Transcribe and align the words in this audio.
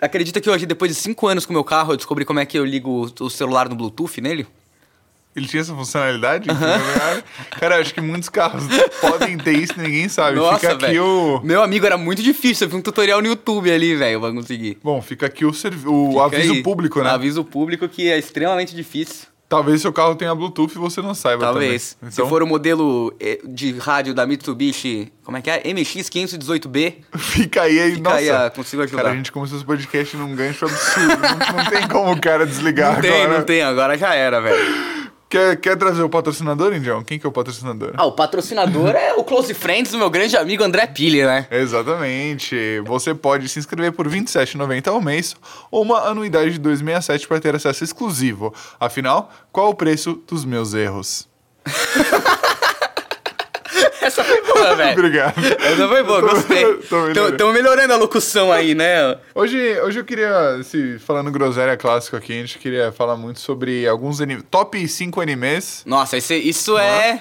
Acredita 0.00 0.40
que 0.40 0.50
hoje, 0.50 0.66
depois 0.66 0.94
de 0.94 1.00
cinco 1.00 1.26
anos 1.26 1.46
com 1.46 1.52
o 1.52 1.54
meu 1.54 1.64
carro, 1.64 1.92
eu 1.92 1.96
descobri 1.96 2.24
como 2.24 2.40
é 2.40 2.46
que 2.46 2.58
eu 2.58 2.64
ligo 2.64 3.10
o 3.20 3.30
celular 3.30 3.68
no 3.68 3.74
Bluetooth 3.74 4.20
nele? 4.20 4.46
Ele 5.36 5.46
tinha 5.46 5.60
essa 5.60 5.74
funcionalidade? 5.74 6.48
Cara, 7.60 7.78
acho 7.78 7.92
que 7.92 8.00
muitos 8.00 8.30
carros 8.30 8.64
podem 9.02 9.36
ter 9.36 9.52
isso 9.52 9.74
ninguém 9.76 10.08
sabe. 10.08 10.36
Nossa, 10.36 10.58
fica 10.58 10.86
aqui 10.86 10.98
o. 10.98 11.42
Meu 11.44 11.62
amigo, 11.62 11.84
era 11.84 11.98
muito 11.98 12.22
difícil. 12.22 12.66
Eu 12.66 12.70
vi 12.70 12.76
um 12.76 12.80
tutorial 12.80 13.20
no 13.20 13.28
YouTube 13.28 13.70
ali, 13.70 13.94
velho, 13.94 14.18
pra 14.18 14.32
conseguir. 14.32 14.78
Bom, 14.82 15.02
fica 15.02 15.26
aqui 15.26 15.44
o, 15.44 15.52
servi... 15.52 15.86
o 15.86 16.22
aviso 16.22 16.54
aí. 16.54 16.62
público, 16.62 17.02
né? 17.02 17.10
Aviso 17.10 17.44
público 17.44 17.86
que 17.86 18.10
é 18.10 18.18
extremamente 18.18 18.74
difícil. 18.74 19.28
Talvez 19.48 19.80
seu 19.80 19.92
carro 19.92 20.16
tenha 20.16 20.34
Bluetooth 20.34 20.72
e 20.74 20.78
você 20.78 21.00
não 21.00 21.14
saiba 21.14 21.44
Talvez. 21.44 21.94
também. 21.94 22.10
Se 22.12 22.20
Então, 22.20 22.28
for 22.28 22.42
o 22.42 22.46
modelo 22.46 23.14
eh, 23.20 23.38
de 23.44 23.78
rádio 23.78 24.12
da 24.12 24.26
Mitsubishi, 24.26 25.12
como 25.22 25.36
é 25.36 25.40
que 25.40 25.48
é? 25.48 25.62
MX518B, 25.62 26.94
fica 27.16 27.62
aí, 27.62 27.78
aí 27.80 27.90
fica 27.94 28.02
nossa. 28.10 28.16
aí, 28.16 28.30
ah, 28.30 28.50
consigo 28.54 28.82
ajudar. 28.82 29.02
Cara, 29.02 29.14
a 29.14 29.16
gente 29.16 29.30
começou 29.30 29.56
esse 29.56 29.64
podcast 29.64 30.16
num 30.16 30.34
gancho 30.34 30.64
absurdo. 30.64 31.16
não, 31.16 31.62
não 31.62 31.70
tem 31.70 31.86
como 31.88 32.10
o 32.12 32.20
cara 32.20 32.44
desligar 32.44 32.94
não 32.94 33.00
tem, 33.00 33.22
agora. 33.22 33.38
não 33.38 33.44
tem, 33.44 33.62
agora 33.62 33.96
já 33.96 34.14
era, 34.14 34.40
velho. 34.40 34.86
Quer, 35.28 35.56
quer 35.56 35.76
trazer 35.76 36.02
o 36.02 36.08
patrocinador, 36.08 36.72
Indião? 36.72 37.02
Quem 37.02 37.18
que 37.18 37.26
é 37.26 37.28
o 37.28 37.32
patrocinador? 37.32 37.92
Ah, 37.96 38.06
o 38.06 38.12
patrocinador 38.12 38.90
é 38.90 39.12
o 39.14 39.24
Close 39.24 39.52
Friends 39.54 39.90
do 39.90 39.98
meu 39.98 40.08
grande 40.08 40.36
amigo 40.36 40.62
André 40.62 40.86
Pille, 40.86 41.24
né? 41.24 41.48
Exatamente. 41.50 42.80
Você 42.86 43.12
pode 43.12 43.48
se 43.48 43.58
inscrever 43.58 43.90
por 43.90 44.06
R$ 44.06 44.20
27,90 44.20 44.86
ao 44.86 45.00
mês 45.00 45.34
ou 45.68 45.82
uma 45.82 46.08
anuidade 46.08 46.52
de 46.52 46.58
267 46.60 47.26
para 47.26 47.40
ter 47.40 47.56
acesso 47.56 47.82
exclusivo. 47.82 48.54
Afinal, 48.78 49.32
qual 49.50 49.70
o 49.70 49.74
preço 49.74 50.22
dos 50.28 50.44
meus 50.44 50.74
erros? 50.74 51.28
Boa, 54.56 54.74
velho. 54.76 54.92
Obrigado. 54.98 55.34
Essa 55.38 55.88
foi 55.88 56.02
boa, 56.02 56.20
Tô- 56.20 56.28
gostei. 56.28 56.64
Estão 57.30 57.52
melhorando 57.52 57.92
a 57.92 57.96
locução 57.96 58.52
aí, 58.52 58.74
né? 58.74 59.16
Hoje, 59.34 59.58
hoje 59.80 60.00
eu 60.00 60.04
queria, 60.04 60.60
se, 60.62 60.98
falando 60.98 61.30
groselha 61.30 61.76
clássico 61.76 62.16
aqui, 62.16 62.32
a 62.32 62.36
gente 62.36 62.58
queria 62.58 62.92
falar 62.92 63.16
muito 63.16 63.40
sobre 63.40 63.86
alguns 63.86 64.20
anime, 64.20 64.42
top 64.42 64.86
5 64.88 65.20
animes. 65.20 65.82
Nossa, 65.86 66.16
esse- 66.16 66.34
isso 66.36 66.78
é, 66.78 67.20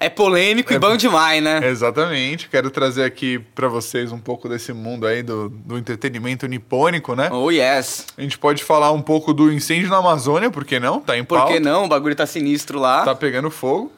é 0.00 0.08
polêmico 0.08 0.72
e 0.72 0.78
bom 0.78 0.96
demais, 0.96 1.42
né? 1.42 1.60
Exatamente. 1.68 2.48
Quero 2.48 2.70
trazer 2.70 3.04
aqui 3.04 3.38
pra 3.54 3.68
vocês 3.68 4.10
um 4.10 4.18
pouco 4.18 4.48
desse 4.48 4.72
mundo 4.72 5.06
aí 5.06 5.22
do, 5.22 5.48
do 5.50 5.76
entretenimento 5.78 6.46
nipônico, 6.46 7.14
né? 7.14 7.28
Oh, 7.30 7.50
yes. 7.50 8.06
A 8.16 8.22
gente 8.22 8.38
pode 8.38 8.64
falar 8.64 8.90
um 8.92 9.02
pouco 9.02 9.32
do 9.34 9.52
incêndio 9.52 9.88
na 9.90 9.98
Amazônia, 9.98 10.50
por 10.50 10.64
que 10.64 10.80
não? 10.80 11.00
Tá 11.00 11.16
em 11.16 11.24
Por 11.24 11.38
pauta. 11.38 11.52
que 11.54 11.60
não? 11.60 11.84
O 11.84 11.88
bagulho 11.88 12.14
tá 12.16 12.26
sinistro 12.26 12.78
lá. 12.78 13.04
Tá 13.04 13.14
pegando 13.14 13.50
fogo. 13.50 13.92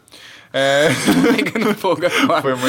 É... 0.56 0.88
pegando 1.36 1.74
fogo 1.74 2.02
agora. 2.06 2.40
Foi 2.42 2.54
uma 2.54 2.68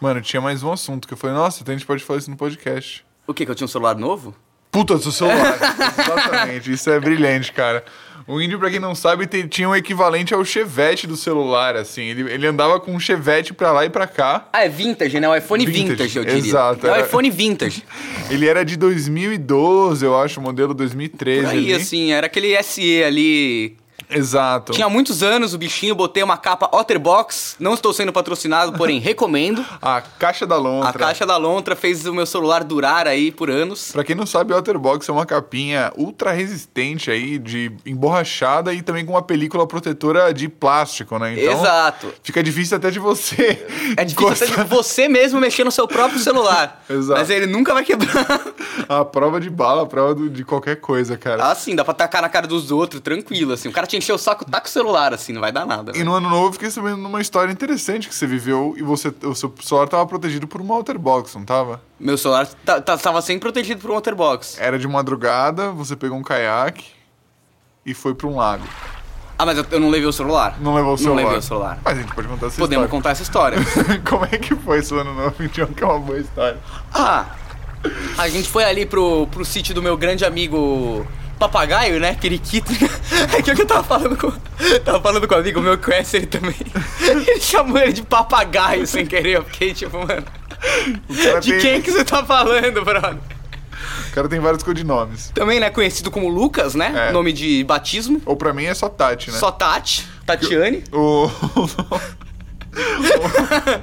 Mano, 0.00 0.20
tinha 0.20 0.40
mais 0.40 0.62
um 0.62 0.72
assunto 0.72 1.06
que 1.06 1.14
eu 1.14 1.18
falei, 1.18 1.36
nossa, 1.36 1.62
então 1.62 1.72
a 1.74 1.78
gente 1.78 1.86
pode 1.86 2.02
falar 2.04 2.18
isso 2.18 2.30
no 2.30 2.36
podcast. 2.36 3.04
O 3.26 3.32
que? 3.32 3.44
Que 3.44 3.50
eu 3.50 3.54
tinha 3.54 3.64
um 3.64 3.68
celular 3.68 3.94
novo? 3.96 4.34
Puta, 4.70 4.98
seu 4.98 5.10
celular. 5.12 5.56
Exatamente, 5.98 6.70
isso 6.72 6.90
é 6.90 7.00
brilhante, 7.00 7.50
cara. 7.52 7.82
O 8.26 8.40
índio, 8.40 8.58
pra 8.58 8.68
quem 8.70 8.80
não 8.80 8.94
sabe, 8.94 9.26
tinha 9.48 9.68
um 9.68 9.74
equivalente 9.74 10.34
ao 10.34 10.44
chevette 10.44 11.06
do 11.06 11.16
celular, 11.16 11.76
assim. 11.76 12.02
Ele, 12.02 12.30
ele 12.30 12.46
andava 12.46 12.78
com 12.80 12.92
um 12.92 12.98
chevette 13.00 13.54
pra 13.54 13.70
lá 13.72 13.84
e 13.86 13.88
pra 13.90 14.06
cá. 14.06 14.48
Ah, 14.52 14.64
é 14.64 14.68
vintage, 14.68 15.18
né? 15.20 15.28
O 15.28 15.34
iPhone 15.36 15.64
Vintage, 15.64 15.88
vintage, 15.92 16.18
eu 16.18 16.24
diria. 16.24 16.38
exato, 16.40 16.86
É 16.86 16.90
o 16.90 16.94
era- 16.94 17.06
iPhone 17.06 17.30
vintage. 17.30 17.84
Ele 18.28 18.46
era 18.48 18.64
de 18.64 18.76
2012, 18.76 20.04
eu 20.04 20.20
acho, 20.20 20.40
modelo 20.40 20.74
2013. 20.74 21.42
Por 21.42 21.50
aí, 21.52 21.56
ali. 21.58 21.74
assim, 21.74 22.12
era 22.12 22.26
aquele 22.26 22.60
SE 22.64 23.02
ali. 23.04 23.76
Exato. 24.08 24.72
Tinha 24.72 24.88
muitos 24.88 25.22
anos 25.22 25.54
o 25.54 25.58
bichinho, 25.58 25.94
botei 25.94 26.22
uma 26.22 26.36
capa 26.36 26.68
Otterbox. 26.72 27.56
Não 27.58 27.74
estou 27.74 27.92
sendo 27.92 28.12
patrocinado, 28.12 28.72
porém 28.72 28.98
recomendo. 29.00 29.64
A 29.82 30.00
caixa 30.00 30.46
da 30.46 30.56
Lontra. 30.56 30.90
A 30.90 30.92
caixa 30.92 31.26
da 31.26 31.36
Lontra 31.36 31.74
fez 31.74 32.06
o 32.06 32.14
meu 32.14 32.26
celular 32.26 32.62
durar 32.64 33.06
aí 33.06 33.30
por 33.30 33.50
anos. 33.50 33.92
Pra 33.92 34.04
quem 34.04 34.14
não 34.14 34.26
sabe, 34.26 34.52
o 34.52 34.56
Otterbox 34.56 35.08
é 35.08 35.12
uma 35.12 35.26
capinha 35.26 35.92
ultra 35.96 36.32
resistente 36.32 37.10
aí, 37.10 37.38
de 37.38 37.72
emborrachada 37.84 38.72
e 38.72 38.82
também 38.82 39.04
com 39.04 39.12
uma 39.12 39.22
película 39.22 39.66
protetora 39.66 40.32
de 40.32 40.48
plástico, 40.48 41.18
né? 41.18 41.34
Então, 41.34 41.52
Exato. 41.52 42.12
Fica 42.22 42.42
difícil 42.42 42.76
até 42.76 42.90
de 42.90 42.98
você. 42.98 43.66
É 43.96 44.04
difícil 44.04 44.28
até 44.30 44.46
de 44.46 44.64
você 44.68 45.08
mesmo 45.08 45.40
mexer 45.40 45.64
no 45.64 45.70
seu 45.70 45.86
próprio 45.88 46.18
celular. 46.20 46.84
Exato. 46.88 47.18
Mas 47.18 47.30
ele 47.30 47.46
nunca 47.46 47.74
vai 47.74 47.84
quebrar. 47.84 48.40
A 48.88 49.04
prova 49.04 49.40
de 49.40 49.50
bala, 49.50 49.82
a 49.82 49.86
prova 49.86 50.28
de 50.28 50.44
qualquer 50.44 50.76
coisa, 50.76 51.16
cara. 51.16 51.50
Assim, 51.50 51.74
dá 51.74 51.84
pra 51.84 51.94
tacar 51.94 52.22
na 52.22 52.28
cara 52.28 52.46
dos 52.46 52.70
outros, 52.70 53.00
tranquilo, 53.00 53.52
assim. 53.52 53.68
O 53.68 53.72
cara 53.72 53.86
te 53.86 53.95
encheu 53.96 54.16
o 54.16 54.18
saco, 54.18 54.44
taca 54.44 54.66
o 54.66 54.70
celular, 54.70 55.12
assim, 55.14 55.32
não 55.32 55.40
vai 55.40 55.50
dar 55.52 55.66
nada. 55.66 55.90
E 55.90 55.94
velho. 55.94 56.04
no 56.06 56.14
ano 56.14 56.28
novo 56.28 56.48
eu 56.48 56.52
fiquei 56.52 56.70
sabendo 56.70 56.96
de 57.00 57.06
uma 57.06 57.20
história 57.20 57.50
interessante 57.52 58.08
que 58.08 58.14
você 58.14 58.26
viveu 58.26 58.74
e 58.76 58.82
você, 58.82 59.12
o 59.24 59.34
seu 59.34 59.52
celular 59.62 59.88
tava 59.88 60.06
protegido 60.06 60.46
por 60.46 60.60
uma 60.60 60.76
Otterbox, 60.78 61.34
não 61.34 61.44
tava? 61.44 61.80
Meu 61.98 62.16
celular 62.18 62.46
ta- 62.64 62.80
ta- 62.80 62.96
tava 62.98 63.20
sempre 63.22 63.40
protegido 63.40 63.80
por 63.80 63.90
um 63.90 63.96
Otterbox. 63.96 64.58
Era 64.60 64.78
de 64.78 64.86
madrugada, 64.86 65.70
você 65.70 65.96
pegou 65.96 66.16
um 66.18 66.22
caiaque 66.22 66.84
e 67.84 67.94
foi 67.94 68.14
pra 68.14 68.26
um 68.26 68.36
lago. 68.36 68.64
Ah, 69.38 69.44
mas 69.44 69.58
eu, 69.58 69.66
eu 69.70 69.78
não 69.80 69.90
levei 69.90 70.08
o 70.08 70.12
celular. 70.12 70.56
Não 70.60 70.74
levou 70.74 70.94
o 70.94 70.98
celular? 70.98 71.16
Não 71.16 71.24
levei 71.24 71.38
o 71.38 71.42
celular. 71.42 71.78
Mas 71.84 71.98
a 71.98 72.00
gente 72.00 72.14
pode 72.14 72.26
contar 72.26 72.46
essa 72.46 72.56
Podemos 72.56 72.84
história. 72.86 72.88
contar 72.88 73.10
essa 73.10 73.22
história. 73.22 73.58
Como 74.08 74.24
é 74.24 74.38
que 74.38 74.54
foi 74.54 74.82
seu 74.82 74.98
ano 75.00 75.12
novo, 75.14 75.34
então, 75.40 75.66
que 75.66 75.84
é 75.84 75.86
uma 75.86 75.98
boa 76.00 76.18
história. 76.18 76.58
Ah, 76.94 77.26
a 78.16 78.28
gente 78.30 78.48
foi 78.48 78.64
ali 78.64 78.86
pro, 78.86 79.26
pro 79.26 79.44
sítio 79.44 79.74
do 79.74 79.82
meu 79.82 79.94
grande 79.96 80.24
amigo 80.24 81.06
Papagaio, 81.38 82.00
né? 82.00 82.14
Periquito. 82.20 82.70
É 83.36 83.42
que 83.42 83.50
eu 83.50 83.66
tava 83.66 83.82
falando 83.84 84.16
com. 84.16 84.30
Tava 84.84 85.00
falando 85.00 85.28
com 85.28 85.34
um 85.34 85.38
amigo 85.38 85.60
meu 85.60 85.76
que 85.78 85.84
conhece 85.84 86.16
ele 86.18 86.26
também. 86.26 86.54
Ele 87.00 87.40
chamou 87.40 87.78
ele 87.78 87.92
de 87.92 88.02
papagaio 88.02 88.86
sem 88.86 89.06
querer. 89.06 89.36
Eu 89.36 89.44
fiquei 89.44 89.72
tipo, 89.74 89.98
mano. 89.98 90.24
De 91.40 91.52
tem- 91.52 91.60
quem 91.60 91.82
que 91.82 91.90
você 91.92 92.04
tá 92.04 92.24
falando, 92.24 92.82
brother? 92.84 93.18
O 94.10 94.14
cara 94.14 94.28
tem 94.28 94.40
vários 94.40 94.62
codinomes. 94.62 95.30
Também, 95.34 95.60
né? 95.60 95.70
Conhecido 95.70 96.10
como 96.10 96.28
Lucas, 96.28 96.74
né? 96.74 97.08
É. 97.08 97.12
Nome 97.12 97.32
de 97.32 97.62
batismo. 97.64 98.20
Ou 98.24 98.36
pra 98.36 98.52
mim 98.52 98.64
é 98.64 98.74
só 98.74 98.88
Tati, 98.88 99.30
né? 99.30 99.38
Só 99.38 99.50
Tati. 99.50 100.06
Tatiane. 100.24 100.82
O... 100.92 101.30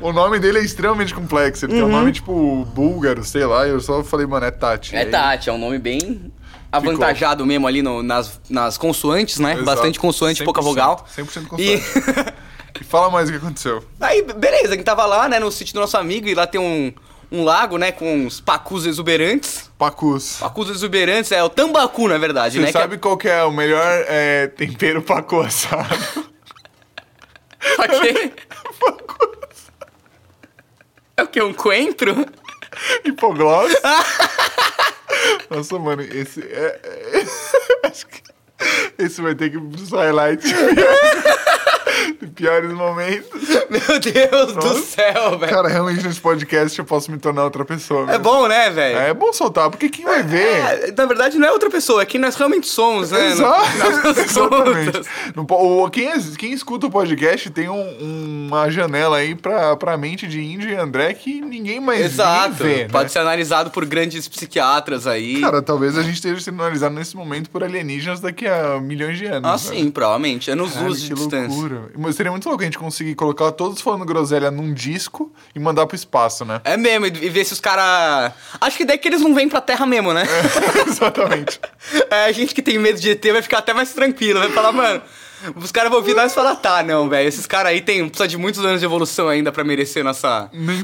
o 0.02 0.12
nome 0.14 0.40
dele 0.40 0.60
é 0.60 0.64
extremamente 0.64 1.14
complexo. 1.14 1.66
Ele 1.66 1.74
tem 1.74 1.84
um 1.84 1.90
nome 1.90 2.12
tipo 2.12 2.66
búlgaro, 2.74 3.24
sei 3.24 3.46
lá. 3.46 3.68
Eu 3.68 3.80
só 3.80 4.04
falei, 4.04 4.26
mano, 4.26 4.46
é 4.46 4.52
Tati. 4.52 4.94
Uhum. 4.94 5.00
É 5.00 5.04
Aí- 5.04 5.10
Tati, 5.12 5.50
é 5.50 5.54
um 5.54 5.58
nome 5.58 5.80
bem 5.80 6.32
avantajado 6.78 7.46
mesmo 7.46 7.68
ali 7.68 7.82
no- 7.82 8.02
nas, 8.04 8.40
nas 8.50 8.78
consoantes, 8.78 9.40
né? 9.40 9.52
Exato. 9.54 9.66
Bastante 9.66 10.00
consoante, 10.00 10.44
pouca 10.44 10.62
vogal. 10.62 11.06
100% 11.16 11.58
E 11.60 11.78
consoante. 11.80 12.34
E 12.82 12.84
fala 12.84 13.08
mais 13.12 13.30
o 13.30 13.32
que 13.32 13.38
aconteceu. 13.38 13.86
aí, 14.02 14.24
beleza, 14.24 14.70
a 14.70 14.76
gente 14.76 14.84
tava 14.84 15.06
lá, 15.06 15.30
né, 15.30 15.40
no 15.40 15.52
sítio 15.52 15.76
do 15.76 15.80
nosso 15.82 15.96
amigo, 15.96 16.28
e 16.28 16.34
lá 16.34 16.48
tem 16.48 16.60
um, 16.60 16.92
um 17.32 17.44
lago, 17.44 17.78
né, 17.78 17.92
com 17.92 18.12
uns 18.26 18.42
pacus 18.42 18.88
exuberantes. 18.88 19.70
Pacus. 19.78 20.38
Pacus 20.40 20.70
exuberantes 20.72 21.32
é 21.32 21.44
o 21.44 21.50
tambacu, 21.50 22.08
na 22.08 22.18
verdade, 22.18 22.56
Você 22.58 22.66
né? 22.66 22.72
sabe 22.72 22.98
qual 22.98 23.16
que 23.16 23.30
é 23.30 23.44
o 23.44 23.52
melhor 23.52 23.86
é, 24.08 24.48
tempero 24.48 25.04
pacu 25.04 25.40
assado? 25.42 25.96
É, 27.62 27.82
Ok. 27.86 28.34
É 31.16 31.22
o 31.22 31.28
que? 31.28 31.40
Um 31.44 31.54
coentro? 31.54 32.26
Hipogloss? 33.06 33.72
Mano, 35.50 35.64
esse 36.02 36.42
é... 36.42 36.80
é- 36.84 37.26
Acho 37.88 38.08
que 38.08 38.22
esse 38.98 39.22
highlights. 39.92 40.52
Piores 42.36 42.72
momentos. 42.72 43.42
Meu 43.70 44.00
Deus 44.00 44.54
do 44.54 44.56
Nossa. 44.56 44.82
céu, 44.82 45.38
velho. 45.38 45.52
Cara, 45.54 45.68
realmente 45.68 46.06
nesse 46.06 46.20
podcast 46.20 46.78
eu 46.80 46.86
posso 46.86 47.12
me 47.12 47.18
tornar 47.18 47.44
outra 47.44 47.64
pessoa. 47.66 48.12
É 48.12 48.18
bom, 48.18 48.48
né, 48.48 48.70
velho? 48.70 48.98
É 49.00 49.14
bom 49.14 49.32
soltar, 49.34 49.70
porque 49.70 49.90
quem 49.90 50.06
vai 50.06 50.24
ver... 50.24 50.42
É, 50.88 50.94
na 50.98 51.06
verdade, 51.06 51.38
não 51.38 51.48
é 51.48 51.52
outra 51.52 51.70
pessoa, 51.70 52.02
é 52.02 52.06
quem 52.06 52.20
nós 52.20 52.36
realmente 52.36 52.68
somos, 52.68 53.12
né? 53.12 53.28
Exato, 53.32 53.68
exatamente. 54.20 55.02
po- 55.48 55.84
o- 55.86 55.90
quem, 55.90 56.12
quem 56.38 56.54
escuta 56.54 56.88
o 56.88 56.92
podcast 56.92 57.50
tem 57.50 57.70
um- 57.70 58.48
uma 58.48 58.70
janela 58.70 59.18
aí 59.18 59.36
pra, 59.36 59.76
pra 59.76 59.98
mente 59.98 60.28
de 60.28 60.42
Índio 60.42 60.70
e 60.70 60.76
André 60.76 61.14
que 61.14 61.42
ninguém 61.42 61.80
mais 61.80 62.02
Exato. 62.06 62.56
vê, 62.64 62.84
né? 62.84 62.88
Pode 62.90 63.12
ser 63.12 63.20
analisado 63.20 63.70
por 63.72 63.86
grandes 63.86 64.28
psiquiatras 64.28 65.08
aí. 65.08 65.42
Cara, 65.42 65.62
talvez 65.62 65.98
a 65.98 66.02
gente 66.04 66.16
esteja 66.16 66.40
sendo 66.40 66.62
analisado 66.62 66.94
nesse 66.96 67.16
momento 67.16 67.50
por 67.50 67.64
alienígenas 67.64 68.20
daqui 68.20 68.48
a 68.48 68.80
milhões 68.80 69.18
de 69.18 69.26
anos. 69.26 69.50
ah, 69.50 69.58
sim, 69.58 69.90
provavelmente. 69.92 70.50
Anos 70.52 70.74
Cara, 70.74 70.86
luz 70.88 71.02
de 71.02 71.10
que 71.10 71.14
distância. 71.16 71.48
loucura. 71.50 71.83
Mas 71.98 72.16
seria 72.16 72.32
muito 72.32 72.48
louco 72.48 72.64
a 72.64 72.66
gente 72.66 72.78
conseguir 72.78 73.16
colocar 73.16 73.52
todos 73.52 73.82
falando 73.82 74.06
groselha 74.06 74.50
num 74.52 74.74
disco 74.74 75.32
e 75.56 75.60
mandar 75.60 75.86
pro 75.86 75.96
espaço, 75.96 76.46
né? 76.46 76.62
É 76.64 76.78
mesmo, 76.78 77.06
e 77.06 77.30
ver 77.30 77.46
se 77.46 77.54
os 77.54 77.60
caras. 77.60 78.34
Acho 78.60 78.78
que 78.78 78.86
daí 78.86 78.98
que 78.98 79.08
eles 79.08 79.22
não 79.22 79.34
vêm 79.34 79.50
pra 79.50 79.62
terra 79.62 79.86
mesmo, 79.86 80.14
né? 80.14 80.24
Exatamente. 80.88 81.60
É, 82.10 82.26
a 82.26 82.32
gente 82.32 82.54
que 82.56 82.62
tem 82.62 82.78
medo 82.78 83.00
de 83.00 83.12
ET 83.12 83.26
vai 83.32 83.42
ficar 83.42 83.58
até 83.60 83.74
mais 83.74 83.92
tranquilo. 83.94 84.40
Vai 84.40 84.50
falar, 84.50 84.72
mano. 84.72 85.02
Os 85.56 85.72
caras 85.72 85.90
vão 85.90 86.00
ouvir 86.00 86.16
nós 86.16 86.32
e 86.32 86.36
falar, 86.36 86.56
tá, 86.56 86.82
não, 86.84 87.10
velho. 87.10 87.28
Esses 87.28 87.46
caras 87.46 87.72
aí 87.72 87.82
tem, 87.82 88.08
precisa 88.08 88.28
de 88.28 88.38
muitos 88.38 88.64
anos 88.64 88.80
de 88.80 88.86
evolução 88.86 89.28
ainda 89.28 89.52
pra 89.52 89.64
merecer 89.64 90.04
nossa. 90.04 90.50
Nem. 90.54 90.82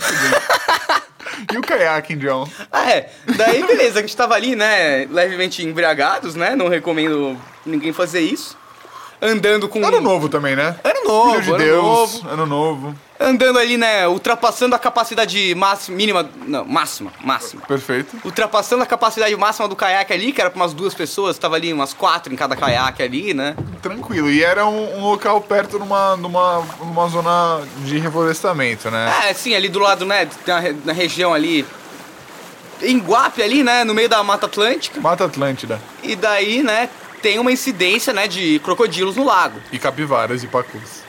E 1.51 1.57
o 1.57 1.61
caiaque, 1.61 2.15
John? 2.15 2.47
Ah, 2.71 2.91
é. 2.91 3.09
Daí, 3.37 3.63
beleza, 3.65 3.99
a 3.99 4.01
gente 4.01 4.15
tava 4.15 4.35
ali, 4.35 4.55
né, 4.55 5.05
levemente 5.09 5.63
embriagados, 5.63 6.35
né? 6.35 6.55
Não 6.55 6.67
recomendo 6.67 7.39
ninguém 7.65 7.93
fazer 7.93 8.19
isso. 8.19 8.57
Andando 9.21 9.67
com. 9.67 9.85
Ano 9.85 9.99
novo 9.99 10.29
também, 10.29 10.55
né? 10.55 10.75
Ano 10.83 11.03
novo, 11.03 11.31
Filho 11.31 11.43
de 11.43 11.49
ano 11.49 11.57
Deus, 11.57 11.83
novo. 11.83 12.29
ano 12.29 12.45
novo. 12.45 12.95
andando 13.19 13.59
ali, 13.59 13.75
né, 13.75 14.07
ultrapassando 14.07 14.73
a 14.75 14.79
capacidade 14.79 15.53
máxima, 15.55 15.97
mínima, 15.97 16.29
não, 16.47 16.63
máxima, 16.63 17.11
máxima. 17.21 17.61
Perfeito. 17.67 18.15
Ultrapassando 18.23 18.81
a 18.83 18.85
capacidade 18.85 19.35
máxima 19.35 19.67
do 19.67 19.75
caiaque 19.75 20.13
ali, 20.13 20.31
que 20.31 20.39
era 20.39 20.49
pra 20.49 20.61
umas 20.61 20.73
duas 20.73 20.93
pessoas, 20.93 21.37
tava 21.37 21.55
ali 21.57 21.73
umas 21.73 21.93
quatro 21.93 22.31
em 22.31 22.37
cada 22.37 22.55
caiaque 22.55 23.03
ali, 23.03 23.33
né? 23.33 23.57
Tranquilo. 23.81 24.29
E 24.29 24.41
era 24.41 24.65
um, 24.65 24.99
um 24.99 25.09
local 25.09 25.41
perto 25.41 25.77
numa, 25.77 26.15
numa, 26.15 26.65
numa 26.79 27.07
zona 27.09 27.61
de 27.83 27.97
reflorestamento, 27.99 28.89
né? 28.89 29.13
É, 29.27 29.33
sim, 29.33 29.53
ali 29.53 29.67
do 29.67 29.79
lado, 29.79 30.05
né, 30.05 30.29
na 30.85 30.93
região 30.93 31.33
ali, 31.33 31.65
em 32.81 32.97
Guape 32.99 33.41
ali, 33.43 33.63
né, 33.63 33.83
no 33.83 33.93
meio 33.93 34.07
da 34.07 34.23
Mata 34.23 34.45
Atlântica. 34.45 35.01
Mata 35.01 35.25
Atlântida. 35.25 35.81
E 36.01 36.15
daí, 36.15 36.63
né, 36.63 36.89
tem 37.21 37.39
uma 37.39 37.51
incidência, 37.51 38.13
né, 38.13 38.27
de 38.27 38.59
crocodilos 38.63 39.15
no 39.15 39.25
lago. 39.25 39.59
E 39.71 39.77
capivaras 39.79 40.43
e 40.43 40.47
pacus. 40.47 41.07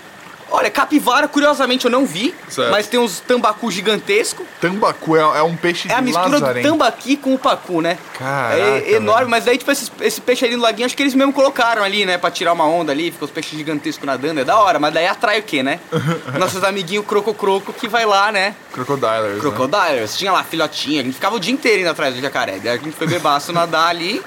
Olha, 0.53 0.69
capivara, 0.69 1.29
curiosamente, 1.29 1.85
eu 1.85 1.91
não 1.93 2.05
vi, 2.05 2.35
Certo. 2.49 2.73
mas 2.73 2.89
tem 2.89 2.99
uns 2.99 3.21
tambacu 3.21 3.71
gigantesco. 3.71 4.45
Tambacu 4.61 5.17
é, 5.17 5.21
é 5.21 5.43
um 5.45 5.55
peixe 5.55 5.89
É 5.89 5.95
a 5.95 6.01
mistura 6.03 6.29
lazarento. 6.29 6.67
do 6.67 6.73
tambaqui 6.73 7.17
com 7.17 7.33
o 7.35 7.39
pacu, 7.39 7.81
né? 7.81 7.97
Caraca, 8.19 8.57
É 8.61 8.95
enorme, 8.95 9.19
velho. 9.21 9.31
mas 9.31 9.45
daí, 9.45 9.57
tipo, 9.57 9.71
esse, 9.71 9.89
esse 10.01 10.21
peixe 10.21 10.45
ali 10.45 10.57
no 10.57 10.62
laguinho, 10.62 10.87
acho 10.87 10.97
que 10.97 11.05
eles 11.05 11.15
mesmo 11.15 11.33
colocaram 11.33 11.85
ali, 11.85 12.05
né? 12.05 12.19
Pra 12.19 12.33
tirar 12.33 12.53
uma 12.53 12.65
onda 12.67 12.91
ali, 12.91 13.12
fica 13.12 13.27
os 13.27 13.31
peixes 13.31 13.57
gigantescos 13.57 14.05
nadando, 14.05 14.41
é 14.41 14.45
da 14.45 14.59
hora, 14.59 14.81
mas 14.81 14.93
daí 14.93 15.07
atrai 15.07 15.39
o 15.39 15.45
quê, 15.45 15.62
né? 15.62 15.79
Nossos 16.37 16.65
amiguinhos 16.65 17.07
croco-croco 17.07 17.73
que 17.73 17.87
vai 17.87 18.05
lá, 18.05 18.33
né? 18.33 18.57
Crocodilers, 18.73 19.35
né? 19.35 19.39
Crocodiles, 19.41 20.17
tinha 20.19 20.33
lá 20.33 20.43
filhotinha, 20.43 21.01
a 21.03 21.05
gente 21.05 21.15
ficava 21.15 21.37
o 21.37 21.39
dia 21.39 21.53
inteiro 21.53 21.83
indo 21.83 21.91
atrás 21.91 22.12
do 22.12 22.21
jacaré. 22.21 22.59
Daí 22.61 22.73
a 22.73 22.77
gente 22.77 22.91
foi 22.97 23.07
bebaço 23.07 23.53
nadar 23.53 23.87
ali, 23.89 24.21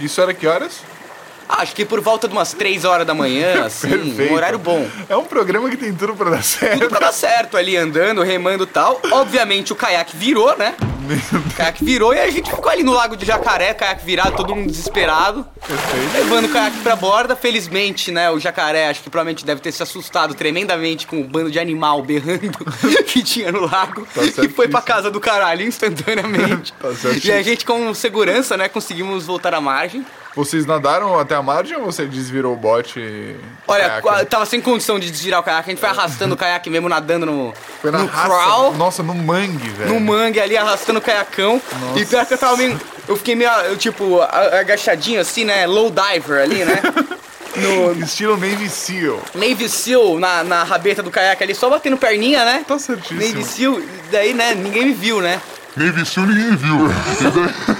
Isso 0.00 0.20
era 0.20 0.34
que 0.34 0.48
horas? 0.48 0.80
Acho 1.58 1.74
que 1.74 1.84
por 1.84 2.00
volta 2.00 2.26
de 2.28 2.32
umas 2.34 2.52
3 2.52 2.84
horas 2.84 3.06
da 3.06 3.14
manhã, 3.14 3.64
assim, 3.66 3.88
um 4.30 4.32
horário 4.34 4.58
bom. 4.58 4.86
É 5.08 5.16
um 5.16 5.24
programa 5.24 5.68
que 5.70 5.76
tem 5.76 5.92
tudo 5.94 6.14
pra 6.14 6.30
dar 6.30 6.36
Tudo 6.36 6.44
certo. 6.46 6.88
pra 6.88 6.98
dar 7.00 7.12
certo 7.12 7.56
ali, 7.56 7.76
andando, 7.76 8.22
remando 8.22 8.64
e 8.64 8.66
tal. 8.66 9.00
Obviamente 9.10 9.72
o 9.72 9.76
caiaque 9.76 10.16
virou, 10.16 10.56
né? 10.56 10.74
O 11.32 11.54
caiaque 11.56 11.84
virou 11.84 12.14
e 12.14 12.20
a 12.20 12.30
gente 12.30 12.48
ficou 12.48 12.70
ali 12.70 12.82
no 12.84 12.92
lago 12.92 13.16
de 13.16 13.26
jacaré, 13.26 13.74
caiaque 13.74 14.04
virado, 14.04 14.36
todo 14.36 14.54
mundo 14.54 14.70
desesperado. 14.70 15.44
Perfeito. 15.66 16.12
Levando 16.14 16.44
o 16.44 16.48
caiaque 16.50 16.78
pra 16.80 16.94
borda, 16.94 17.34
felizmente, 17.34 18.12
né? 18.12 18.30
O 18.30 18.38
jacaré, 18.38 18.88
acho 18.88 19.02
que 19.02 19.10
provavelmente 19.10 19.44
deve 19.44 19.60
ter 19.60 19.72
se 19.72 19.82
assustado 19.82 20.34
tremendamente 20.34 21.06
com 21.06 21.20
o 21.20 21.24
bando 21.24 21.50
de 21.50 21.58
animal 21.58 22.02
berrando 22.02 22.58
que 23.06 23.22
tinha 23.22 23.50
no 23.50 23.62
lago. 23.66 24.06
Tá 24.14 24.44
e 24.44 24.48
foi 24.48 24.68
pra 24.68 24.80
casa 24.80 25.10
do 25.10 25.18
caralho 25.20 25.66
instantaneamente. 25.66 26.72
Tá 26.74 26.88
e 27.24 27.32
a 27.32 27.42
gente, 27.42 27.64
com 27.64 27.92
segurança, 27.94 28.56
né, 28.56 28.68
conseguimos 28.68 29.26
voltar 29.26 29.54
à 29.54 29.60
margem. 29.60 30.04
Vocês 30.34 30.64
nadaram 30.64 31.18
até 31.18 31.34
a 31.34 31.42
margem 31.42 31.76
ou 31.76 31.84
você 31.86 32.06
desvirou 32.06 32.52
o 32.52 32.56
bote? 32.56 33.00
e- 33.00 33.36
Olha, 33.66 34.00
caiaque? 34.00 34.26
tava 34.26 34.46
sem 34.46 34.60
condição 34.60 34.98
de 34.98 35.10
desvirar 35.10 35.40
o 35.40 35.42
caiaque, 35.42 35.70
a 35.70 35.72
gente 35.72 35.80
foi 35.80 35.88
arrastando 35.88 36.34
o 36.34 36.36
caiaque 36.36 36.70
mesmo, 36.70 36.88
nadando 36.88 37.26
no, 37.26 37.52
Foi 37.82 37.90
na 37.90 37.98
no 37.98 38.06
raça. 38.06 38.26
crawl. 38.28 38.74
Nossa, 38.74 39.02
no 39.02 39.14
mangue, 39.14 39.68
velho. 39.70 39.92
no 39.92 40.00
mangue 40.00 40.38
ali, 40.40 40.56
arrastando 40.56 40.98
o 40.98 41.02
caiacão. 41.02 41.60
E 41.96 42.04
pior 42.06 42.24
que 42.26 42.34
eu 42.34 42.38
tava 42.38 42.56
meio. 42.56 42.80
Eu 43.08 43.16
fiquei 43.16 43.34
meio, 43.34 43.50
eu, 43.50 43.76
tipo, 43.76 44.20
agachadinho 44.22 45.20
assim, 45.20 45.44
né? 45.44 45.66
Low 45.66 45.90
diver 45.90 46.42
ali, 46.42 46.64
né? 46.64 46.80
No 47.56 47.92
Estilo 48.04 48.36
Navy 48.36 48.68
Seal. 48.68 49.20
Navy 49.34 49.68
Seal, 49.68 50.20
na, 50.20 50.44
na 50.44 50.62
rabeta 50.62 51.02
do 51.02 51.10
caiaque 51.10 51.42
ali, 51.42 51.52
só 51.52 51.68
batendo 51.68 51.96
perninha, 51.96 52.44
né? 52.44 52.64
Tá 52.66 52.78
certíssimo. 52.78 53.20
Navy 53.20 53.44
Seal, 53.44 53.82
daí, 54.12 54.32
né? 54.32 54.54
Ninguém 54.54 54.86
me 54.86 54.92
viu, 54.92 55.20
né? 55.20 55.40
Navy 55.76 56.06
Seal 56.06 56.26
ninguém 56.26 56.54
viu. 56.56 56.76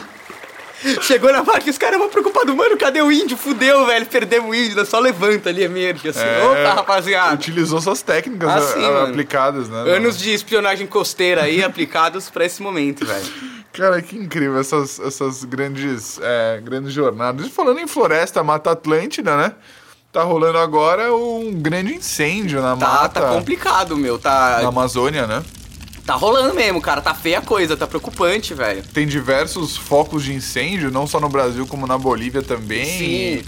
Chegou 1.02 1.30
na 1.32 1.44
parte 1.44 1.64
que 1.64 1.70
os 1.70 1.76
caras 1.78 1.98
vão 1.98 2.08
preocupados, 2.08 2.54
mano, 2.54 2.76
cadê 2.76 3.02
o 3.02 3.12
índio? 3.12 3.36
Fudeu, 3.36 3.84
velho, 3.86 4.06
perdemos 4.06 4.50
o 4.50 4.54
índio, 4.54 4.84
só 4.86 4.98
levanta 4.98 5.48
ali, 5.50 5.62
emerge 5.62 6.08
assim. 6.08 6.20
É, 6.20 6.42
Opa, 6.44 6.74
rapaziada. 6.74 7.34
Utilizou 7.34 7.80
suas 7.80 8.00
técnicas 8.02 8.48
Ah, 8.48 8.54
a- 8.56 8.60
sim, 8.62 8.84
a- 8.84 9.04
aplicadas, 9.04 9.68
né? 9.68 9.78
Anos 9.94 10.18
de 10.18 10.32
espionagem 10.32 10.86
costeira 10.86 11.42
aí 11.42 11.62
aplicados 11.62 12.30
pra 12.30 12.44
esse 12.44 12.62
momento, 12.62 13.04
velho. 13.04 13.24
Cara, 13.72 14.00
que 14.02 14.16
incrível 14.16 14.58
essas, 14.58 14.98
essas 14.98 15.44
grandes, 15.44 16.18
é, 16.22 16.60
grandes 16.62 16.92
jornadas. 16.92 17.46
E 17.46 17.50
falando 17.50 17.78
em 17.78 17.86
floresta, 17.86 18.42
Mata 18.42 18.72
Atlântida, 18.72 19.36
né? 19.36 19.52
Tá 20.12 20.22
rolando 20.24 20.58
agora 20.58 21.14
um 21.14 21.52
grande 21.52 21.94
incêndio 21.94 22.60
na 22.60 22.76
Tá, 22.76 22.86
mata. 22.86 23.20
tá 23.20 23.28
complicado, 23.28 23.96
meu. 23.96 24.18
Tá, 24.18 24.58
Na 24.62 24.68
Amazônia, 24.68 25.24
né? 25.26 25.40
Tá 26.10 26.16
rolando 26.16 26.54
mesmo, 26.54 26.80
cara. 26.80 27.00
Tá 27.00 27.14
feia 27.14 27.38
a 27.38 27.42
coisa, 27.42 27.76
tá 27.76 27.86
preocupante, 27.86 28.52
velho. 28.52 28.82
Tem 28.92 29.06
diversos 29.06 29.76
focos 29.76 30.24
de 30.24 30.34
incêndio, 30.34 30.90
não 30.90 31.06
só 31.06 31.20
no 31.20 31.28
Brasil, 31.28 31.66
como 31.66 31.86
na 31.86 31.96
Bolívia 31.96 32.42
também. 32.42 32.84
Sim. 32.84 33.42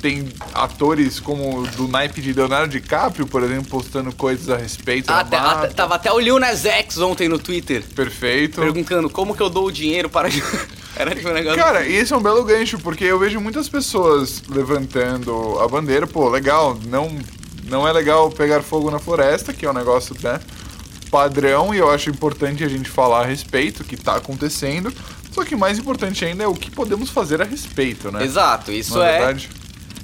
Tem 0.00 0.28
atores 0.52 1.20
como 1.20 1.64
do 1.76 1.86
naipe 1.86 2.20
de 2.20 2.32
Leonardo 2.32 2.68
DiCaprio, 2.68 3.26
por 3.26 3.42
exemplo, 3.42 3.66
postando 3.70 4.12
coisas 4.12 4.48
a 4.50 4.56
respeito 4.56 5.06
da 5.06 5.20
Até, 5.20 5.36
até- 5.36 5.68
tava 5.68 5.94
até 5.94 6.12
o 6.12 6.18
Lil 6.18 6.40
Nas 6.40 6.64
X 6.64 6.98
ontem 6.98 7.28
no 7.28 7.38
Twitter, 7.38 7.84
Perfeito. 7.94 8.60
perguntando 8.60 9.08
como 9.08 9.34
que 9.34 9.42
eu 9.42 9.48
dou 9.48 9.66
o 9.66 9.72
dinheiro 9.72 10.08
para... 10.08 10.28
Era 10.96 11.14
tipo 11.14 11.28
um 11.28 11.32
negócio... 11.32 11.58
Cara, 11.58 11.86
e 11.86 11.94
esse 11.94 12.12
é 12.12 12.16
um 12.16 12.22
belo 12.22 12.42
gancho, 12.42 12.78
porque 12.80 13.04
eu 13.04 13.18
vejo 13.18 13.40
muitas 13.40 13.68
pessoas 13.68 14.42
levantando 14.48 15.58
a 15.60 15.68
bandeira, 15.68 16.06
pô, 16.06 16.28
legal, 16.28 16.76
não, 16.86 17.16
não 17.68 17.86
é 17.86 17.92
legal 17.92 18.28
pegar 18.30 18.62
fogo 18.62 18.90
na 18.90 18.98
floresta, 18.98 19.52
que 19.52 19.66
é 19.66 19.70
um 19.70 19.74
negócio, 19.74 20.16
né, 20.20 20.40
padrão, 21.16 21.74
e 21.74 21.78
eu 21.78 21.90
acho 21.90 22.10
importante 22.10 22.62
a 22.62 22.68
gente 22.68 22.90
falar 22.90 23.22
a 23.22 23.24
respeito, 23.24 23.82
que 23.84 23.96
tá 23.96 24.16
acontecendo, 24.16 24.92
só 25.32 25.44
que 25.44 25.56
mais 25.56 25.78
importante 25.78 26.22
ainda 26.26 26.44
é 26.44 26.46
o 26.46 26.52
que 26.54 26.70
podemos 26.70 27.08
fazer 27.08 27.40
a 27.40 27.44
respeito, 27.44 28.12
né? 28.12 28.22
Exato, 28.22 28.70
isso 28.70 28.96
Não 28.96 29.02
é 29.02 29.08
é, 29.08 29.18
verdade? 29.18 29.48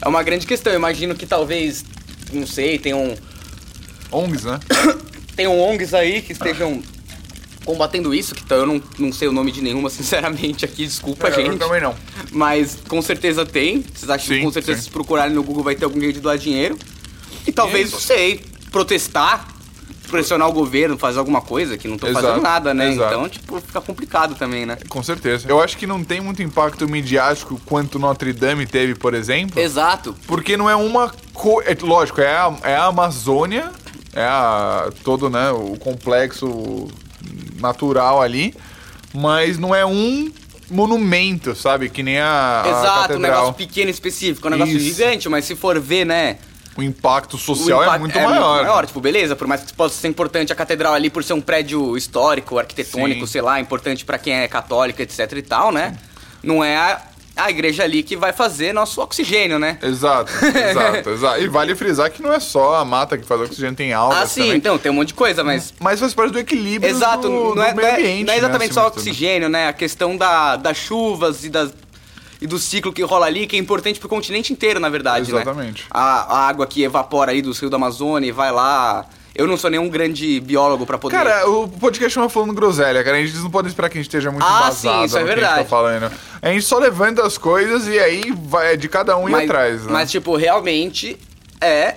é 0.00 0.08
uma 0.08 0.22
grande 0.22 0.46
questão. 0.46 0.72
Eu 0.72 0.78
imagino 0.78 1.14
que 1.14 1.26
talvez, 1.26 1.84
não 2.32 2.46
sei, 2.46 2.78
tenham, 2.78 3.14
ONGs, 4.10 4.44
né? 4.44 4.58
tenham 5.36 5.58
ONGs 5.60 5.92
aí 5.92 6.22
que 6.22 6.32
estejam 6.32 6.82
combatendo 7.66 8.14
isso, 8.14 8.34
que 8.34 8.42
tá- 8.42 8.54
eu 8.54 8.66
não, 8.66 8.82
não 8.98 9.12
sei 9.12 9.28
o 9.28 9.32
nome 9.32 9.52
de 9.52 9.60
nenhuma, 9.60 9.88
sinceramente, 9.90 10.64
aqui, 10.64 10.86
desculpa, 10.86 11.28
É, 11.28 11.30
eu 11.30 11.34
gente. 11.44 11.58
também 11.58 11.80
não. 11.82 11.94
Mas 12.30 12.78
com 12.88 13.02
certeza 13.02 13.44
tem. 13.44 13.84
Vocês 13.94 14.08
acham 14.10 14.28
que 14.28 14.34
Sim, 14.36 14.42
com 14.44 14.50
certeza 14.50 14.78
sim. 14.78 14.84
se 14.84 14.90
procurarem 14.90 15.34
no 15.34 15.42
Google 15.42 15.62
vai 15.62 15.74
ter 15.74 15.84
algum 15.84 16.00
jeito 16.00 16.14
de 16.14 16.20
doar 16.20 16.38
dinheiro? 16.38 16.78
E 17.46 17.52
talvez, 17.52 17.88
Isso. 17.88 17.96
não 17.96 18.00
sei, 18.00 18.40
protestar, 18.70 19.48
pressionar 20.08 20.48
o 20.48 20.52
governo, 20.52 20.98
fazer 20.98 21.18
alguma 21.18 21.40
coisa, 21.40 21.78
que 21.78 21.88
não 21.88 21.96
estão 21.96 22.12
fazendo 22.12 22.40
nada, 22.40 22.74
né? 22.74 22.90
exato. 22.90 23.14
Então, 23.14 23.28
tipo, 23.28 23.60
fica 23.60 23.80
complicado 23.80 24.34
também, 24.34 24.66
né? 24.66 24.78
Com 24.88 25.02
certeza. 25.02 25.46
Eu 25.48 25.60
acho 25.60 25.76
que 25.76 25.86
não 25.86 26.02
tem 26.04 26.20
muito 26.20 26.42
impacto 26.42 26.88
midiático 26.88 27.60
quanto 27.64 27.98
Notre 27.98 28.32
Dame 28.32 28.66
teve, 28.66 28.94
por 28.94 29.14
exemplo. 29.14 29.60
Exato. 29.60 30.14
Porque 30.26 30.56
não 30.56 30.68
é 30.68 30.76
uma 30.76 31.12
coisa. 31.32 31.76
lógico, 31.82 32.20
é 32.20 32.34
a, 32.36 32.54
é 32.62 32.76
a 32.76 32.86
Amazônia, 32.86 33.70
é 34.14 34.24
a, 34.24 34.90
todo 35.02 35.30
né, 35.30 35.50
o 35.50 35.76
complexo 35.78 36.88
natural 37.60 38.20
ali, 38.20 38.54
mas 39.14 39.58
não 39.58 39.74
é 39.74 39.86
um 39.86 40.30
monumento, 40.70 41.54
sabe? 41.54 41.88
Que 41.88 42.02
nem 42.02 42.18
a, 42.18 42.62
a 42.64 42.68
Exato, 42.68 42.86
um 42.86 43.02
catedral. 43.02 43.20
negócio 43.20 43.54
pequeno 43.54 43.90
específico, 43.90 44.48
um 44.48 44.50
negócio 44.50 44.76
Isso. 44.76 44.84
gigante, 44.84 45.28
mas 45.28 45.44
se 45.44 45.54
for 45.54 45.78
ver, 45.78 46.04
né? 46.04 46.38
O 46.76 46.82
impacto 46.82 47.34
o 47.34 47.38
social 47.38 47.82
é 47.82 47.86
impacto 47.86 48.00
muito 48.00 48.14
maior. 48.18 48.62
maior. 48.62 48.86
Tipo, 48.86 49.00
beleza, 49.00 49.36
por 49.36 49.46
mais 49.46 49.60
que 49.62 49.72
possa 49.74 49.94
ser 49.94 50.08
importante 50.08 50.52
a 50.52 50.56
catedral 50.56 50.94
ali 50.94 51.10
por 51.10 51.22
ser 51.22 51.34
um 51.34 51.40
prédio 51.40 51.96
histórico, 51.96 52.58
arquitetônico, 52.58 53.26
Sim. 53.26 53.32
sei 53.32 53.42
lá, 53.42 53.60
importante 53.60 54.04
pra 54.04 54.18
quem 54.18 54.32
é 54.34 54.48
católico, 54.48 55.02
etc 55.02 55.30
e 55.36 55.42
tal, 55.42 55.70
né? 55.70 55.96
Não 56.42 56.64
é 56.64 56.76
a, 56.76 57.02
a 57.36 57.50
igreja 57.50 57.82
ali 57.84 58.02
que 58.02 58.16
vai 58.16 58.32
fazer 58.32 58.72
nosso 58.72 59.00
oxigênio, 59.02 59.58
né? 59.58 59.78
Exato, 59.82 60.32
exato, 60.44 61.10
exato. 61.12 61.40
E 61.42 61.46
vale 61.48 61.74
frisar 61.74 62.10
que 62.10 62.22
não 62.22 62.32
é 62.32 62.40
só 62.40 62.76
a 62.76 62.84
mata 62.84 63.18
que 63.18 63.24
faz 63.26 63.40
oxigênio, 63.42 63.76
tem 63.76 63.92
algas 63.92 64.18
Ah, 64.18 64.26
sim, 64.26 64.40
também. 64.42 64.56
então, 64.56 64.78
tem 64.78 64.90
um 64.90 64.94
monte 64.94 65.08
de 65.08 65.14
coisa, 65.14 65.44
mas. 65.44 65.74
Mas 65.78 66.00
faz 66.00 66.14
parte 66.14 66.32
do 66.32 66.38
equilíbrio 66.38 66.90
Exato, 66.90 67.28
do, 67.28 67.30
não, 67.30 67.54
do 67.54 67.62
é, 67.62 67.74
meio 67.74 67.86
não 67.86 67.94
é- 67.94 67.98
ambiente. 68.00 68.24
não 68.26 68.32
é 68.34 68.38
exatamente 68.38 68.68
né, 68.70 68.74
só 68.74 68.86
oxigênio, 68.86 69.48
né? 69.50 69.68
A 69.68 69.72
questão 69.74 70.16
da, 70.16 70.56
das 70.56 70.76
chuvas 70.78 71.44
e, 71.44 71.50
das, 71.50 71.70
e 72.42 72.46
do 72.46 72.58
ciclo 72.58 72.92
que 72.92 73.02
rola 73.02 73.26
ali, 73.26 73.46
que 73.46 73.54
é 73.54 73.58
importante 73.58 74.00
pro 74.00 74.08
continente 74.08 74.52
inteiro, 74.52 74.80
na 74.80 74.88
verdade, 74.88 75.32
né? 75.32 75.40
Exatamente. 75.40 75.84
A, 75.90 76.34
a 76.36 76.48
água 76.48 76.66
que 76.66 76.82
evapora 76.82 77.30
aí 77.30 77.40
do 77.40 77.52
rio 77.52 77.70
da 77.70 77.76
Amazônia 77.76 78.28
e 78.28 78.32
vai 78.32 78.50
lá. 78.50 79.06
Eu 79.34 79.46
não 79.46 79.56
sou 79.56 79.70
nenhum 79.70 79.88
grande 79.88 80.40
biólogo 80.40 80.84
pra 80.84 80.98
poder. 80.98 81.16
Cara, 81.16 81.48
o 81.48 81.66
podcast 81.66 82.18
é 82.18 82.28
falando 82.28 82.52
groselha, 82.52 83.02
cara. 83.02 83.16
A 83.16 83.24
gente 83.24 83.38
não 83.38 83.50
pode 83.50 83.68
esperar 83.68 83.88
que 83.88 83.96
a 83.96 84.00
gente 84.02 84.08
esteja 84.08 84.30
muito 84.30 84.44
Ah, 84.44 84.58
embasado 84.64 84.98
sim, 84.98 85.04
isso 85.06 85.16
é 85.16 85.20
que 85.20 85.24
a 85.24 85.30
gente 85.30 85.40
verdade. 85.40 85.62
tá 85.62 85.68
falando. 85.68 86.12
A 86.42 86.48
gente 86.48 86.64
só 86.66 86.78
levanta 86.78 87.24
as 87.24 87.38
coisas 87.38 87.86
e 87.86 87.98
aí 87.98 88.30
vai 88.44 88.76
de 88.76 88.88
cada 88.88 89.16
um 89.16 89.28
ir 89.28 89.32
mas, 89.32 89.44
atrás, 89.48 89.86
né? 89.86 89.92
mas, 89.92 90.10
tipo, 90.10 90.36
realmente 90.36 91.16
é 91.60 91.94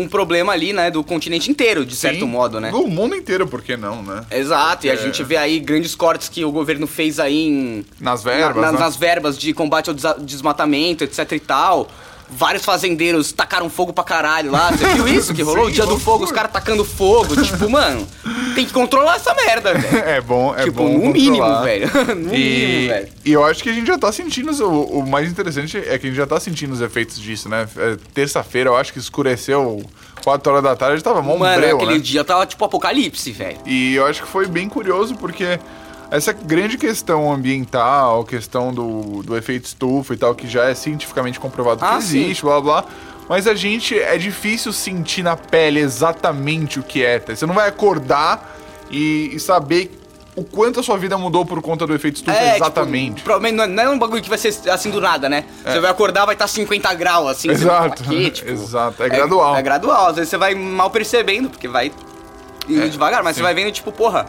um 0.00 0.08
problema 0.08 0.52
ali, 0.52 0.72
né, 0.72 0.90
do 0.90 1.04
continente 1.04 1.50
inteiro, 1.50 1.84
de 1.84 1.94
certo 1.94 2.20
Sim, 2.20 2.26
modo, 2.26 2.58
né? 2.60 2.70
Do 2.70 2.86
mundo 2.86 3.14
inteiro, 3.14 3.46
por 3.46 3.62
que 3.62 3.76
não, 3.76 4.02
né? 4.02 4.24
Exato, 4.30 4.86
e 4.86 4.90
a 4.90 4.94
É. 4.94 4.96
gente 4.96 5.22
vê 5.22 5.36
aí 5.36 5.60
grandes 5.60 5.94
cortes 5.94 6.28
que 6.28 6.44
o 6.44 6.50
governo 6.50 6.86
fez 6.86 7.18
aí 7.20 7.46
em, 7.46 7.84
Nas 8.00 8.22
verbas, 8.24 8.62
na- 8.62 8.72
né? 8.72 8.78
nas 8.78 8.96
verbas 8.96 9.38
de 9.38 9.52
combate 9.52 9.90
ao 9.90 9.96
desmatamento, 10.20 11.04
etc 11.04 11.32
e 11.32 11.40
tal. 11.40 11.88
Vários 12.30 12.64
fazendeiros 12.64 13.32
tacaram 13.32 13.68
fogo 13.68 13.92
pra 13.92 14.04
caralho 14.04 14.50
lá. 14.50 14.70
Você 14.72 14.86
viu 14.94 15.08
isso 15.08 15.34
que 15.34 15.42
rolou? 15.42 15.64
Sim, 15.66 15.70
o 15.70 15.74
dia 15.74 15.86
do 15.86 15.98
fogo, 15.98 16.24
os 16.24 16.32
caras 16.32 16.50
tacando 16.52 16.84
fogo. 16.84 17.34
Tipo, 17.42 17.68
mano, 17.68 18.06
tem 18.54 18.64
que 18.64 18.72
controlar 18.72 19.16
essa 19.16 19.34
merda, 19.34 19.74
velho. 19.74 19.98
É 20.10 20.20
bom, 20.20 20.54
é 20.56 20.64
tipo, 20.64 20.78
bom 20.82 20.88
no 20.98 21.12
mínimo, 21.12 21.36
controlar. 21.38 21.62
velho. 21.62 21.90
No 22.16 22.34
E, 22.34 22.38
mínimo, 22.38 22.88
velho. 22.88 23.08
e 23.24 23.32
eu 23.32 23.44
acho 23.44 23.62
que 23.62 23.68
a 23.68 23.72
gente 23.72 23.86
já 23.86 23.98
tá 23.98 24.10
sentindo. 24.12 24.50
O, 24.64 25.00
o 25.00 25.06
mais 25.08 25.30
interessante 25.30 25.76
é 25.78 25.98
que 25.98 26.06
a 26.06 26.10
gente 26.10 26.16
já 26.16 26.26
tá 26.26 26.38
sentindo 26.40 26.72
os 26.72 26.80
efeitos 26.80 27.18
disso, 27.18 27.48
né? 27.48 27.68
É, 27.76 27.96
Terça-feira 28.14 28.70
eu 28.70 28.76
acho 28.76 28.92
que 28.92 28.98
escureceu 28.98 29.82
4 30.24 30.52
horas 30.52 30.64
da 30.64 30.76
tarde, 30.76 31.02
tava 31.02 31.22
mó 31.22 31.36
Mano, 31.36 31.60
breu, 31.60 31.76
aquele 31.76 31.94
né? 31.94 31.98
dia 32.00 32.22
tava 32.24 32.44
tipo 32.46 32.64
apocalipse, 32.64 33.32
velho. 33.32 33.58
E 33.66 33.94
eu 33.94 34.06
acho 34.06 34.22
que 34.22 34.28
foi 34.28 34.46
bem 34.46 34.68
curioso 34.68 35.14
porque 35.16 35.58
essa 36.10 36.32
grande 36.32 36.76
questão 36.76 37.32
ambiental, 37.32 38.24
questão 38.24 38.72
do, 38.72 39.22
do 39.22 39.36
efeito 39.36 39.66
estufa 39.66 40.14
e 40.14 40.16
tal, 40.16 40.34
que 40.34 40.48
já 40.48 40.64
é 40.64 40.74
cientificamente 40.74 41.38
comprovado 41.38 41.78
que 41.80 41.84
Ah, 41.84 42.00
sim. 42.00 42.24
existe, 42.24 42.42
blá 42.44 42.60
blá. 42.60 42.84
Mas 43.28 43.46
a 43.46 43.54
gente 43.54 43.96
é 43.96 44.18
difícil 44.18 44.72
sentir 44.72 45.22
na 45.22 45.36
pele 45.36 45.78
exatamente 45.78 46.80
o 46.80 46.82
que 46.82 47.04
é. 47.04 47.18
tá? 47.20 47.34
Você 47.34 47.46
não 47.46 47.54
vai 47.54 47.68
acordar 47.68 48.58
e, 48.90 49.30
e 49.32 49.38
saber 49.38 49.96
o 50.34 50.42
quanto 50.42 50.80
a 50.80 50.82
sua 50.82 50.96
vida 50.98 51.16
mudou 51.16 51.44
por 51.46 51.60
conta 51.62 51.86
do 51.86 51.94
efeito 51.94 52.16
estufa 52.16 52.56
exatamente. 52.56 53.16
Tipo, 53.16 53.24
provavelmente 53.26 53.56
não 53.56 53.64
é- 53.64 53.66
não 53.68 53.82
é 53.84 53.88
um 53.94 53.98
bagulho 53.98 54.20
que 54.22 54.28
vai 54.28 54.38
ser 54.38 54.54
assim 54.68 54.90
do 54.90 55.00
nada, 55.00 55.28
né? 55.28 55.44
Você 55.64 55.78
vai 55.78 55.90
acordar, 55.90 56.24
vai 56.26 56.34
estar 56.34 56.48
50 56.48 56.92
graus, 56.94 57.28
assim. 57.30 57.48
vai 57.48 57.56
Exato. 57.56 58.02
"Quê?" 58.04 58.30
Tipo, 58.30 58.50
Exato. 58.50 59.02
É 59.02 59.08
gradual. 59.08 59.56
É, 59.56 59.62
gradual. 59.62 60.06
Às 60.08 60.16
vezes 60.16 60.30
você 60.30 60.36
vai 60.36 60.54
mal 60.56 60.90
percebendo, 60.90 61.50
porque 61.50 61.68
vai 61.68 61.92
indo 62.68 62.82
É, 62.82 62.88
devagar, 62.88 63.22
mas 63.22 63.34
sim. 63.36 63.40
você 63.40 63.42
vai 63.44 63.54
vendo, 63.54 63.70
tipo, 63.72 63.92
porra. 63.92 64.26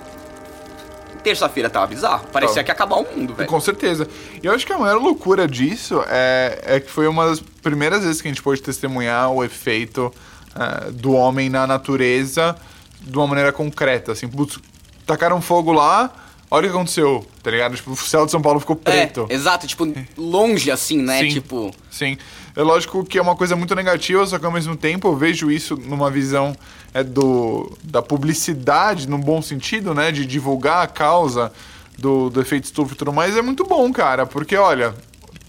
Terça-feira 1.23 1.69
tava 1.69 1.87
bizarro. 1.87 2.27
Parecia 2.27 2.55
Tava. 2.55 2.63
que 2.63 2.69
ia 2.69 2.73
acabar 2.73 2.95
o 2.97 3.03
mundo, 3.15 3.33
velho. 3.33 3.49
Com 3.49 3.59
certeza. 3.59 4.07
E 4.41 4.45
eu 4.45 4.53
acho 4.53 4.65
que 4.65 4.73
a 4.73 4.77
maior 4.77 4.99
loucura 5.01 5.47
disso 5.47 6.03
é, 6.07 6.59
é 6.63 6.79
que 6.79 6.89
foi 6.89 7.07
uma 7.07 7.27
das 7.27 7.39
primeiras 7.39 8.03
vezes 8.03 8.21
que 8.21 8.27
a 8.27 8.31
gente 8.31 8.41
pôde 8.41 8.61
testemunhar 8.61 9.31
o 9.31 9.43
efeito 9.43 10.11
eh, 10.55 10.91
do 10.91 11.13
homem 11.13 11.49
na 11.49 11.65
natureza 11.65 12.55
de 12.99 13.17
uma 13.17 13.27
maneira 13.27 13.51
concreta. 13.51 14.11
Assim, 14.11 14.27
putz, 14.27 14.59
tacaram 15.05 15.41
fogo 15.41 15.71
lá, 15.71 16.11
olha 16.51 16.67
o 16.67 16.69
que 16.69 16.75
aconteceu, 16.75 17.25
tá 17.41 17.49
ligado? 17.49 17.75
Tipo, 17.75 17.91
o 17.91 17.95
céu 17.95 18.25
de 18.25 18.31
São 18.31 18.41
Paulo 18.41 18.59
ficou 18.59 18.75
preto. 18.75 19.25
É, 19.29 19.33
exato, 19.33 19.65
tipo, 19.65 19.91
longe 20.17 20.69
assim, 20.69 21.01
né? 21.01 21.21
Sim. 21.21 21.29
Tipo. 21.29 21.73
Sim. 21.89 22.17
É 22.53 22.61
lógico 22.61 23.05
que 23.05 23.17
é 23.17 23.21
uma 23.21 23.35
coisa 23.35 23.55
muito 23.55 23.73
negativa, 23.73 24.25
só 24.27 24.37
que 24.37 24.45
ao 24.45 24.51
mesmo 24.51 24.75
tempo 24.75 25.07
eu 25.07 25.15
vejo 25.15 25.49
isso 25.49 25.77
numa 25.77 26.11
visão 26.11 26.53
é, 26.93 27.01
do, 27.01 27.71
da 27.81 28.01
publicidade, 28.01 29.07
no 29.07 29.17
bom 29.17 29.41
sentido, 29.41 29.93
né? 29.93 30.11
De 30.11 30.25
divulgar 30.25 30.83
a 30.83 30.87
causa 30.87 31.53
do, 31.97 32.29
do 32.29 32.41
efeito 32.41 32.65
estufa 32.65 32.93
e 32.93 32.97
tudo 32.97 33.13
mais. 33.13 33.37
É 33.37 33.41
muito 33.41 33.63
bom, 33.63 33.91
cara, 33.93 34.25
porque 34.25 34.57
olha, 34.57 34.93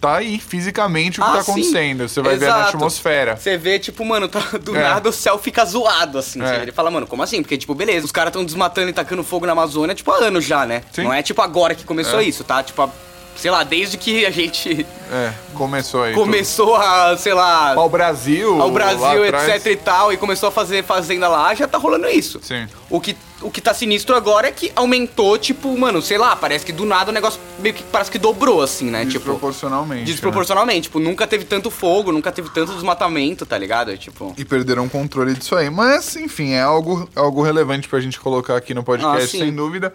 tá 0.02 0.16
aí 0.16 0.36
fisicamente 0.38 1.20
o 1.20 1.22
que 1.24 1.30
Ah, 1.30 1.34
tá 1.34 1.42
sim. 1.44 1.52
acontecendo. 1.52 2.08
Você 2.08 2.20
vai 2.20 2.36
ver 2.36 2.48
na 2.48 2.56
Exato. 2.56 2.76
atmosfera. 2.76 3.36
Você 3.36 3.56
vê, 3.56 3.78
tipo, 3.78 4.04
mano, 4.04 4.26
tá- 4.28 4.40
do 4.60 4.76
É. 4.76 4.82
nada 4.82 5.08
o 5.08 5.12
céu 5.12 5.38
fica 5.38 5.64
zoado, 5.64 6.18
assim. 6.18 6.42
É. 6.42 6.62
Ele 6.62 6.72
fala, 6.72 6.90
mano, 6.90 7.06
como 7.06 7.22
assim? 7.22 7.40
Porque, 7.40 7.56
tipo, 7.56 7.72
beleza, 7.74 8.04
os 8.04 8.10
caras 8.10 8.32
tão 8.32 8.44
desmatando 8.44 8.90
e 8.90 8.92
tacando 8.92 9.22
fogo 9.22 9.46
na 9.46 9.52
Amazônia, 9.52 9.94
tipo, 9.94 10.10
há 10.10 10.16
anos 10.24 10.44
já, 10.44 10.66
né? 10.66 10.82
Sim. 10.92 11.04
Não 11.04 11.12
é, 11.14 11.22
tipo, 11.22 11.40
agora 11.40 11.74
que 11.74 11.84
começou 11.84 12.18
É. 12.20 12.24
isso, 12.24 12.42
tá? 12.42 12.62
Tipo, 12.64 12.82
há- 12.82 12.90
sei 13.36 13.50
lá, 13.50 13.62
desde 13.64 13.96
que 13.96 14.24
a 14.26 14.30
gente 14.30 14.86
É, 15.10 15.32
começou 15.54 16.02
aí. 16.04 16.14
começou 16.14 16.74
a, 16.76 17.16
sei 17.16 17.34
lá, 17.34 17.70
tudo. 17.70 17.80
Ao 17.80 17.88
Brasil. 17.88 18.60
ao 18.62 18.70
Brasil, 18.70 19.24
atrás. 19.24 19.48
etc 19.48 19.66
e 19.72 19.76
tal, 19.76 20.12
e 20.12 20.16
começou 20.16 20.48
a 20.48 20.52
fazer 20.52 20.82
fazenda 20.84 21.28
lá, 21.28 21.54
já 21.54 21.66
tá 21.66 21.78
rolando 21.78 22.08
isso. 22.08 22.40
Sim. 22.42 22.66
O 22.88 23.00
que, 23.00 23.16
o 23.40 23.50
que 23.50 23.60
tá 23.60 23.72
sinistro 23.74 24.14
agora 24.14 24.48
é 24.48 24.52
que 24.52 24.70
aumentou, 24.76 25.36
tipo, 25.38 25.76
mano, 25.78 26.00
sei 26.02 26.18
lá, 26.18 26.36
parece 26.36 26.64
que 26.64 26.72
do 26.72 26.84
nada 26.84 27.10
o 27.10 27.14
negócio 27.14 27.40
meio 27.58 27.74
que 27.74 27.82
parece 27.82 28.10
que 28.10 28.18
dobrou, 28.18 28.62
assim, 28.62 28.86
né? 28.90 29.00
Tipo, 29.06 29.12
Desproporcionalmente. 29.18 30.00
né? 30.00 30.06
desproporcionalmente. 30.06 30.82
Tipo, 30.82 30.98
nunca 31.00 31.26
teve 31.26 31.44
tanto 31.44 31.70
fogo, 31.70 32.12
nunca 32.12 32.30
teve 32.30 32.48
tanto 32.50 32.72
desmatamento, 32.74 33.44
tá 33.46 33.56
ligado? 33.58 33.96
Tipo. 33.96 34.34
E 34.36 34.44
perderam 34.44 34.84
o 34.84 34.90
controle 34.90 35.34
disso 35.34 35.56
aí. 35.56 35.68
Mas, 35.70 36.14
enfim, 36.16 36.52
é 36.52 36.62
algo, 36.62 37.08
algo 37.16 37.42
relevante 37.42 37.88
pra 37.88 37.98
gente 38.00 38.20
colocar 38.20 38.56
aqui 38.56 38.72
no 38.74 38.82
podcast, 38.84 39.36
Ah, 39.36 39.40
sem 39.40 39.52
dúvida. 39.52 39.92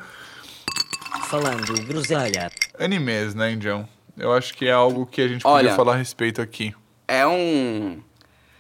Falando 1.30 1.74
groselha. 1.86 2.50
Animes, 2.80 3.36
né, 3.36 3.52
Indião? 3.52 3.88
Eu 4.18 4.34
acho 4.34 4.54
que 4.54 4.66
é 4.68 4.72
algo 4.72 5.06
que 5.06 5.22
a 5.22 5.28
gente 5.28 5.42
Olha- 5.46 5.64
podia 5.66 5.76
falar 5.76 5.94
a 5.94 5.98
respeito 5.98 6.42
aqui. 6.42 6.74
É 7.08 7.26
um. 7.28 8.00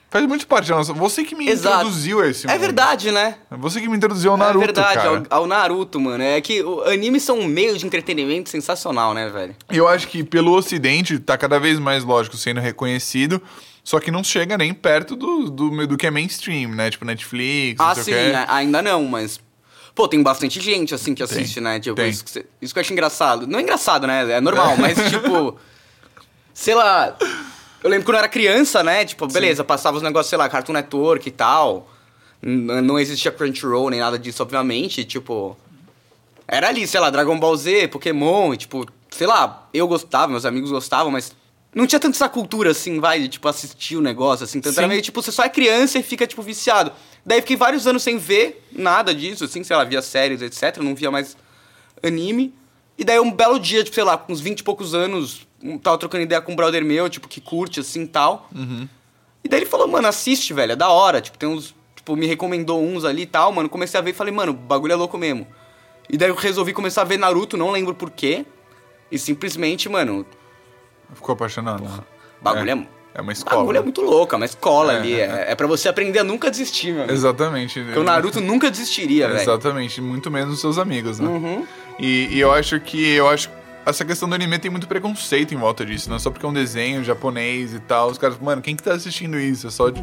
Faz 0.09 0.25
muito 0.25 0.47
parte 0.47 0.69
da 0.69 0.75
nossa. 0.75 0.93
Você 0.93 1.23
que 1.23 1.35
me 1.35 1.49
Exato. 1.49 1.77
introduziu 1.77 2.21
a 2.21 2.27
esse 2.27 2.45
É 2.47 2.51
mundo. 2.51 2.59
verdade, 2.61 3.11
né? 3.11 3.35
Você 3.51 3.81
que 3.81 3.89
me 3.89 3.97
introduziu 3.97 4.31
ao 4.31 4.37
Naruto, 4.37 4.63
é 4.63 4.65
verdade, 4.67 4.93
cara. 4.95 5.23
ao, 5.29 5.39
ao 5.41 5.47
Naruto, 5.47 5.99
mano. 5.99 6.23
É 6.23 6.39
que 6.39 6.61
o 6.63 6.81
animes 6.83 7.23
são 7.23 7.39
um 7.39 7.45
meio 7.45 7.77
de 7.77 7.85
entretenimento 7.85 8.49
sensacional, 8.49 9.13
né, 9.13 9.29
velho? 9.29 9.55
Eu 9.69 9.87
acho 9.87 10.07
que 10.07 10.23
pelo 10.23 10.53
ocidente 10.53 11.19
tá 11.19 11.37
cada 11.37 11.59
vez 11.59 11.77
mais, 11.79 12.03
lógico, 12.05 12.37
sendo 12.37 12.61
reconhecido, 12.61 13.41
só 13.83 13.99
que 13.99 14.09
não 14.11 14.23
chega 14.23 14.57
nem 14.57 14.73
perto 14.73 15.15
do, 15.15 15.49
do, 15.49 15.87
do 15.87 15.97
que 15.97 16.07
é 16.07 16.11
mainstream, 16.11 16.71
né? 16.71 16.89
Tipo 16.89 17.03
Netflix, 17.03 17.79
Ah, 17.81 17.93
não 17.95 18.03
sei 18.03 18.13
sim, 18.13 18.29
o 18.29 18.33
né? 18.33 18.45
ainda 18.47 18.81
não, 18.81 19.03
mas. 19.05 19.39
Pô, 19.97 20.07
tem 20.07 20.21
bastante 20.21 20.61
gente, 20.61 20.93
assim, 20.93 21.15
que 21.15 21.23
assiste, 21.23 21.59
né? 21.59 21.79
Tipo, 21.79 21.95
tem. 21.95 22.07
isso, 22.09 22.23
que 22.23 22.29
cê- 22.29 22.45
isso 22.61 22.71
que 22.71 22.79
eu 22.79 22.81
acho 22.81 22.93
engraçado. 22.93 23.47
Não 23.47 23.57
é 23.57 23.63
engraçado, 23.63 24.05
né? 24.05 24.31
É 24.33 24.39
normal, 24.39 24.77
mas, 24.77 24.95
tipo. 25.09 25.57
Sei 26.53 26.75
lá. 26.75 27.15
Eu 27.83 27.89
lembro 27.89 28.05
quando 28.05 28.15
eu 28.15 28.19
era 28.19 28.27
criança, 28.29 28.83
né? 28.83 29.03
Tipo, 29.05 29.27
beleza, 29.27 29.63
passava 29.63 29.97
os 29.97 30.03
negócios, 30.03 30.29
sei 30.29 30.37
lá, 30.37 30.47
Cartoon 30.47 30.73
Network 30.73 31.27
e 31.27 31.31
tal. 31.31 31.89
N- 32.43 32.79
não 32.81 32.99
existia 32.99 33.31
Crunchyroll 33.31 33.89
nem 33.89 33.99
nada 33.99 34.19
disso, 34.19 34.43
obviamente. 34.43 35.03
Tipo. 35.03 35.57
Era 36.47 36.69
ali, 36.69 36.87
sei 36.87 36.99
lá, 36.99 37.09
Dragon 37.09 37.37
Ball 37.39 37.57
Z, 37.57 37.87
Pokémon, 37.89 38.53
e, 38.53 38.57
tipo, 38.57 38.85
sei 39.09 39.25
lá, 39.27 39.67
eu 39.73 39.87
gostava, 39.87 40.27
meus 40.31 40.45
amigos 40.45 40.69
gostavam, 40.71 41.11
mas 41.11 41.33
não 41.73 41.85
tinha 41.85 41.99
tanto 41.99 42.15
essa 42.15 42.29
cultura 42.29 42.71
assim, 42.71 42.99
vai, 42.99 43.19
de, 43.19 43.27
tipo, 43.27 43.47
assistir 43.47 43.95
o 43.95 44.01
negócio, 44.01 44.43
assim. 44.43 44.59
Tanto 44.59 44.77
era 44.77 44.87
meio, 44.87 45.01
tipo, 45.01 45.21
você 45.21 45.31
só 45.31 45.43
é 45.43 45.49
criança 45.49 45.99
e 45.99 46.03
fica, 46.03 46.25
tipo, 46.25 46.41
viciado. 46.41 46.91
Daí 47.25 47.41
fiquei 47.41 47.55
vários 47.55 47.85
anos 47.85 48.03
sem 48.03 48.17
ver 48.17 48.65
nada 48.71 49.13
disso, 49.13 49.43
assim, 49.43 49.63
sei 49.63 49.75
lá, 49.75 49.83
via 49.83 50.01
séries, 50.01 50.41
etc. 50.41 50.77
Não 50.77 50.95
via 50.95 51.11
mais 51.11 51.37
anime. 52.01 52.53
E 52.97 53.03
daí 53.03 53.19
um 53.19 53.31
belo 53.31 53.59
dia, 53.59 53.83
tipo, 53.83 53.93
sei 53.93 54.03
lá, 54.03 54.17
com 54.17 54.33
uns 54.33 54.39
20 54.39 54.59
e 54.59 54.63
poucos 54.63 54.93
anos, 54.95 55.45
tava 55.83 55.97
trocando 55.97 56.23
ideia 56.23 56.41
com 56.41 56.53
um 56.53 56.55
brother 56.55 56.83
meu, 56.83 57.09
tipo, 57.09 57.27
que 57.27 57.39
curte, 57.39 57.79
assim, 57.79 58.03
e 58.03 58.07
tal. 58.07 58.49
E 59.43 59.47
daí 59.49 59.59
ele 59.59 59.65
falou, 59.65 59.87
mano, 59.87 60.07
assiste, 60.07 60.53
velho, 60.53 60.71
é 60.71 60.75
da 60.75 60.89
hora. 60.89 61.21
Tipo, 61.21 61.37
tem 61.37 61.47
uns. 61.47 61.75
Tipo, 61.95 62.15
me 62.15 62.25
recomendou 62.25 62.81
uns 62.81 63.05
ali 63.05 63.23
e 63.23 63.27
tal, 63.27 63.51
mano. 63.51 63.69
Comecei 63.69 63.99
a 63.99 64.03
ver 64.03 64.11
e 64.11 64.13
falei, 64.13 64.33
mano, 64.33 64.51
o 64.51 64.55
bagulho 64.55 64.93
é 64.93 64.95
louco 64.95 65.17
mesmo. 65.17 65.45
E 66.09 66.17
daí 66.17 66.29
eu 66.29 66.35
resolvi 66.35 66.73
começar 66.73 67.01
a 67.01 67.05
ver 67.05 67.17
Naruto, 67.17 67.57
não 67.57 67.71
lembro 67.71 67.93
porquê. 67.93 68.45
E 69.11 69.19
simplesmente, 69.19 69.87
mano, 69.89 70.25
Ficou 71.13 71.33
apaixonado. 71.33 71.83
né? 71.83 71.89
bagulho 72.41 72.71
é. 72.71 72.87
É 73.15 73.21
uma 73.21 73.31
escola. 73.31 73.57
bagulho 73.61 73.77
é 73.79 73.81
muito 73.81 74.01
louco, 74.01 74.35
é 74.35 74.37
uma 74.37 74.45
escola 74.45 74.93
É, 74.93 74.97
ali. 74.97 75.19
é, 75.19 75.25
É, 75.47 75.51
é 75.51 75.55
pra 75.55 75.65
você 75.65 75.89
aprender 75.89 76.19
a 76.19 76.23
nunca 76.23 76.51
desistir, 76.51 76.91
meu 76.91 76.99
amigo. 77.03 77.13
Exatamente. 77.13 77.81
Porque 77.81 77.97
o 77.97 78.03
Naruto 78.03 78.39
nunca 78.39 78.69
desistiria, 78.69 79.27
velho. 79.27 79.39
Exatamente, 79.39 79.99
muito 80.01 80.29
menos 80.29 80.53
os 80.53 80.61
seus 80.61 80.77
amigos, 80.77 81.19
né? 81.19 81.27
Uhum. 81.27 81.65
E, 81.97 82.27
e 82.31 82.39
eu 82.39 82.51
acho 82.51 82.79
que 82.79 83.13
eu 83.13 83.27
acho 83.27 83.49
essa 83.89 84.03
questão 84.05 84.27
do 84.27 84.35
anime 84.35 84.57
tem 84.59 84.69
muito 84.69 84.87
preconceito 84.87 85.53
em 85.53 85.57
volta 85.57 85.85
disso, 85.85 86.09
não 86.09 86.17
é 86.17 86.19
só 86.19 86.29
porque 86.29 86.45
é 86.45 86.49
um 86.49 86.53
desenho 86.53 87.03
japonês 87.03 87.73
e 87.73 87.79
tal. 87.79 88.09
Os 88.09 88.17
caras, 88.17 88.37
mano, 88.39 88.61
quem 88.61 88.75
que 88.75 88.83
tá 88.83 88.93
assistindo 88.93 89.39
isso? 89.39 89.67
É 89.67 89.69
só 89.71 89.89
de 89.89 89.99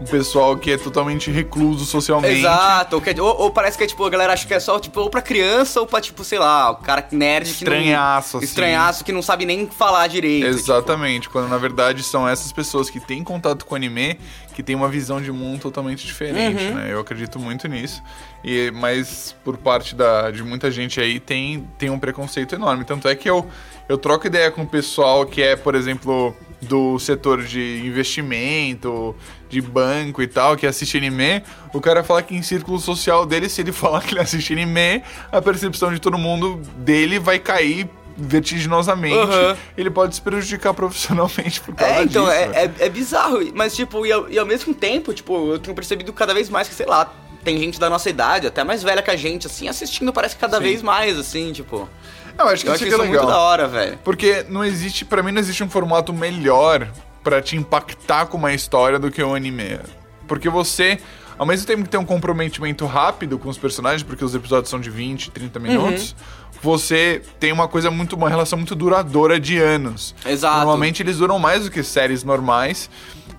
um 0.00 0.04
pessoal 0.04 0.56
que 0.56 0.70
é 0.70 0.76
totalmente 0.76 1.30
recluso 1.30 1.84
socialmente. 1.84 2.40
Exato, 2.40 2.96
ou, 2.96 3.02
que 3.02 3.20
ou- 3.20 3.36
ou 3.42 3.50
parece 3.50 3.76
que 3.78 3.84
é 3.84 3.86
tipo, 3.86 4.04
a 4.04 4.10
galera 4.10 4.32
acha 4.32 4.46
que 4.46 4.54
é 4.54 4.60
só 4.60 4.78
tipo, 4.78 5.00
ou 5.00 5.10
pra 5.10 5.20
criança 5.22 5.80
ou 5.80 5.86
pra 5.86 6.00
tipo, 6.00 6.22
sei 6.24 6.38
lá, 6.38 6.70
o 6.70 6.76
cara 6.76 7.06
nerd 7.12 7.44
que 7.46 7.50
Estranhaço, 7.50 8.36
não, 8.36 8.38
assim. 8.38 8.44
Estranhaço 8.44 9.04
que 9.04 9.12
não 9.12 9.22
sabe 9.22 9.44
nem 9.46 9.66
falar 9.68 10.06
direito. 10.06 10.46
tipo. 10.46 10.58
Exatamente, 10.58 11.28
quando 11.28 11.48
na 11.48 11.58
verdade 11.58 12.02
são 12.02 12.28
essas 12.28 12.52
pessoas 12.52 12.88
que 12.90 13.00
têm 13.00 13.22
contato 13.24 13.64
com 13.66 13.74
anime 13.74 14.18
que 14.54 14.62
têm 14.62 14.76
uma 14.76 14.88
visão 14.88 15.20
de 15.20 15.32
mundo 15.32 15.60
totalmente 15.62 16.06
diferente, 16.06 16.62
Uhum. 16.62 16.74
né? 16.76 16.86
Eu 16.92 17.00
acredito 17.00 17.40
muito 17.40 17.66
nisso. 17.66 18.00
E, 18.44 18.70
mas 18.72 19.34
por 19.42 19.56
parte 19.56 19.94
da, 19.94 20.30
de 20.30 20.42
muita 20.42 20.70
gente 20.70 21.00
aí 21.00 21.18
tem, 21.18 21.66
tem 21.78 21.88
um 21.88 21.98
preconceito 21.98 22.54
enorme. 22.54 22.84
Tanto 22.84 23.08
é 23.08 23.14
que 23.14 23.28
eu, 23.28 23.46
eu 23.88 23.96
troco 23.96 24.26
ideia 24.26 24.50
com 24.50 24.62
o 24.62 24.66
pessoal 24.66 25.24
que 25.24 25.42
é, 25.42 25.56
por 25.56 25.74
exemplo, 25.74 26.36
do 26.60 26.98
setor 26.98 27.42
de 27.42 27.80
investimento, 27.86 29.16
de 29.48 29.60
banco 29.62 30.22
e 30.22 30.26
tal, 30.26 30.56
que 30.56 30.66
assiste 30.66 30.96
anime. 30.96 31.42
O 31.72 31.80
cara 31.80 32.04
fala 32.04 32.22
que 32.22 32.34
em 32.34 32.42
círculo 32.42 32.78
social 32.78 33.24
dele, 33.24 33.48
se 33.48 33.62
ele 33.62 33.72
falar 33.72 34.02
que 34.02 34.12
ele 34.12 34.20
assiste 34.20 34.52
anime, 34.52 35.02
a 35.32 35.40
percepção 35.40 35.92
de 35.92 35.98
todo 35.98 36.18
mundo 36.18 36.60
dele 36.76 37.18
vai 37.18 37.38
cair 37.38 37.88
vertiginosamente. 38.16 39.16
Aham. 39.16 39.56
Ele 39.76 39.90
pode 39.90 40.14
se 40.14 40.20
prejudicar 40.20 40.72
profissionalmente 40.74 41.60
por 41.60 41.74
causa 41.74 41.94
É, 41.94 42.02
então, 42.02 42.24
disso. 42.24 42.34
é, 42.34 42.64
é, 42.64 42.72
é 42.80 42.88
bizarro, 42.88 43.38
mas 43.54 43.74
tipo, 43.74 44.04
e 44.06 44.12
ao, 44.12 44.28
e 44.28 44.38
ao 44.38 44.46
mesmo 44.46 44.72
tempo, 44.74 45.12
tipo, 45.12 45.52
eu 45.52 45.58
tenho 45.58 45.74
percebido 45.74 46.12
cada 46.12 46.32
vez 46.34 46.48
mais 46.48 46.68
que, 46.68 46.74
sei 46.74 46.86
lá, 46.86 47.12
tem 47.44 47.58
gente 47.58 47.78
da 47.78 47.90
nossa 47.90 48.08
idade, 48.10 48.46
até 48.46 48.64
mais 48.64 48.82
velha 48.82 49.02
que 49.02 49.10
a 49.10 49.16
gente, 49.16 49.46
assim, 49.46 49.68
assistindo 49.68 50.12
parece 50.12 50.36
cada 50.36 50.56
Sim. 50.56 50.62
vez 50.62 50.82
mais, 50.82 51.18
assim, 51.18 51.52
tipo. 51.52 51.88
Eu 52.36 52.48
acho 52.48 52.64
que 52.64 52.70
Eu 52.70 52.74
isso 52.74 52.84
acho 52.84 52.84
aqui 52.84 52.92
é 52.94 52.96
isso 52.96 53.06
muito 53.06 53.20
da 53.20 53.26
legal. 53.26 53.40
hora, 53.42 53.68
velho. 53.68 53.98
Porque 54.02 54.44
não 54.48 54.64
existe, 54.64 55.04
pra 55.04 55.22
mim 55.22 55.30
não 55.30 55.38
existe 55.40 55.62
um 55.62 55.70
formato 55.70 56.12
melhor 56.12 56.88
pra 57.22 57.40
te 57.40 57.56
impactar 57.56 58.26
com 58.26 58.36
uma 58.36 58.52
história 58.52 58.98
do 58.98 59.10
que 59.10 59.22
o 59.22 59.34
anime. 59.34 59.78
Porque 60.26 60.48
você, 60.48 60.98
ao 61.38 61.46
mesmo 61.46 61.66
tempo 61.66 61.82
que 61.82 61.88
tem 61.88 62.00
um 62.00 62.04
comprometimento 62.04 62.86
rápido 62.86 63.38
com 63.38 63.48
os 63.48 63.58
personagens, 63.58 64.02
porque 64.02 64.24
os 64.24 64.34
episódios 64.34 64.70
são 64.70 64.80
de 64.80 64.90
20, 64.90 65.30
30 65.30 65.58
minutos, 65.58 66.14
você 66.62 67.22
tem 67.38 67.52
uma 67.52 67.68
coisa 67.68 67.90
muito, 67.90 68.16
uma 68.16 68.28
relação 68.28 68.58
muito 68.58 68.74
duradoura 68.74 69.38
de 69.38 69.58
anos. 69.58 70.14
Exato. 70.24 70.56
Normalmente 70.56 71.02
eles 71.02 71.18
duram 71.18 71.38
mais 71.38 71.64
do 71.64 71.70
que 71.70 71.82
séries 71.82 72.24
normais. 72.24 72.88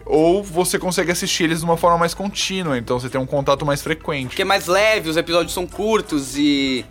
Ou 0.06 0.44
você 0.44 0.78
consegue 0.78 1.12
assistir 1.12 1.46
eles 1.46 1.60
de 1.60 1.66
uma 1.66 1.76
forma 1.76 1.98
mais 1.98 2.14
contínua, 2.14 2.78
então 2.78 3.00
você 3.00 3.10
tem 3.10 3.20
um 3.20 3.26
contato 3.26 3.66
mais 3.66 3.82
frequente. 3.82 4.28
Porque 4.28 4.44
é 4.44 4.46
mais 4.46 4.68
leve, 4.68 5.10
os 5.10 5.18
episódios 5.18 5.52
são 5.52 5.66
curtos 5.66 6.38
e. 6.38 6.86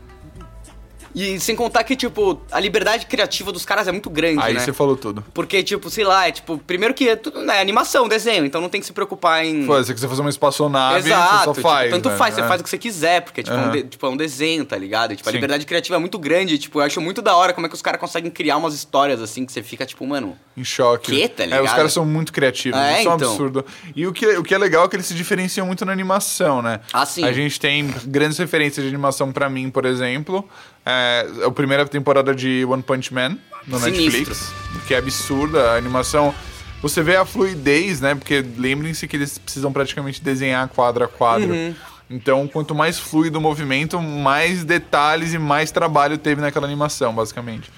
E 1.14 1.38
sem 1.38 1.54
contar 1.54 1.84
que, 1.84 1.94
tipo, 1.94 2.40
a 2.50 2.58
liberdade 2.58 3.06
criativa 3.06 3.52
dos 3.52 3.64
caras 3.64 3.86
é 3.86 3.92
muito 3.92 4.10
grande, 4.10 4.40
Aí 4.42 4.54
né? 4.54 4.60
você 4.60 4.72
falou 4.72 4.96
tudo. 4.96 5.24
Porque, 5.32 5.62
tipo, 5.62 5.88
sei 5.88 6.04
lá, 6.04 6.26
é 6.26 6.32
tipo, 6.32 6.58
primeiro 6.58 6.92
que 6.92 7.08
é 7.08 7.14
tudo, 7.14 7.40
né, 7.42 7.60
animação, 7.60 8.08
desenho, 8.08 8.44
então 8.44 8.60
não 8.60 8.68
tem 8.68 8.80
que 8.80 8.86
se 8.86 8.92
preocupar 8.92 9.44
em. 9.44 9.64
Pô, 9.64 9.76
se 9.78 9.86
você 9.86 9.94
quiser 9.94 10.08
fazer 10.08 10.20
uma 10.22 10.30
espaçonave, 10.30 11.08
Exato, 11.08 11.38
você 11.38 11.44
só 11.44 11.52
tipo, 11.54 11.62
faz. 11.68 11.90
tanto 11.90 12.08
né? 12.08 12.16
faz, 12.16 12.34
você 12.34 12.40
É. 12.40 12.48
faz 12.48 12.60
o 12.60 12.64
que 12.64 12.70
você 12.70 12.78
quiser, 12.78 13.20
porque 13.22 13.42
tipo, 13.44 13.54
é 13.56 13.60
um 13.60 13.70
de- 13.70 13.82
tipo, 13.84 14.04
é 14.04 14.08
um 14.08 14.16
desenho, 14.16 14.64
tá 14.64 14.76
ligado? 14.76 15.12
E, 15.12 15.16
tipo, 15.16 15.28
a 15.28 15.32
Sim. 15.32 15.36
liberdade 15.36 15.64
criativa 15.66 15.94
é 15.96 15.98
muito 16.00 16.18
grande, 16.18 16.58
tipo, 16.58 16.80
eu 16.80 16.84
acho 16.84 17.00
muito 17.00 17.22
da 17.22 17.36
hora 17.36 17.52
como 17.52 17.66
é 17.66 17.68
que 17.68 17.76
os 17.76 17.82
caras 17.82 18.00
conseguem 18.00 18.30
criar 18.30 18.56
umas 18.56 18.74
histórias 18.74 19.22
assim 19.22 19.46
que 19.46 19.52
você 19.52 19.62
fica, 19.62 19.86
tipo, 19.86 20.04
mano. 20.06 20.36
Em 20.56 20.64
choque. 20.64 21.12
Quê, 21.12 21.28
tá 21.28 21.44
É, 21.44 21.46
os 21.46 21.52
ligado? 21.52 21.76
caras 21.76 21.92
são 21.92 22.04
muito 22.04 22.32
criativos, 22.32 22.78
É, 22.78 23.00
isso 23.00 23.08
é 23.08 23.12
um 23.12 23.14
então. 23.16 23.28
absurdo. 23.30 23.64
E 23.94 24.04
o 24.06 24.12
que, 24.12 24.26
o 24.36 24.42
que 24.42 24.52
é 24.54 24.58
legal 24.58 24.84
é 24.84 24.88
que 24.88 24.96
eles 24.96 25.06
se 25.06 25.14
diferenciam 25.14 25.64
muito 25.66 25.84
na 25.84 25.92
animação, 25.92 26.60
né? 26.60 26.80
Ah, 26.92 27.06
sim. 27.06 27.24
A 27.24 27.32
gente 27.32 27.60
tem 27.60 27.86
grandes 28.04 28.36
referências 28.38 28.82
de 28.84 28.88
animação 28.88 29.32
pra 29.32 29.48
mim, 29.48 29.70
por 29.70 29.84
exemplo. 29.84 30.48
É, 30.86 31.26
a 31.46 31.50
primeira 31.50 31.86
temporada 31.86 32.34
de 32.34 32.64
One 32.64 32.82
Punch 32.82 33.12
Man 33.12 33.38
no 33.66 33.78
Sinistro. 33.78 34.18
Netflix, 34.18 34.52
que 34.86 34.94
é 34.94 34.98
absurda. 34.98 35.70
A 35.70 35.76
animação. 35.76 36.34
Você 36.82 37.02
vê 37.02 37.16
a 37.16 37.24
fluidez, 37.24 38.00
né? 38.00 38.14
Porque 38.14 38.44
lembrem-se 38.58 39.08
que 39.08 39.16
eles 39.16 39.38
precisam 39.38 39.72
praticamente 39.72 40.22
desenhar 40.22 40.68
quadro 40.68 41.04
a 41.04 41.08
quadro. 41.08 41.52
Uhum. 41.52 41.74
Então, 42.10 42.46
quanto 42.46 42.74
mais 42.74 42.98
fluido 42.98 43.38
o 43.38 43.40
movimento, 43.40 44.00
mais 44.00 44.62
detalhes 44.62 45.32
e 45.32 45.38
mais 45.38 45.70
trabalho 45.70 46.18
teve 46.18 46.40
naquela 46.40 46.66
animação, 46.66 47.14
basicamente. 47.14 47.70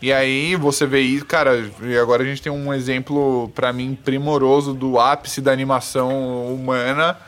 E 0.00 0.12
aí 0.12 0.56
você 0.56 0.86
vê 0.86 1.00
isso, 1.00 1.26
cara, 1.26 1.70
e 1.82 1.98
agora 1.98 2.22
a 2.22 2.26
gente 2.26 2.40
tem 2.40 2.52
um 2.52 2.72
exemplo, 2.72 3.50
pra 3.54 3.72
mim, 3.72 3.98
primoroso 4.02 4.72
do 4.72 4.98
ápice 4.98 5.40
da 5.40 5.52
animação 5.52 6.46
humana, 6.54 7.18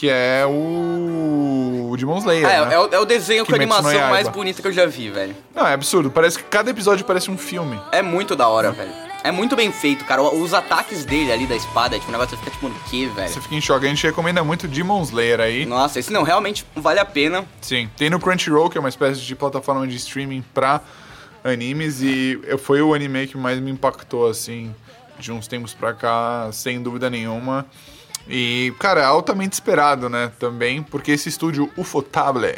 que 0.00 0.08
é 0.08 0.46
o, 0.46 1.90
o 1.90 1.96
Demon 1.98 2.16
Slayer. 2.16 2.48
É, 2.48 2.64
né? 2.64 2.74
é, 2.74 2.78
o, 2.78 2.88
é 2.90 2.98
o 2.98 3.04
desenho 3.04 3.44
com 3.44 3.52
a 3.52 3.58
no 3.58 3.62
animação 3.62 4.00
mais 4.08 4.26
bonita 4.28 4.62
que 4.62 4.66
eu 4.66 4.72
já 4.72 4.86
vi, 4.86 5.10
velho. 5.10 5.36
Não, 5.54 5.66
é 5.66 5.74
absurdo. 5.74 6.10
Parece 6.10 6.38
que 6.38 6.44
cada 6.44 6.70
episódio 6.70 7.04
parece 7.04 7.30
um 7.30 7.36
filme. 7.36 7.78
É 7.92 8.00
muito 8.00 8.34
da 8.34 8.48
hora, 8.48 8.72
velho. 8.72 8.90
É 9.22 9.30
muito 9.30 9.54
bem 9.54 9.70
feito, 9.70 10.06
cara. 10.06 10.22
Os 10.22 10.54
ataques 10.54 11.04
dele 11.04 11.30
ali 11.30 11.46
da 11.46 11.54
espada, 11.54 11.98
tipo, 11.98 12.08
o 12.08 12.12
negócio 12.12 12.34
fica 12.38 12.50
tipo, 12.50 12.66
mano, 12.66 12.80
que, 12.88 13.08
velho? 13.08 13.28
Você 13.28 13.42
fica 13.42 13.54
em 13.54 13.60
choque. 13.60 13.84
A 13.84 13.88
gente 13.90 14.06
recomenda 14.06 14.42
muito 14.42 14.66
Demon 14.66 15.02
Slayer 15.02 15.38
aí. 15.38 15.66
Nossa, 15.66 15.98
esse 15.98 16.10
não, 16.10 16.22
realmente 16.22 16.64
vale 16.74 16.98
a 16.98 17.04
pena. 17.04 17.44
Sim. 17.60 17.90
Tem 17.98 18.08
no 18.08 18.18
Crunchyroll, 18.18 18.70
que 18.70 18.78
é 18.78 18.80
uma 18.80 18.88
espécie 18.88 19.20
de 19.20 19.36
plataforma 19.36 19.86
de 19.86 19.96
streaming 19.96 20.42
pra 20.54 20.80
animes, 21.44 22.00
e 22.00 22.40
foi 22.64 22.80
o 22.80 22.94
anime 22.94 23.26
que 23.26 23.36
mais 23.36 23.60
me 23.60 23.70
impactou, 23.70 24.30
assim, 24.30 24.74
de 25.18 25.30
uns 25.30 25.46
tempos 25.46 25.74
pra 25.74 25.92
cá, 25.92 26.48
sem 26.52 26.82
dúvida 26.82 27.10
nenhuma. 27.10 27.66
E, 28.30 28.72
cara, 28.78 29.00
é 29.00 29.04
altamente 29.04 29.54
esperado, 29.54 30.08
né, 30.08 30.30
também, 30.38 30.82
porque 30.82 31.10
esse 31.12 31.28
estúdio 31.28 31.68
Ufotable, 31.76 32.54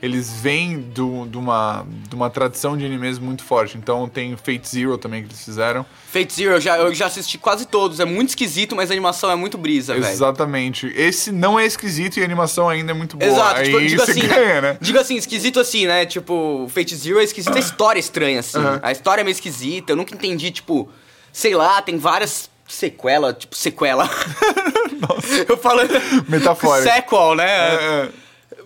eles 0.00 0.32
vêm 0.32 0.80
do- 0.80 1.26
de 1.26 1.36
uma, 1.38 1.86
de 2.08 2.14
uma 2.16 2.28
tradição 2.28 2.76
de 2.76 2.84
animes 2.84 3.20
muito 3.20 3.44
forte. 3.44 3.78
Então 3.78 4.08
tem 4.08 4.36
Fate 4.36 4.68
Zero 4.68 4.98
também 4.98 5.22
que 5.22 5.28
eles 5.28 5.44
fizeram. 5.44 5.86
Fate 6.10 6.32
Zero, 6.34 6.52
eu 6.54 6.60
já, 6.60 6.76
eu 6.78 6.92
já 6.92 7.06
assisti 7.06 7.38
quase 7.38 7.66
todos. 7.66 8.00
É 8.00 8.04
muito 8.04 8.30
esquisito, 8.30 8.74
mas 8.74 8.90
a 8.90 8.94
animação 8.94 9.30
é 9.30 9.36
muito 9.36 9.56
brisa, 9.56 9.94
velho. 9.94 10.04
Exatamente. 10.06 10.92
Esse 10.96 11.30
não 11.30 11.56
é 11.60 11.64
esquisito 11.66 12.16
e 12.16 12.22
a 12.22 12.24
animação 12.24 12.68
ainda 12.68 12.90
é 12.90 12.94
muito 12.94 13.16
boa. 13.16 13.30
Exato, 13.30 13.60
Aí 13.60 13.66
tipo, 13.66 13.80
digo 13.80 14.02
assim, 14.02 14.26
ganha, 14.26 14.60
né? 14.60 14.78
digo 14.80 14.98
assim, 14.98 15.14
esquisito 15.16 15.60
assim, 15.60 15.86
né? 15.86 16.04
Tipo, 16.04 16.66
Fate 16.74 16.96
Zero 16.96 17.20
é 17.20 17.24
esquisito, 17.24 17.54
a 17.54 17.60
história 17.60 17.98
é 17.98 18.00
estranha, 18.00 18.40
assim. 18.40 18.58
Aham. 18.58 18.80
A 18.82 18.90
história 18.90 19.20
é 19.20 19.24
meio 19.24 19.34
esquisita, 19.34 19.92
eu 19.92 19.96
nunca 19.96 20.12
entendi, 20.14 20.50
tipo, 20.50 20.90
sei 21.32 21.54
lá, 21.54 21.80
tem 21.80 21.96
várias 21.96 22.50
sequela, 22.68 23.32
tipo, 23.32 23.54
sequela. 23.56 24.08
Eu 25.48 25.56
falando. 25.56 25.90
Metafórico. 26.28 26.88
Sequel, 26.90 27.34
né? 27.34 27.46
É, 27.50 27.74
é. 27.74 28.08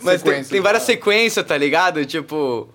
Mas 0.02 0.22
tem, 0.22 0.44
tem 0.44 0.60
várias 0.60 0.82
sequências, 0.82 1.44
tá 1.44 1.56
ligado? 1.56 2.04
Tipo. 2.04 2.68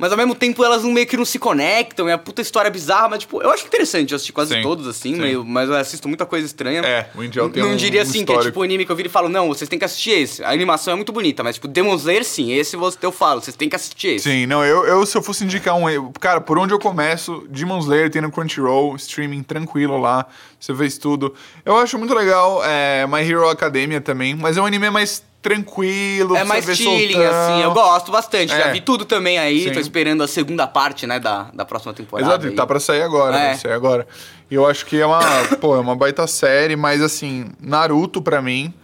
Mas 0.00 0.12
ao 0.12 0.16
mesmo 0.16 0.32
tempo 0.32 0.64
elas 0.64 0.84
não, 0.84 0.92
meio 0.92 1.08
que 1.08 1.16
não 1.16 1.24
se 1.24 1.40
conectam, 1.40 2.08
é 2.08 2.12
a 2.12 2.18
puta 2.18 2.40
história 2.40 2.70
bizarra, 2.70 3.08
mas 3.08 3.18
tipo, 3.18 3.42
eu 3.42 3.50
acho 3.50 3.66
interessante, 3.66 4.12
eu 4.12 4.14
assisti 4.16 4.32
quase 4.32 4.54
Sim, 4.54 4.62
todos 4.62 4.86
assim, 4.86 5.12
sim. 5.14 5.20
meio- 5.20 5.44
mas 5.44 5.68
eu 5.68 5.74
assisto 5.74 6.06
muita 6.06 6.24
coisa 6.24 6.46
estranha. 6.46 6.82
É, 6.82 7.10
o 7.16 7.24
Indião 7.24 7.50
tem 7.50 7.60
Não 7.60 7.70
um- 7.72 7.76
diria 7.76 7.98
um 7.98 8.02
assim, 8.04 8.24
que 8.24 8.32
é 8.32 8.38
tipo 8.38 8.60
um 8.60 8.62
anime 8.62 8.86
que 8.86 8.92
eu 8.92 8.94
viro 8.94 9.08
e 9.08 9.10
falo, 9.10 9.28
não, 9.28 9.48
vocês 9.48 9.68
têm 9.68 9.76
que 9.76 9.84
assistir 9.84 10.10
esse. 10.12 10.44
A 10.44 10.50
animação 10.52 10.92
é 10.92 10.94
muito 10.94 11.10
bonita, 11.10 11.42
mas 11.42 11.56
tipo, 11.56 11.66
Demon 11.66 11.96
Slayer 11.96 12.24
sim, 12.24 12.52
esse 12.52 12.76
eu 13.02 13.10
falo, 13.10 13.40
vocês 13.42 13.56
têm 13.56 13.68
que 13.68 13.74
assistir 13.74 14.10
esse. 14.14 14.30
Sim, 14.30 14.46
não, 14.46 14.64
eu, 14.64 14.86
eu 14.86 15.04
se 15.04 15.18
eu 15.18 15.22
fosse 15.22 15.42
indicar 15.42 15.74
um. 15.74 16.12
Cara, 16.12 16.40
por 16.40 16.60
onde 16.60 16.72
eu 16.72 16.78
começo, 16.78 17.44
Demon 17.50 17.80
Slayer 17.80 18.08
tem 18.08 18.22
no 18.22 18.30
Crunchyroll, 18.30 18.94
streaming 18.94 19.42
tranquilo 19.42 19.98
lá, 19.98 20.26
você 20.58 20.72
isso 20.86 21.00
tudo. 21.00 21.34
Eu 21.64 21.76
acho 21.76 21.98
muito 21.98 22.14
legal 22.14 22.62
é, 22.64 23.06
My 23.06 23.20
Hero 23.20 23.48
Academia 23.48 24.00
também, 24.00 24.34
mas 24.34 24.56
é 24.56 24.62
um 24.62 24.66
anime 24.66 24.90
mais 24.90 25.22
tranquilo, 25.40 26.36
É 26.36 26.42
mais 26.44 26.64
chilling, 26.64 27.12
soltão. 27.12 27.30
assim, 27.30 27.62
eu 27.62 27.72
gosto 27.72 28.10
bastante. 28.10 28.48
Já 28.50 28.66
É. 28.68 28.72
vi 28.72 28.80
tudo 28.80 29.04
também 29.04 29.38
aí, 29.38 29.64
Sim. 29.64 29.72
tô 29.72 29.78
esperando 29.80 30.22
a 30.22 30.28
segunda 30.28 30.66
parte, 30.66 31.06
né, 31.06 31.20
da, 31.20 31.44
da 31.54 31.64
próxima 31.64 31.94
temporada. 31.94 32.28
Exato, 32.44 32.54
tá 32.56 32.66
pra 32.66 32.80
sair 32.80 33.02
agora, 33.02 33.36
É. 33.38 33.54
sair 33.54 33.72
agora. 33.72 34.06
E 34.50 34.54
eu 34.54 34.66
acho 34.66 34.84
que 34.84 35.00
é 35.00 35.06
uma, 35.06 35.20
pô, 35.60 35.76
é 35.76 35.78
uma 35.80 35.94
baita 35.94 36.26
série, 36.26 36.74
mas 36.74 37.00
assim, 37.00 37.46
Naruto 37.60 38.20
pra 38.20 38.42
mim, 38.42 38.74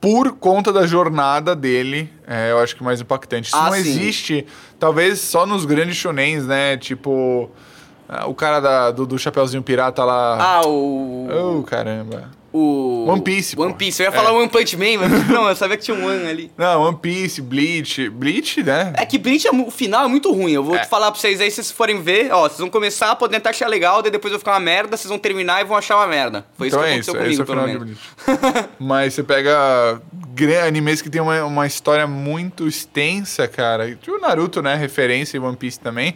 por 0.00 0.32
conta 0.32 0.72
da 0.72 0.86
jornada 0.86 1.54
dele, 1.54 2.10
é, 2.26 2.50
eu 2.52 2.58
acho 2.60 2.76
que 2.76 2.82
mais 2.84 3.00
impactante. 3.00 3.48
Isso 3.48 3.56
Ah, 3.56 3.66
não 3.66 3.72
sim. 3.72 3.78
existe, 3.80 4.46
talvez 4.78 5.20
só 5.20 5.44
nos 5.46 5.64
grandes 5.64 5.96
shonens, 5.96 6.46
né? 6.46 6.76
Tipo, 6.76 7.50
ah, 8.14 8.26
o 8.26 8.34
cara 8.34 8.60
da- 8.60 8.90
do, 8.90 9.06
do 9.06 9.18
Chapeuzinho 9.18 9.62
Pirata 9.62 10.04
lá. 10.04 10.36
Ah, 10.38 10.66
o... 10.66 11.28
Oh, 11.58 11.62
caramba. 11.62 12.30
o... 12.52 13.06
One 13.08 13.22
Piece, 13.22 13.56
pô. 13.56 13.62
One 13.62 13.72
Piece, 13.74 14.02
eu 14.02 14.04
ia 14.04 14.08
É. 14.10 14.12
falar 14.14 14.32
One 14.32 14.48
Punch 14.48 14.76
Man, 14.76 14.98
mas 15.00 15.24
não, 15.28 15.48
eu 15.48 15.56
sabia 15.56 15.76
que 15.78 15.82
tinha 15.84 15.96
um 15.96 16.04
One 16.06 16.26
ali. 16.28 16.52
Não, 16.58 16.82
One 16.82 16.98
Piece, 16.98 17.40
Bleach. 17.40 18.10
Bleach, 18.10 18.62
né? 18.62 18.92
É 18.96 19.06
que 19.06 19.16
Bleach, 19.18 19.46
é 19.48 19.50
o 19.50 19.70
final 19.70 20.04
é 20.04 20.08
muito 20.08 20.30
ruim. 20.30 20.52
Eu 20.52 20.62
vou 20.62 20.76
É. 20.76 20.84
falar 20.84 21.10
pra 21.10 21.18
vocês 21.18 21.40
aí, 21.40 21.50
se 21.50 21.56
vocês 21.56 21.70
forem 21.70 22.02
ver, 22.02 22.30
ó, 22.32 22.42
vocês 22.42 22.58
vão 22.58 22.68
começar, 22.68 23.16
podem 23.16 23.38
até 23.38 23.48
achar 23.48 23.66
legal, 23.68 24.02
daí 24.02 24.10
depois 24.12 24.30
vai 24.32 24.38
ficar 24.38 24.52
uma 24.52 24.60
merda, 24.60 24.96
vocês 24.96 25.08
vão 25.08 25.18
terminar 25.18 25.62
e 25.62 25.64
vão 25.64 25.76
achar 25.76 25.96
uma 25.96 26.06
merda. 26.06 26.44
Foi 26.58 26.68
então 26.68 26.80
isso 26.80 27.10
que 27.12 27.16
é 27.16 27.20
aconteceu 27.22 27.32
isso, 27.32 27.42
esse 27.42 27.50
comigo, 27.50 27.66
é 27.68 27.76
o 27.76 27.78
de 27.78 27.84
menos. 27.86 27.98
Bleach. 28.52 28.68
Mas 28.78 29.14
você 29.14 29.22
pega 29.22 30.00
animes 30.66 31.00
que 31.00 31.08
tem 31.08 31.20
uma, 31.22 31.42
uma 31.44 31.66
história 31.66 32.06
muito 32.06 32.66
extensa, 32.68 33.48
cara. 33.48 33.88
E 33.88 33.96
O 34.10 34.18
Naruto, 34.20 34.60
né? 34.60 34.74
Referência 34.74 35.36
e 35.36 35.40
One 35.40 35.56
Piece 35.56 35.80
também. 35.80 36.14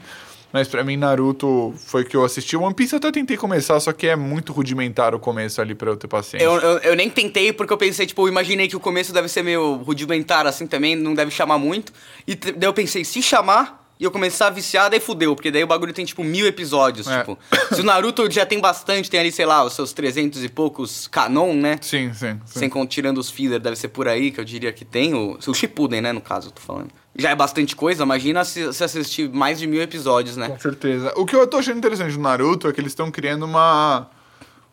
Mas 0.53 0.69
pra 0.69 0.83
mim, 0.85 0.97
Naruto 0.97 1.75
foi 1.77 2.03
o 2.03 2.05
que 2.05 2.17
eu 2.17 2.25
assisti. 2.25 2.57
One 2.57 2.75
Piece 2.75 2.95
eu 2.95 2.99
até 2.99 3.11
tentei 3.11 3.37
começar, 3.37 3.79
só 3.81 3.93
que 3.93 4.07
é 4.07 4.17
muito 4.17 4.53
rudimentar 4.53 5.15
o 5.15 5.19
começo 5.19 5.61
ali 5.61 5.75
pra 5.75 5.91
eu 5.91 5.97
ter 5.97 6.09
paciência. 6.09 6.45
Eu, 6.45 6.59
eu, 6.59 6.79
eu 6.79 6.97
nem 6.97 7.11
tentei 7.11 7.53
porque 7.53 7.73
eu 7.73 7.79
pensei, 7.79 8.07
tipo, 8.07 8.23
eu 8.23 8.29
imaginei 8.29 8.69
que 8.69 8.77
o 8.77 8.81
começo 8.81 9.13
deve 9.13 9.29
ser 9.29 9.43
meio 9.43 9.77
rudimentar 9.77 10.47
assim 10.47 10.67
também, 10.67 10.97
não 10.97 11.15
deve 11.15 11.31
chamar 11.31 11.59
muito. 11.59 11.93
E 12.27 12.35
daí 12.35 12.69
eu 12.69 12.73
pensei, 12.73 13.05
se 13.05 13.21
chamar 13.21 13.87
e 13.99 14.05
eu 14.05 14.11
começar 14.11 14.49
a 14.49 14.51
viciar, 14.51 14.91
daí 14.91 15.01
fudeu, 15.01 15.35
porque 15.35 15.51
daí 15.51 15.65
o 15.65 15.67
bagulho 15.67 15.93
tem 15.93 16.05
tipo 16.05 16.23
mil 16.23 16.47
episódios. 16.47 17.09
É. 17.09 17.19
Tipo, 17.19 17.39
se 17.75 17.81
o 17.81 17.85
Naruto 17.85 18.31
já 18.31 18.45
tem 18.45 18.61
bastante, 18.61 19.11
tem 19.11 19.19
ali, 19.19 19.33
sei 19.33 19.47
lá, 19.47 19.65
os 19.65 19.73
seus 19.73 19.93
300 19.95 20.45
e 20.45 20.49
poucos 20.51 21.09
canon, 21.09 21.55
né? 21.55 21.79
Sim, 21.81 22.13
sim. 22.13 22.39
sim. 22.45 22.71
Sem 22.71 22.87
tirando 22.87 23.19
os 23.19 23.31
filler, 23.31 23.59
deve 23.59 23.77
ser 23.77 23.89
por 23.89 24.07
aí 24.07 24.31
que 24.31 24.39
eu 24.39 24.45
diria 24.45 24.73
que 24.73 24.85
tem. 24.85 25.15
O, 25.15 25.39
o 25.39 25.55
Shippuden, 25.55 26.03
né, 26.03 26.13
no 26.13 26.21
caso, 26.21 26.49
eu 26.49 26.53
tô 26.53 26.61
falando. 26.61 26.91
Já 27.19 27.31
é 27.31 27.35
bastante 27.35 27.75
coisa, 27.75 28.03
imagina 28.03 28.45
se, 28.45 28.73
se 28.73 28.85
assistir 28.85 29.31
mais 29.31 29.59
de 29.59 29.67
mil 29.67 29.81
episódios, 29.81 30.37
né? 30.37 30.49
Com 30.49 30.59
certeza. 30.59 31.13
O 31.17 31.25
que 31.25 31.35
eu 31.35 31.47
tô 31.47 31.57
achando 31.57 31.79
interessante 31.79 32.15
do 32.15 32.21
Naruto 32.21 32.69
é 32.69 32.73
que 32.73 32.81
eles 32.81 32.93
estão 32.93 33.11
criando 33.11 33.45
uma, 33.45 34.09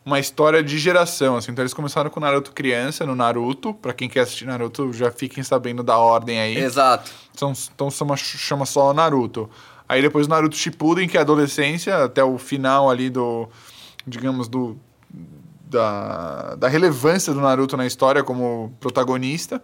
uma 0.04 0.20
história 0.20 0.62
de 0.62 0.78
geração, 0.78 1.36
assim. 1.36 1.52
Então 1.52 1.62
eles 1.62 1.72
começaram 1.72 2.10
com 2.10 2.20
o 2.20 2.22
Naruto 2.22 2.52
criança, 2.52 3.06
no 3.06 3.14
Naruto. 3.14 3.72
Pra 3.72 3.94
quem 3.94 4.08
quer 4.08 4.20
assistir 4.20 4.44
Naruto, 4.44 4.92
já 4.92 5.10
fiquem 5.10 5.42
sabendo 5.42 5.82
da 5.82 5.96
ordem 5.96 6.38
aí. 6.38 6.58
Exato. 6.58 7.10
Então, 7.34 7.52
então 7.74 7.90
chama, 7.90 8.16
chama 8.16 8.66
só 8.66 8.92
Naruto. 8.92 9.48
Aí 9.88 10.02
depois 10.02 10.26
o 10.26 10.30
Naruto 10.30 10.56
Shippuden, 10.56 11.08
que 11.08 11.16
é 11.16 11.20
a 11.20 11.22
adolescência, 11.22 12.04
até 12.04 12.22
o 12.22 12.36
final 12.36 12.90
ali 12.90 13.08
do, 13.08 13.48
digamos, 14.06 14.48
do 14.48 14.78
da, 15.74 16.54
da 16.56 16.68
relevância 16.68 17.32
do 17.32 17.40
Naruto 17.40 17.76
na 17.76 17.86
história 17.86 18.22
como 18.22 18.72
protagonista. 18.80 19.62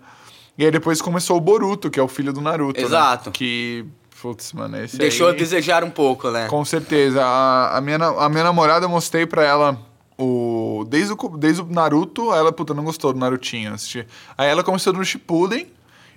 E 0.58 0.64
aí 0.64 0.70
depois 0.70 1.00
começou 1.00 1.36
o 1.36 1.40
Boruto, 1.40 1.90
que 1.90 1.98
é 1.98 2.02
o 2.02 2.08
filho 2.08 2.32
do 2.32 2.40
Naruto. 2.40 2.78
né? 2.80 2.86
Exato. 2.86 3.30
Que, 3.30 3.84
putz, 4.20 4.52
mano, 4.52 4.76
esse 4.82 4.96
Deixou 4.98 5.28
aí... 5.28 5.34
a 5.34 5.36
desejar 5.36 5.82
um 5.84 5.90
pouco, 5.90 6.30
né? 6.30 6.46
Com 6.48 6.64
certeza. 6.64 7.24
A, 7.24 7.78
a 7.78 7.80
minha, 7.80 7.96
a 7.96 8.28
minha 8.28 8.44
namorada, 8.44 8.84
eu 8.84 8.90
mostrei 8.90 9.26
pra 9.26 9.42
ela 9.44 9.78
o... 10.18 10.84
Desde 10.88 11.12
o, 11.12 11.28
desde 11.36 11.62
o 11.62 11.66
Naruto, 11.66 12.32
ela, 12.34 12.52
puta, 12.52 12.74
não 12.74 12.84
gostou 12.84 13.12
do 13.12 13.18
Narutinho. 13.18 13.72
Assisti. 13.72 14.06
Aí 14.36 14.48
ela 14.48 14.62
começou 14.62 14.92
no 14.92 15.04
Shippuden 15.04 15.66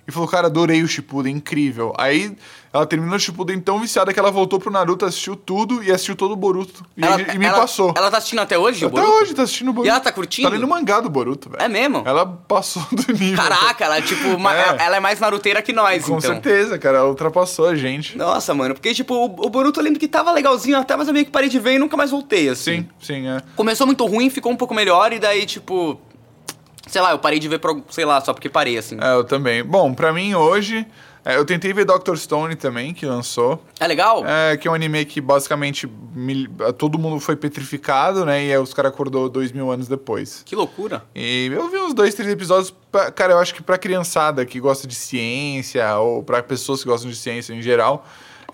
e 0.06 0.12
falou, 0.12 0.28
cara, 0.28 0.46
adorei 0.48 0.82
o 0.82 0.88
Shippuden, 0.88 1.34
incrível. 1.36 1.92
Aí 1.96 2.36
ela 2.72 2.84
terminou 2.84 3.16
o 3.16 3.18
Shippuden 3.18 3.58
tão 3.60 3.78
viciada 3.80 4.12
que 4.12 4.18
ela 4.18 4.30
voltou 4.30 4.58
pro 4.58 4.70
Naruto, 4.70 5.04
assistiu 5.04 5.34
tudo 5.36 5.82
e 5.82 5.90
assistiu 5.90 6.14
todo 6.16 6.32
o 6.32 6.36
Boruto. 6.36 6.84
E, 6.96 7.02
Ela- 7.04 7.20
e 7.34 7.38
me 7.38 7.46
ela- 7.46 7.58
passou. 7.60 7.94
Ela 7.96 8.10
tá 8.10 8.18
assistindo 8.18 8.40
até 8.40 8.58
hoje, 8.58 8.84
o 8.84 8.88
Até 8.88 9.00
Boruto? 9.00 9.22
hoje 9.22 9.34
tá 9.34 9.42
assistindo 9.44 9.68
o 9.68 9.72
Boruto. 9.72 9.88
E 9.88 9.90
ela 9.90 10.00
tá 10.00 10.12
curtindo? 10.12 10.48
Tá 10.48 10.54
lendo 10.54 10.64
o 10.64 10.68
mangá 10.68 11.00
do 11.00 11.08
Boruto, 11.08 11.48
velho. 11.50 11.62
É 11.62 11.68
mesmo? 11.68 12.02
Ela 12.04 12.26
passou 12.26 12.82
do 12.92 13.12
nível. 13.12 13.36
Caraca, 13.36 13.84
ela, 13.84 14.02
tipo, 14.02 14.38
ma- 14.38 14.54
É. 14.54 14.76
ela 14.80 14.96
é 14.96 15.00
mais 15.00 15.18
naruteira 15.20 15.62
que 15.62 15.72
nós, 15.72 16.04
Com 16.04 16.18
então. 16.18 16.20
certeza, 16.32 16.78
cara. 16.78 16.98
Ela 16.98 17.08
ultrapassou 17.08 17.66
a 17.68 17.74
gente. 17.74 18.18
Nossa, 18.18 18.52
mano, 18.52 18.74
porque, 18.74 18.92
tipo, 18.92 19.14
o, 19.14 19.24
o 19.46 19.48
Boruto 19.48 19.80
eu 19.80 19.84
lembro 19.84 19.98
que 20.00 20.08
tava 20.08 20.32
legalzinho 20.32 20.76
até, 20.78 20.96
mas 20.96 21.08
eu 21.08 21.14
meio 21.14 21.24
que 21.24 21.30
parei 21.32 21.48
de 21.48 21.58
ver 21.58 21.74
e 21.74 21.78
nunca 21.78 21.96
mais 21.96 22.10
voltei, 22.10 22.48
assim. 22.48 22.64
Sim, 22.82 22.88
sim, 23.00 23.28
é. 23.28 23.40
Começou 23.56 23.86
muito 23.86 24.04
ruim, 24.04 24.28
ficou 24.28 24.50
um 24.52 24.56
pouco 24.56 24.74
melhor, 24.74 25.12
e 25.12 25.18
daí, 25.18 25.46
tipo. 25.46 25.98
Sei 26.86 27.00
lá, 27.00 27.12
eu 27.12 27.18
parei 27.18 27.38
de 27.38 27.48
ver, 27.48 27.60
sei 27.90 28.04
lá, 28.04 28.20
só 28.20 28.32
porque 28.32 28.48
parei, 28.48 28.76
assim. 28.78 28.96
É, 29.00 29.14
eu 29.14 29.24
também. 29.24 29.64
Bom, 29.64 29.94
pra 29.94 30.12
mim 30.12 30.34
hoje, 30.34 30.86
é, 31.24 31.36
eu 31.36 31.44
tentei 31.44 31.72
ver 31.72 31.86
Dr. 31.86 32.14
Stone 32.16 32.54
também, 32.56 32.92
que 32.92 33.06
lançou. 33.06 33.62
É 33.80 33.86
legal? 33.86 34.22
É, 34.26 34.56
que 34.58 34.68
é 34.68 34.70
um 34.70 34.74
anime 34.74 35.04
que 35.06 35.20
basicamente 35.20 35.88
mil- 36.14 36.50
todo 36.76 36.98
mundo 36.98 37.18
foi 37.20 37.36
petrificado, 37.36 38.24
né? 38.26 38.44
E 38.44 38.52
aí 38.52 38.58
os 38.58 38.74
caras 38.74 38.92
acordou 38.92 39.28
dois 39.30 39.50
mil 39.50 39.70
anos 39.70 39.88
depois. 39.88 40.42
Que 40.44 40.54
loucura. 40.54 41.02
E 41.14 41.50
eu 41.52 41.68
vi 41.70 41.78
uns 41.78 41.94
dois, 41.94 42.14
três 42.14 42.30
episódios. 42.30 42.72
pra- 42.92 43.10
cara, 43.10 43.32
eu 43.32 43.38
acho 43.38 43.54
que 43.54 43.62
pra 43.62 43.76
criançada 43.78 44.44
que 44.44 44.60
gosta 44.60 44.86
de 44.86 44.94
ciência, 44.94 45.96
ou 45.98 46.22
pra 46.22 46.42
pessoas 46.42 46.82
que 46.82 46.88
gostam 46.88 47.10
de 47.10 47.16
ciência 47.16 47.52
em 47.54 47.60
geral, 47.62 48.06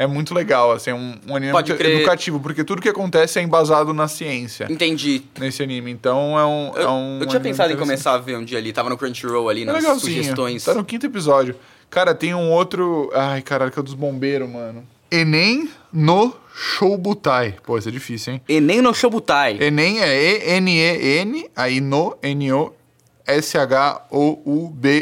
é 0.02 0.06
muito 0.06 0.32
legal. 0.34 0.72
Assim, 0.72 0.90
é 0.90 0.94
um, 0.94 1.14
um 1.28 1.36
anime 1.36 1.52
Pode 1.52 1.70
muito 1.70 1.78
crer. 1.82 1.96
educativo, 1.98 2.40
porque 2.40 2.64
tudo 2.64 2.80
que 2.80 2.88
acontece 2.88 3.38
é 3.38 3.42
embasado 3.42 3.92
na 3.92 4.08
ciência 4.08 4.66
Entendi. 4.70 5.22
nesse 5.38 5.62
anime. 5.62 5.90
Então 5.90 6.38
é 6.38 6.44
um. 6.46 6.72
Eu, 6.74 6.82
é 6.82 6.88
um 6.90 7.18
eu 7.20 7.26
tinha 7.26 7.40
pensado 7.40 7.72
em 7.72 7.76
começar 7.76 8.14
a 8.14 8.18
ver 8.18 8.36
um 8.38 8.44
dia 8.44 8.56
ali, 8.58 8.72
tava 8.72 8.88
no 8.88 8.96
Crunchyroll 8.96 9.48
ali, 9.48 9.62
É 9.62 9.66
nas 9.66 9.76
legalzinho. 9.76 10.16
sugestões. 10.16 10.64
Tá 10.64 10.72
no 10.74 10.84
quinto 10.84 11.04
episódio. 11.06 11.54
Cara, 11.90 12.14
tem 12.14 12.34
um 12.34 12.50
outro. 12.50 13.10
Ai, 13.14 13.42
caralho, 13.42 13.70
que 13.70 13.78
é 13.78 13.82
o 13.82 13.84
dos 13.84 13.94
bombeiros, 13.94 14.48
mano. 14.48 14.84
Enem 15.10 15.68
no 15.92 16.34
Shoubutai. 16.54 17.56
Pô, 17.64 17.76
isso 17.76 17.88
é 17.88 17.92
difícil, 17.92 18.34
hein? 18.34 18.42
Enem 18.48 18.80
no 18.80 18.94
Shobutai. 18.94 19.58
Enem 19.60 20.00
é 20.00 20.54
E-N-E-N, 20.56 21.50
aí 21.56 21.80
no 21.80 22.16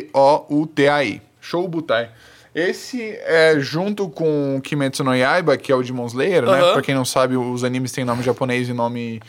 N-O-S-H-O-U-B-O-U-T-A-I. 0.08 1.22
Shoubutai. 1.40 2.11
Esse 2.59 3.16
é 3.23 3.55
junto 3.61 4.09
com 4.09 4.61
Kimetsu 4.61 5.05
no 5.05 5.14
Yaiba, 5.14 5.57
que 5.57 5.71
é 5.71 5.75
o 5.77 5.83
Demon 5.83 6.07
Slayer, 6.07 6.44
né? 6.44 6.73
Pra 6.73 6.83
quem 6.83 6.92
não 6.92 7.05
sabe, 7.05 7.37
os 7.37 7.62
animes 7.62 7.92
têm 7.92 8.05
nome 8.05 8.21
japonês 8.23 8.68
e 8.68 8.73
nome 8.73 9.21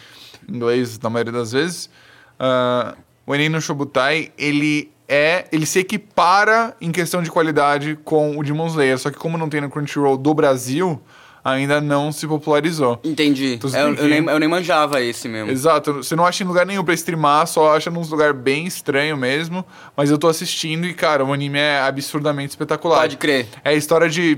inglês 0.48 0.98
na 0.98 1.12
maioria 1.12 1.34
das 1.34 1.52
vezes. 1.52 1.92
Ah, 2.40 2.96
o 3.28 3.36
Enem 3.36 3.50
no 3.50 3.62
Shobutai, 3.62 4.32
ele 4.36 4.92
é... 5.08 5.46
Ele 5.52 5.68
se 5.68 5.78
equipara 5.78 6.76
em 6.82 6.92
questão 6.92 7.22
de 7.22 7.30
qualidade 7.30 8.00
com 8.04 8.36
o 8.36 8.44
Demon 8.44 8.66
Slayer. 8.66 8.98
Só 8.98 9.12
que 9.12 9.18
como 9.18 9.38
não 9.38 9.48
tem 9.48 9.62
no 9.62 9.70
Crunchyroll 9.70 10.18
do 10.18 10.34
Brasil, 10.34 11.00
ainda 11.44 11.80
não 11.82 12.12
se 12.12 12.28
popularizou. 12.28 13.00
Entendi. 13.04 13.58
Tu 13.58 13.68
É, 13.76 13.84
eu, 13.84 13.96
eu 13.96 14.08
nem, 14.08 14.26
eu 14.26 14.40
nem 14.40 14.50
manjava 14.50 15.02
esse 15.02 15.28
mesmo. 15.28 15.52
Exato, 15.52 15.94
você 15.94 16.16
não 16.16 16.26
acha 16.26 16.44
em 16.44 16.48
lugar 16.48 16.66
nenhum 16.66 16.84
pra 16.84 16.94
streamar, 16.94 17.48
só 17.48 17.76
acha 17.76 17.90
num 17.90 18.02
lugar 18.02 18.34
bem 18.34 18.66
estranho 18.66 19.18
mesmo. 19.18 19.66
Mas 19.96 20.10
eu 20.10 20.18
tô 20.18 20.28
assistindo 20.28 20.86
e, 20.86 20.94
cara, 20.94 21.24
o 21.24 21.34
anime 21.34 21.60
é 21.60 21.80
absurdamente 21.82 22.50
espetacular. 22.50 23.02
Pode 23.02 23.18
crer. 23.18 23.48
É 23.64 23.70
a 23.72 23.74
história 23.74 24.10
de. 24.10 24.38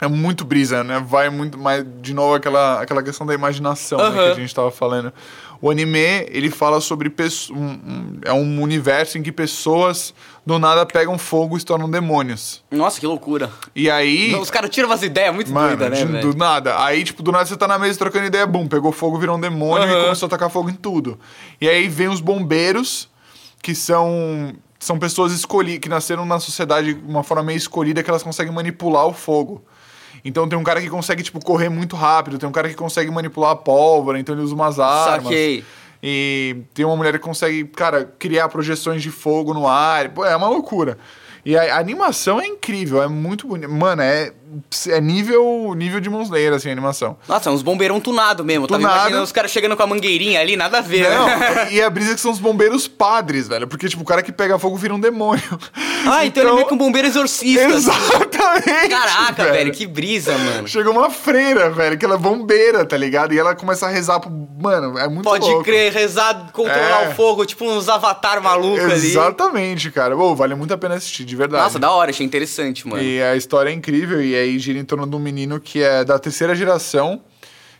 É 0.00 0.08
muito 0.08 0.46
brisa, 0.46 0.82
né? 0.82 1.02
Vai 1.06 1.28
muito 1.28 1.58
mais. 1.58 1.84
De 2.00 2.14
novo, 2.14 2.34
aquela, 2.34 2.80
aquela 2.80 3.02
questão 3.02 3.26
da 3.26 3.34
imaginação 3.34 3.98
né, 3.98 4.12
que 4.12 4.30
a 4.30 4.34
gente 4.34 4.54
tava 4.54 4.70
falando. 4.70 5.12
O 5.62 5.70
anime, 5.70 5.98
ele 6.30 6.50
fala 6.50 6.80
sobre. 6.80 7.12
um- 7.50 8.18
é 8.24 8.32
um 8.32 8.62
universo 8.62 9.18
em 9.18 9.22
que 9.22 9.30
pessoas 9.30 10.14
do 10.46 10.58
nada 10.58 10.86
pegam 10.86 11.18
fogo 11.18 11.56
e 11.56 11.60
se 11.60 11.66
tornam 11.66 11.88
demônios. 11.90 12.62
Nossa, 12.70 12.98
que 12.98 13.06
loucura. 13.06 13.50
E 13.76 13.90
aí. 13.90 14.34
Os 14.36 14.50
caras 14.50 14.70
tiram 14.70 14.88
umas 14.88 15.02
ideias 15.02 15.34
muito 15.34 15.52
Mano, 15.52 15.76
doidas, 15.76 16.00
né, 16.08 16.20
de- 16.20 16.26
do 16.26 16.34
nada. 16.36 16.82
Aí, 16.82 17.04
tipo, 17.04 17.22
do 17.22 17.30
nada 17.30 17.44
você 17.44 17.56
tá 17.56 17.68
na 17.68 17.78
mesa 17.78 17.98
trocando 17.98 18.24
ideia, 18.26 18.46
bum, 18.46 18.66
pegou 18.66 18.90
fogo, 18.90 19.18
virou 19.18 19.36
um 19.36 19.40
demônio 19.40 19.86
Aham. 19.86 19.98
e 19.98 20.02
começou 20.04 20.26
a 20.26 20.30
tacar 20.30 20.48
fogo 20.48 20.70
em 20.70 20.74
tudo. 20.74 21.18
E 21.60 21.68
aí 21.68 21.88
vem 21.88 22.08
os 22.08 22.20
bombeiros, 22.20 23.08
que 23.62 23.74
são 23.74 24.54
são 24.82 24.98
pessoas 24.98 25.30
escolhidas, 25.34 25.80
que 25.80 25.90
nasceram 25.90 26.24
na 26.24 26.40
sociedade 26.40 26.94
de 26.94 27.00
uma 27.06 27.22
forma 27.22 27.42
meio 27.42 27.58
escolhida 27.58 28.02
que 28.02 28.08
elas 28.08 28.22
conseguem 28.22 28.50
manipular 28.50 29.06
o 29.06 29.12
fogo. 29.12 29.62
Então 30.24 30.48
tem 30.48 30.58
um 30.58 30.64
cara 30.64 30.80
que 30.80 30.88
consegue, 30.88 31.22
tipo, 31.22 31.42
correr 31.44 31.68
muito 31.68 31.96
rápido, 31.96 32.38
tem 32.38 32.48
um 32.48 32.52
cara 32.52 32.68
que 32.68 32.74
consegue 32.74 33.10
manipular 33.10 33.52
a 33.52 33.56
pólvora, 33.56 34.18
então 34.18 34.34
ele 34.34 34.42
usa 34.42 34.54
umas 34.54 34.78
armas. 34.78 35.24
Saquei. 35.24 35.64
E 36.02 36.56
tem 36.72 36.84
uma 36.84 36.96
mulher 36.96 37.12
que 37.12 37.18
consegue, 37.18 37.64
cara, 37.64 38.10
criar 38.18 38.48
projeções 38.48 39.02
de 39.02 39.10
fogo 39.10 39.52
no 39.52 39.66
ar. 39.68 40.08
Pô, 40.10 40.24
é 40.24 40.34
uma 40.34 40.48
loucura. 40.48 40.96
E 41.44 41.56
a, 41.56 41.76
a 41.76 41.78
animação 41.78 42.40
é 42.40 42.46
incrível, 42.46 43.02
é 43.02 43.08
muito 43.08 43.46
bonita. 43.46 43.68
Mano, 43.68 44.02
é, 44.02 44.32
é 44.88 45.00
nível, 45.00 45.72
nível 45.74 45.98
de 46.00 46.10
Slayer, 46.10 46.52
assim, 46.52 46.68
a 46.68 46.72
animação. 46.72 47.16
Nossa, 47.26 47.50
uns 47.50 47.62
bombeirão 47.62 47.98
tunado 47.98 48.44
mesmo. 48.44 48.66
Tava 48.66 48.80
Tunado. 48.80 48.96
imaginando 48.98 49.24
os 49.24 49.32
caras 49.32 49.50
chegando 49.50 49.76
com 49.76 49.82
a 49.82 49.86
mangueirinha 49.86 50.40
ali, 50.40 50.56
nada 50.56 50.78
a 50.78 50.80
ver. 50.82 51.08
né? 51.08 51.16
Não, 51.16 51.72
e 51.72 51.80
a 51.80 51.88
brisa 51.88 52.12
é 52.12 52.14
que 52.14 52.20
são 52.20 52.30
os 52.30 52.38
bombeiros 52.38 52.86
padres, 52.86 53.48
velho. 53.48 53.66
Porque, 53.66 53.88
tipo, 53.88 54.02
o 54.02 54.06
cara 54.06 54.22
que 54.22 54.32
pega 54.32 54.58
fogo 54.58 54.76
vira 54.76 54.94
um 54.94 55.00
demônio. 55.00 55.42
Ah, 56.06 56.26
então, 56.26 56.42
ele 56.42 56.52
é 56.52 56.54
meio 56.56 56.66
que 56.66 56.74
um 56.74 56.78
bombeiro 56.78 57.08
exorcista. 57.08 57.66
assim. 57.66 57.90
Exatamente! 58.40 58.88
Caraca, 58.88 59.44
velho. 59.52 59.72
que 59.72 59.86
brisa, 59.86 60.36
mano. 60.36 60.66
Chega 60.68 60.90
uma 60.90 61.10
freira, 61.10 61.70
velho, 61.70 61.98
que 61.98 62.04
ela 62.04 62.14
é 62.14 62.18
bombeira, 62.18 62.84
tá 62.84 62.96
ligado? 62.96 63.32
E 63.34 63.38
ela 63.38 63.54
começa 63.54 63.86
a 63.86 63.90
rezar 63.90 64.20
pro. 64.20 64.30
Mano, 64.60 64.98
é 64.98 65.08
muito 65.08 65.24
Pode 65.24 65.46
louco. 65.48 65.64
crer, 65.64 65.90
rezar, 65.92 66.50
controlar 66.52 67.04
É. 67.04 67.08
o 67.08 67.14
fogo, 67.14 67.46
tipo 67.46 67.64
uns 67.64 67.88
avatar 67.88 68.42
maluco 68.42 68.80
ali. 68.82 68.92
Exatamente, 69.08 69.90
cara. 69.90 70.16
Ô, 70.16 70.34
vale 70.36 70.54
muito 70.54 70.72
a 70.74 70.78
pena 70.78 70.96
assistir, 70.96 71.24
de 71.24 71.34
verdade. 71.34 71.62
Nossa, 71.64 71.78
da 71.78 71.90
hora, 71.90 72.10
achei 72.10 72.26
interessante, 72.26 72.86
mano. 72.86 73.02
E 73.02 73.22
a 73.22 73.34
história 73.36 73.70
é 73.70 73.72
incrível, 73.72 74.20
e 74.22 74.34
aí 74.34 74.58
gira 74.58 74.78
em 74.78 74.84
torno 74.84 75.06
de 75.06 75.16
um 75.16 75.18
menino 75.18 75.58
que 75.58 75.82
é 75.82 76.04
da 76.04 76.18
terceira 76.18 76.54
geração, 76.54 77.22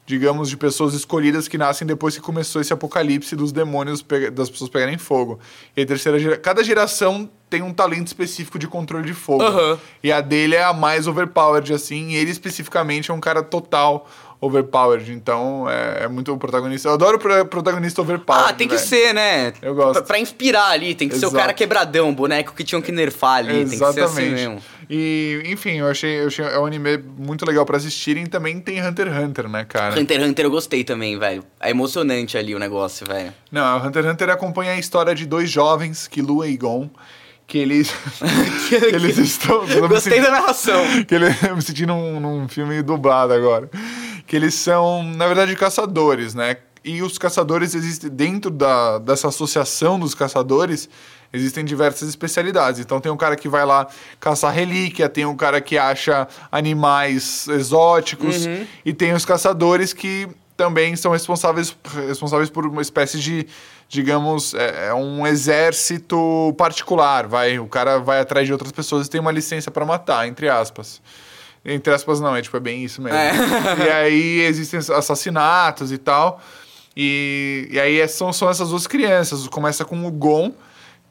digamos, 0.07 0.49
de 0.49 0.57
pessoas 0.57 0.94
escolhidas 0.94 1.46
que 1.49 1.59
nascem 1.59 1.87
depois 1.87 2.14
que 2.16 2.20
começou 2.23 2.61
esse 2.62 2.73
apocalipse 2.73 3.37
dos 3.37 3.53
demônios, 3.53 4.03
das 4.33 4.49
pessoas 4.49 4.70
pegarem 4.70 4.96
fogo. 4.99 5.38
E 5.77 5.83
a 5.83 5.87
terceira 5.87 6.18
gera... 6.18 6.37
Cada 6.38 6.64
geração 6.64 7.31
tem 7.50 7.60
um 7.62 7.72
talento 7.74 8.06
específico 8.06 8.58
de 8.58 8.66
controle 8.68 9.04
de 9.04 9.12
fogo. 9.12 9.42
Aham. 9.42 9.78
E 10.02 10.10
a 10.12 10.20
dele 10.20 10.54
é 10.54 10.62
a 10.64 10.72
mais 10.72 11.06
overpowered, 11.08 11.72
assim, 11.74 12.10
e 12.10 12.14
ele 12.16 12.30
especificamente 12.30 13.10
é 13.10 13.14
um 13.14 13.20
cara 13.20 13.42
total 13.42 14.08
overpowered. 14.40 15.12
Então, 15.12 15.68
é, 15.68 16.04
é 16.04 16.08
muito 16.08 16.32
o 16.32 16.38
protagonista. 16.38 16.88
Eu 16.88 16.94
adoro 16.94 17.16
o 17.16 17.20
pro- 17.20 17.44
protagonista 17.46 18.00
overpowered. 18.00 18.50
Ah, 18.50 18.52
tem 18.54 18.66
que 18.66 18.76
velho. 18.76 18.86
ser, 18.88 19.12
né? 19.12 19.52
Eu 19.60 19.74
gosto. 19.74 19.94
Pra, 19.94 20.02
pra 20.02 20.18
inspirar 20.18 20.70
ali, 20.70 20.94
tem 20.94 21.08
que 21.08 21.14
ser 21.16 21.26
o 21.26 21.28
Exato. 21.28 21.36
cara 21.40 21.52
quebradão, 21.52 22.14
boneco 22.14 22.54
que 22.54 22.64
tinham 22.64 22.80
que 22.80 22.90
nerfar 22.90 23.38
ali, 23.38 23.66
tem 23.66 23.78
que 23.78 23.92
ser 23.92 24.00
assim 24.02 24.30
mesmo. 24.30 24.62
E, 24.88 25.42
enfim, 25.44 25.78
eu 25.78 25.86
achei, 25.88 26.20
eu 26.22 26.26
achei 26.28 26.44
é 26.44 26.58
um 26.58 26.66
anime 26.66 26.96
muito 27.18 27.44
legal 27.46 27.64
pra 27.66 27.76
assistirem. 27.76 28.26
Também 28.26 28.58
tem 28.60 28.82
Hunter 28.84 29.06
x 29.08 29.24
Hunter, 29.24 29.48
né, 29.48 29.64
cara? 29.64 30.00
Hunter 30.00 30.18
x 30.20 30.28
Hunter 30.30 30.44
eu 30.46 30.50
gostei 30.50 30.82
também, 30.84 31.18
velho. 31.18 31.44
É 31.60 31.70
emocionante 31.70 32.36
ali 32.38 32.54
o 32.54 32.58
negócio, 32.58 33.06
velho. 33.06 33.32
Não, 33.52 33.86
Hunter 33.86 34.02
x 34.04 34.12
Hunter 34.12 34.30
acompanha 34.30 34.72
a 34.72 34.78
história 34.78 35.14
de 35.14 35.26
dois 35.26 35.50
jovens, 35.50 36.08
Killua 36.08 36.48
e 36.48 36.56
Gon, 36.56 36.88
que 37.52 37.58
eles. 37.58 37.92
que 38.68 38.74
eles 38.74 39.18
estão. 39.18 39.66
Gostei 39.88 40.12
senti- 40.14 40.22
da 40.22 40.30
narração. 40.30 40.80
que 41.06 41.14
ele, 41.14 41.26
eu 41.48 41.56
me 41.56 41.62
senti 41.62 41.84
num, 41.84 42.20
num 42.20 42.48
filme 42.48 42.80
dublado 42.82 43.32
agora. 43.32 43.68
Que 44.26 44.36
eles 44.36 44.54
são, 44.54 45.02
na 45.02 45.26
verdade, 45.26 45.54
caçadores, 45.56 46.34
né? 46.34 46.56
E 46.84 47.02
os 47.02 47.18
caçadores 47.18 47.74
existem 47.74 48.08
dentro 48.08 48.50
da, 48.50 48.98
dessa 48.98 49.28
associação 49.28 49.98
dos 49.98 50.14
caçadores. 50.14 50.88
Existem 51.32 51.64
diversas 51.64 52.08
especialidades. 52.08 52.80
Então 52.80 53.00
tem 53.00 53.10
um 53.12 53.16
cara 53.16 53.36
que 53.36 53.48
vai 53.48 53.66
lá 53.66 53.86
caçar 54.18 54.52
relíquia, 54.52 55.08
tem 55.08 55.26
um 55.26 55.36
cara 55.36 55.60
que 55.60 55.76
acha 55.76 56.26
animais 56.50 57.46
exóticos 57.48 58.46
e 58.84 58.92
tem 58.92 59.12
os 59.12 59.24
caçadores 59.24 59.92
que 59.92 60.26
também 60.56 60.94
são 60.96 61.12
responsáveis, 61.12 61.74
responsáveis 62.06 62.50
por 62.50 62.66
uma 62.66 62.82
espécie 62.82 63.18
de, 63.18 63.46
digamos, 63.90 64.55
é, 64.55 64.87
é 64.90 64.94
um 64.94 65.26
exército 65.26 66.55
particular. 66.57 67.26
Vai, 67.26 67.59
o 67.59 67.66
cara 67.66 67.98
vai 67.98 68.20
atrás 68.20 68.46
de 68.46 68.53
outras 68.53 68.70
pessoas 68.70 69.09
e 69.09 69.11
tem 69.11 69.20
uma 69.20 69.33
licença 69.33 69.68
para 69.68 69.85
matar, 69.85 70.29
entre 70.29 70.48
aspas. 70.48 71.03
Entre 71.64 71.92
aspas, 71.92 72.20
não, 72.20 72.35
é 72.35 72.40
tipo, 72.40 72.57
é 72.57 72.61
bem 72.61 72.85
isso 72.85 73.03
mesmo. 73.03 73.18
É. 73.18 73.33
E 73.85 73.90
aí 73.90 74.40
existem 74.42 74.79
assassinatos 74.79 75.90
e 75.90 75.98
tal. 75.98 76.40
E, 76.96 77.68
e 77.70 77.81
aí 77.81 78.00
é- 78.00 78.07
são, 78.07 78.33
são 78.33 78.48
essas 78.48 78.68
duas 78.70 78.87
crianças. 78.87 79.46
Começa 79.48 79.85
com 79.85 80.07
o 80.07 80.11
Gon, 80.11 80.53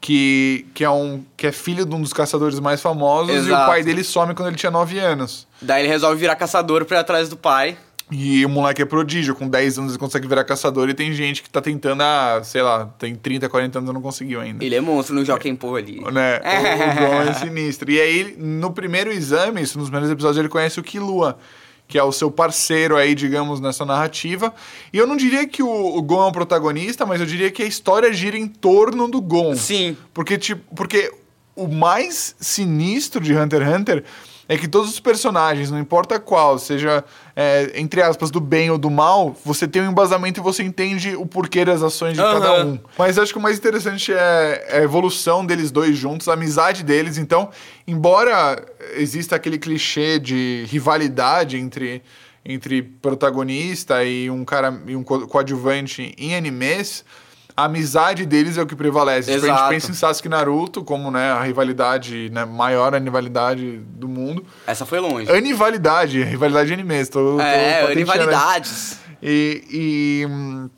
que, 0.00 0.66
que, 0.72 0.82
é 0.82 0.90
um, 0.90 1.22
que 1.36 1.46
é 1.48 1.52
filho 1.52 1.84
de 1.84 1.94
um 1.94 2.00
dos 2.00 2.14
caçadores 2.14 2.58
mais 2.58 2.80
famosos, 2.80 3.30
e 3.30 3.38
o 3.38 3.42
Exato. 3.48 3.66
pai 3.70 3.82
dele 3.82 4.02
some 4.02 4.34
quando 4.34 4.48
ele 4.48 4.56
tinha 4.56 4.70
9 4.70 4.98
anos. 4.98 5.46
Daí 5.60 5.82
ele 5.82 5.88
resolve 5.88 6.16
virar 6.18 6.34
caçador 6.34 6.86
pra 6.86 6.96
ir 6.96 7.00
atrás 7.00 7.28
do 7.28 7.36
pai. 7.36 7.76
E 8.10 8.44
o 8.44 8.48
moleque 8.48 8.82
é 8.82 8.84
prodígio, 8.84 9.34
com 9.34 9.48
10 9.48 9.78
anos 9.78 9.92
ele 9.92 9.98
consegue 9.98 10.26
virar 10.26 10.42
caçador 10.44 10.88
e 10.88 10.94
tem 10.94 11.12
gente 11.12 11.42
que 11.42 11.48
tá 11.48 11.60
tentando, 11.60 12.02
ah, 12.02 12.40
sei 12.42 12.60
lá, 12.60 12.86
tem 12.98 13.14
30, 13.14 13.48
40 13.48 13.78
anos 13.78 13.90
e 13.90 13.92
não 13.94 14.02
conseguiu 14.02 14.40
ainda. 14.40 14.64
Ele 14.64 14.74
é 14.74 14.80
monstro 14.80 15.14
no 15.14 15.24
Joaquim 15.24 15.54
Pô 15.54 15.76
ali. 15.76 16.00
Né? 16.10 16.40
O, 16.40 17.04
o 17.04 17.08
Gon 17.08 17.22
é 17.22 17.34
sinistro. 17.34 17.90
E 17.90 18.00
aí, 18.00 18.34
no 18.36 18.72
primeiro 18.72 19.12
exame, 19.12 19.62
isso, 19.62 19.78
nos 19.78 19.88
primeiros 19.88 20.10
episódios, 20.10 20.38
ele 20.38 20.48
conhece 20.48 20.80
o 20.80 20.82
Killua, 20.82 21.38
que 21.86 21.96
é 21.96 22.02
o 22.02 22.10
seu 22.10 22.30
parceiro 22.30 22.96
aí, 22.96 23.14
digamos, 23.14 23.60
nessa 23.60 23.84
narrativa. 23.84 24.52
E 24.92 24.98
eu 24.98 25.06
não 25.06 25.16
diria 25.16 25.46
que 25.46 25.62
o, 25.62 25.96
o 25.96 26.02
Gon 26.02 26.24
é 26.24 26.26
um 26.26 26.32
protagonista, 26.32 27.06
mas 27.06 27.20
eu 27.20 27.26
diria 27.26 27.50
que 27.50 27.62
a 27.62 27.66
história 27.66 28.12
gira 28.12 28.36
em 28.36 28.48
torno 28.48 29.06
do 29.08 29.20
Gon. 29.20 29.54
Sim. 29.54 29.96
Porque, 30.12 30.36
tipo, 30.36 30.74
porque 30.74 31.12
o 31.54 31.68
mais 31.68 32.34
sinistro 32.40 33.20
de 33.20 33.36
Hunter 33.36 33.62
x 33.62 33.74
Hunter 33.74 34.04
é 34.52 34.58
que 34.58 34.66
todos 34.66 34.90
os 34.90 34.98
personagens, 34.98 35.70
não 35.70 35.78
importa 35.78 36.18
qual, 36.18 36.58
seja 36.58 37.04
é, 37.36 37.70
entre 37.76 38.02
aspas 38.02 38.32
do 38.32 38.40
bem 38.40 38.68
ou 38.68 38.76
do 38.76 38.90
mal, 38.90 39.36
você 39.44 39.68
tem 39.68 39.80
um 39.80 39.90
embasamento 39.92 40.40
e 40.40 40.42
você 40.42 40.64
entende 40.64 41.14
o 41.14 41.24
porquê 41.24 41.64
das 41.64 41.84
ações 41.84 42.14
de 42.16 42.22
cada 42.22 42.48
Aham. 42.54 42.64
um. 42.66 42.78
Mas 42.98 43.16
acho 43.16 43.32
que 43.32 43.38
o 43.38 43.40
mais 43.40 43.56
interessante 43.58 44.12
é 44.12 44.66
a 44.72 44.76
evolução 44.78 45.46
deles 45.46 45.70
dois 45.70 45.96
juntos, 45.96 46.26
a 46.28 46.32
amizade 46.32 46.82
deles. 46.82 47.16
Então, 47.16 47.48
embora 47.86 48.60
exista 48.96 49.36
aquele 49.36 49.56
clichê 49.56 50.18
de 50.18 50.64
rivalidade 50.68 51.56
entre, 51.56 52.02
entre 52.44 52.82
protagonista 52.82 54.02
e 54.04 54.28
um 54.28 54.44
cara 54.44 54.82
e 54.84 54.96
um 54.96 55.04
co- 55.04 55.28
coadjuvante 55.28 56.12
em 56.18 56.34
animes, 56.34 57.04
a 57.56 57.64
amizade 57.64 58.24
deles 58.26 58.56
é 58.58 58.62
o 58.62 58.66
que 58.66 58.74
prevalece. 58.76 59.32
Tipo, 59.32 59.46
a 59.46 59.48
gente 59.56 59.68
pensa 59.68 59.90
em 59.90 59.94
Sasuke 59.94 60.28
e 60.28 60.30
Naruto 60.30 60.82
como 60.84 61.10
né, 61.10 61.30
a 61.32 61.42
rivalidade, 61.42 62.30
né, 62.30 62.44
maior 62.44 62.94
rivalidade 62.94 63.78
do 63.84 64.08
mundo. 64.08 64.44
Essa 64.66 64.84
foi 64.86 65.00
longe. 65.00 65.30
Anivalidade, 65.30 66.22
rivalidade 66.22 66.68
de 66.68 66.74
animes. 66.74 67.08
Tô, 67.08 67.36
tô 67.36 67.40
É, 67.40 67.82
patenteando 67.82 67.98
rivalidades. 68.12 68.98
e, 69.22 69.64
e, 69.70 70.26
hum, 70.26 70.70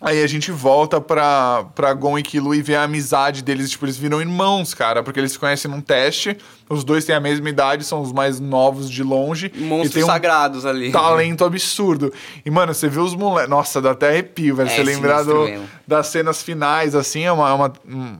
aí 0.00 0.22
a 0.22 0.26
gente 0.26 0.50
volta 0.50 1.00
pra, 1.00 1.64
pra 1.74 1.92
Gon 1.94 2.18
e 2.18 2.22
Killua 2.22 2.56
e 2.56 2.62
vê 2.62 2.76
a 2.76 2.82
amizade 2.84 3.42
deles. 3.42 3.70
Tipo, 3.70 3.86
eles 3.86 3.96
viram 3.96 4.20
irmãos, 4.20 4.74
cara, 4.74 5.02
porque 5.02 5.18
eles 5.20 5.32
se 5.32 5.38
conhecem 5.38 5.70
num 5.70 5.80
teste. 5.80 6.36
Os 6.68 6.82
dois 6.84 7.04
têm 7.04 7.14
a 7.14 7.20
mesma 7.20 7.48
idade, 7.48 7.84
são 7.84 8.00
os 8.02 8.12
mais 8.12 8.40
novos 8.40 8.90
de 8.90 9.02
longe. 9.02 9.50
e 9.54 9.60
Monstros 9.60 10.02
um 10.04 10.06
sagrados 10.06 10.66
ali. 10.66 10.90
talento 10.92 11.44
absurdo. 11.44 12.12
E, 12.44 12.50
mano, 12.50 12.74
você 12.74 12.88
vê 12.88 12.98
os 13.00 13.14
moleques. 13.14 13.48
Nossa, 13.50 13.80
dá 13.80 13.92
até 13.92 14.08
arrepio, 14.08 14.56
velho. 14.56 14.68
É 14.68 14.74
você 14.74 14.82
lembrar 14.82 15.22
do- 15.22 15.46
das 15.86 16.08
cenas 16.08 16.42
finais, 16.42 16.94
assim, 16.94 17.22
é 17.24 17.32
uma. 17.32 17.48
é 17.48 17.52
uma- 17.52 17.72
um- 17.88 18.18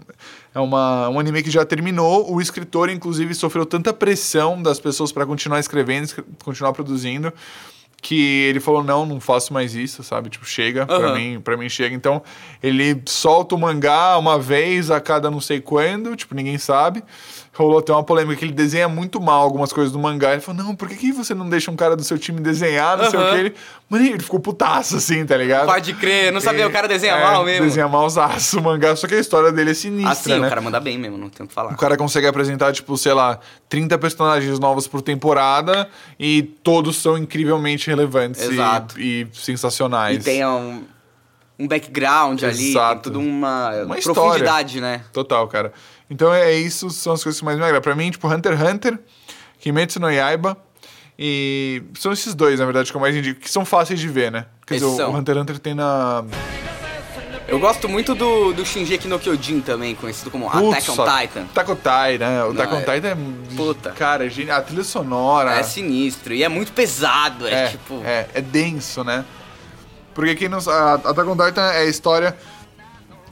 é 0.54 0.60
uma, 0.60 1.10
um 1.10 1.20
anime 1.20 1.42
que 1.42 1.50
já 1.50 1.66
terminou. 1.66 2.32
O 2.32 2.40
escritor, 2.40 2.88
inclusive, 2.88 3.34
sofreu 3.34 3.66
tanta 3.66 3.92
pressão 3.92 4.62
das 4.62 4.80
pessoas 4.80 5.12
pra 5.12 5.26
continuar 5.26 5.60
escrevendo, 5.60 6.04
escre- 6.04 6.24
continuar 6.42 6.72
produzindo, 6.72 7.30
que 8.00 8.44
ele 8.48 8.60
falou: 8.60 8.82
não, 8.84 9.04
não 9.06 9.20
faço 9.20 9.52
mais 9.52 9.74
isso, 9.74 10.02
sabe? 10.02 10.28
Tipo, 10.30 10.44
chega, 10.46 10.86
pra, 10.86 10.96
Aham. 10.96 11.14
mim, 11.14 11.40
pra 11.40 11.56
mim 11.56 11.68
chega. 11.68 11.94
Então, 11.94 12.22
ele 12.62 13.02
solta 13.06 13.54
o 13.54 13.58
mangá 13.58 14.16
uma 14.18 14.38
vez 14.38 14.90
a 14.90 15.00
cada 15.00 15.30
não 15.30 15.40
sei 15.40 15.60
quando, 15.60 16.14
tipo, 16.14 16.34
ninguém 16.34 16.58
sabe. 16.58 17.02
Rolou 17.56 17.78
até 17.78 17.90
uma 17.92 18.04
polêmica 18.04 18.36
que 18.38 18.44
ele 18.44 18.52
desenha 18.52 18.86
muito 18.86 19.18
mal 19.20 19.40
algumas 19.42 19.72
coisas 19.72 19.90
do 19.90 19.98
mangá. 19.98 20.32
Ele 20.32 20.42
falou: 20.42 20.62
não, 20.62 20.76
por 20.76 20.88
que, 20.88 20.94
que 20.96 21.12
você 21.12 21.34
não 21.34 21.48
deixa 21.48 21.70
um 21.70 21.76
cara 21.76 21.96
do 21.96 22.04
seu 22.04 22.18
time 22.18 22.38
desenhar? 22.40 22.98
Não 22.98 23.10
sei 23.10 23.18
o 23.18 23.30
que. 23.30 23.36
Ele, 23.36 23.54
mano, 23.88 24.04
ele 24.04 24.22
ficou 24.22 24.38
putaço, 24.38 24.96
assim, 24.96 25.24
tá 25.24 25.36
ligado? 25.38 25.64
Pode 25.66 25.94
crer, 25.94 26.30
não 26.32 26.40
sabia, 26.40 26.64
E- 26.64 26.66
o 26.66 26.70
cara 26.70 26.86
desenha 26.86 27.14
é, 27.14 27.22
mal 27.22 27.44
mesmo. 27.44 27.64
Desenha 27.64 27.88
malzaço 27.88 28.58
o 28.58 28.62
mangá, 28.62 28.94
só 28.94 29.06
que 29.06 29.14
a 29.14 29.18
história 29.18 29.50
dele 29.50 29.70
é 29.70 29.74
sinistra, 29.74 30.12
Assim, 30.12 30.38
né? 30.38 30.46
o 30.46 30.48
cara 30.50 30.60
manda 30.60 30.78
bem 30.78 30.98
mesmo, 30.98 31.16
não 31.16 31.30
tem 31.30 31.46
o 31.46 31.48
que 31.48 31.54
falar. 31.54 31.72
O 31.72 31.76
cara 31.78 31.96
consegue 31.96 32.26
apresentar, 32.26 32.72
tipo, 32.74 32.94
sei 32.98 33.14
lá, 33.14 33.38
30 33.70 33.96
personagens 33.96 34.58
novos 34.58 34.86
por 34.86 35.00
temporada 35.00 35.88
e 36.20 36.42
todos 36.42 36.96
são 36.96 37.16
incrivelmente 37.16 37.88
relevantes 37.88 38.42
e- 38.42 38.52
Exato. 38.52 39.00
e, 39.00 39.26
sensacionais. 39.32 40.18
E 40.18 40.20
tem 40.22 40.46
um, 40.46 40.84
um 41.58 41.66
background 41.66 42.42
ali, 42.42 42.56
tem 42.56 42.70
Exato. 42.70 43.02
toda 43.04 43.18
uma, 43.18 43.70
Uma 43.84 43.98
história. 43.98 44.20
profundidade, 44.20 44.80
né? 44.80 45.02
Total, 45.12 45.46
cara. 45.48 45.72
Então 46.10 46.32
é 46.32 46.52
isso, 46.52 46.90
são 46.90 47.12
as 47.14 47.22
coisas 47.22 47.38
que 47.38 47.44
mais 47.44 47.56
me 47.56 47.64
agradam. 47.64 47.82
Pra 47.82 47.94
mim, 47.94 48.10
tipo, 48.10 48.28
Hunter 48.28 48.52
x 48.52 48.72
Hunter, 48.72 48.98
Kimetsu 49.58 49.98
no 49.98 50.10
Yaiba 50.10 50.56
e... 51.18 51.82
São 51.98 52.12
esses 52.12 52.34
dois, 52.34 52.58
na 52.60 52.64
verdade, 52.66 52.90
que 52.90 52.96
eu 52.96 53.00
mais 53.00 53.16
indico, 53.16 53.40
que 53.40 53.50
são 53.50 53.64
fáceis 53.64 53.98
de 53.98 54.06
ver, 54.08 54.30
né? 54.30 54.46
Quer 54.66 54.74
dizer, 54.74 54.86
o. 54.86 55.16
Hunter 55.16 55.34
x 55.34 55.42
Hunter 55.42 55.58
tem 55.58 55.74
na... 55.74 56.24
Eu 57.48 57.60
gosto 57.60 57.88
muito 57.88 58.12
do, 58.12 58.52
do 58.52 58.66
Shingeki 58.66 59.06
no 59.06 59.20
Kyojin 59.20 59.60
também, 59.60 59.94
conhecido 59.94 60.32
como 60.32 60.48
Attack 60.48 60.90
on 60.90 60.96
Putz, 60.96 61.20
Titan. 61.20 61.42
Attack 61.42 61.70
on 61.70 61.76
Titan, 61.76 62.28
né? 62.28 62.44
O 62.44 62.50
Attack 62.50 62.74
on 62.74 62.78
é- 62.78 62.80
Titan 62.80 63.08
é... 63.08 63.16
Puta. 63.56 63.90
Cara, 63.92 64.26
é 64.26 64.28
genial. 64.28 64.58
A 64.58 64.62
trilha 64.62 64.82
sonora... 64.82 65.54
É 65.54 65.62
sinistro 65.62 66.34
e 66.34 66.42
é 66.42 66.48
muito 66.48 66.72
pesado, 66.72 67.46
é, 67.46 67.52
É, 67.52 67.68
tipo... 67.68 68.02
é, 68.04 68.28
é 68.34 68.40
denso, 68.40 69.04
né? 69.04 69.24
Porque 70.16 70.34
quem 70.34 70.48
não 70.48 70.60
sabe, 70.60 71.06
a 71.06 71.10
Attack 71.10 71.28
on 71.28 71.36
Titan 71.36 71.62
é 71.62 71.78
a 71.82 71.84
história 71.84 72.36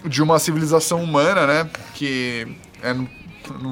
de 0.04 0.22
uma 0.22 0.38
civilização 0.38 1.02
humana, 1.02 1.46
né? 1.46 1.70
Que 1.94 2.46
é 2.82 2.92
não 2.94 3.08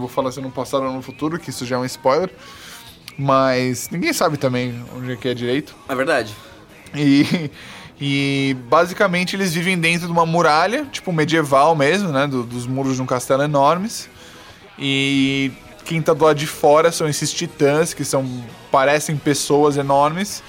vou 0.01 0.09
falar 0.09 0.33
se 0.33 0.39
é 0.39 0.43
no 0.43 0.51
passado 0.51 0.85
ou 0.87 0.93
no 0.93 1.03
futuro, 1.03 1.39
que 1.39 1.51
isso 1.51 1.65
já 1.65 1.77
é 1.77 1.79
um 1.79 1.85
spoiler. 1.85 2.31
Mas 3.19 3.89
ninguém 3.91 4.13
sabe 4.13 4.37
também 4.39 4.83
onde 4.97 5.13
é 5.13 5.17
que 5.17 5.29
é 5.29 5.35
direito. 5.35 5.75
É 5.89 5.95
verdade. 5.95 6.35
E, 6.95 7.51
e 8.01 8.57
basicamente 8.69 9.37
eles 9.37 9.53
vivem 9.55 9.79
dentro 9.79 10.07
de 10.07 10.13
uma 10.13 10.25
muralha, 10.27 10.87
tipo 10.91 11.13
medieval 11.13 11.77
mesmo, 11.77 12.09
né? 12.09 12.27
do- 12.27 12.43
dos 12.45 12.67
muros 12.67 12.97
de 12.97 13.03
um 13.03 13.07
castelo 13.07 13.43
enormes. 13.43 14.09
E 14.79 15.53
quem 15.85 16.01
tá 16.01 16.15
do 16.15 16.25
lado 16.25 16.39
de 16.39 16.47
fora 16.47 16.91
são 16.91 17.07
esses 17.09 17.31
titãs, 17.33 17.93
que 17.93 18.05
são 18.05 18.27
parecem 18.71 19.17
pessoas 19.17 19.77
enormes, 19.77 20.43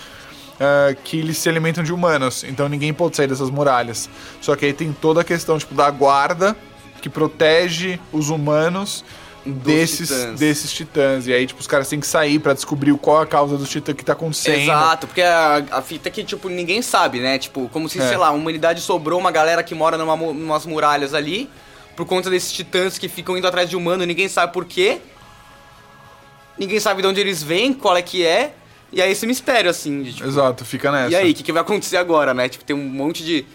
ah, 0.63 0.95
que 1.03 1.19
eles 1.19 1.37
se 1.37 1.49
alimentam 1.49 1.83
de 1.83 1.93
humanos. 1.93 2.43
Então 2.43 2.67
ninguém 2.69 2.93
pode 2.93 3.15
sair 3.15 3.27
dessas 3.27 3.49
muralhas. 3.49 4.09
Só 4.41 4.55
que 4.55 4.65
aí 4.65 4.73
tem 4.73 4.93
toda 4.93 5.21
a 5.21 5.23
questão 5.23 5.57
tipo, 5.57 5.75
da 5.75 5.89
guarda 5.91 6.55
que 7.01 7.09
protege 7.09 7.99
os 8.11 8.29
humanos 8.29 9.03
desses 9.45 10.07
titãs. 10.07 10.39
desses 10.39 10.71
titãs. 10.71 11.27
E 11.27 11.33
aí, 11.33 11.45
tipo, 11.45 11.59
os 11.59 11.67
caras 11.67 11.89
têm 11.89 11.99
que 11.99 12.07
sair 12.07 12.39
pra 12.39 12.53
descobrir 12.53 12.95
qual 12.97 13.21
a 13.21 13.25
causa 13.27 13.57
dos 13.57 13.69
titãs 13.69 13.95
que 13.95 14.05
tá 14.05 14.13
acontecendo. 14.13 14.61
Exato, 14.61 15.07
porque 15.07 15.21
a, 15.21 15.65
a 15.71 15.81
fita 15.81 16.07
é 16.07 16.11
que, 16.11 16.23
tipo, 16.23 16.47
ninguém 16.47 16.81
sabe, 16.81 17.19
né? 17.19 17.37
Tipo, 17.37 17.67
como 17.69 17.89
se, 17.89 17.99
É. 17.99 18.07
sei 18.07 18.17
lá, 18.17 18.27
a 18.27 18.31
humanidade 18.31 18.79
sobrou 18.79 19.19
uma 19.19 19.31
galera 19.31 19.61
que 19.61 19.75
mora 19.75 19.97
numa, 19.97 20.15
numas 20.15 20.65
muralhas 20.65 21.13
ali, 21.13 21.49
por 21.95 22.05
conta 22.05 22.29
desses 22.29 22.51
titãs 22.53 22.97
que 22.97 23.09
ficam 23.09 23.37
indo 23.37 23.45
atrás 23.45 23.69
de 23.69 23.75
humano, 23.75 24.05
ninguém 24.05 24.29
sabe 24.29 24.53
por 24.53 24.65
quê. 24.65 24.99
Ninguém 26.57 26.79
sabe 26.79 27.01
de 27.01 27.07
onde 27.07 27.19
eles 27.19 27.41
vêm, 27.43 27.73
qual 27.73 27.97
é 27.97 28.01
que 28.01 28.25
é. 28.25 28.53
E 28.93 29.01
aí 29.01 29.11
esse 29.11 29.25
mistério, 29.25 29.69
assim, 29.69 30.03
de, 30.03 30.13
tipo, 30.13 30.27
Exato, 30.27 30.63
fica 30.63 30.91
nessa. 30.91 31.11
E 31.11 31.15
aí, 31.15 31.31
o 31.31 31.33
que, 31.33 31.43
que 31.43 31.51
vai 31.51 31.61
acontecer 31.61 31.97
agora, 31.97 32.33
né? 32.33 32.47
Tipo, 32.47 32.63
tem 32.63 32.75
um 32.75 32.87
monte 32.87 33.23
de. 33.23 33.45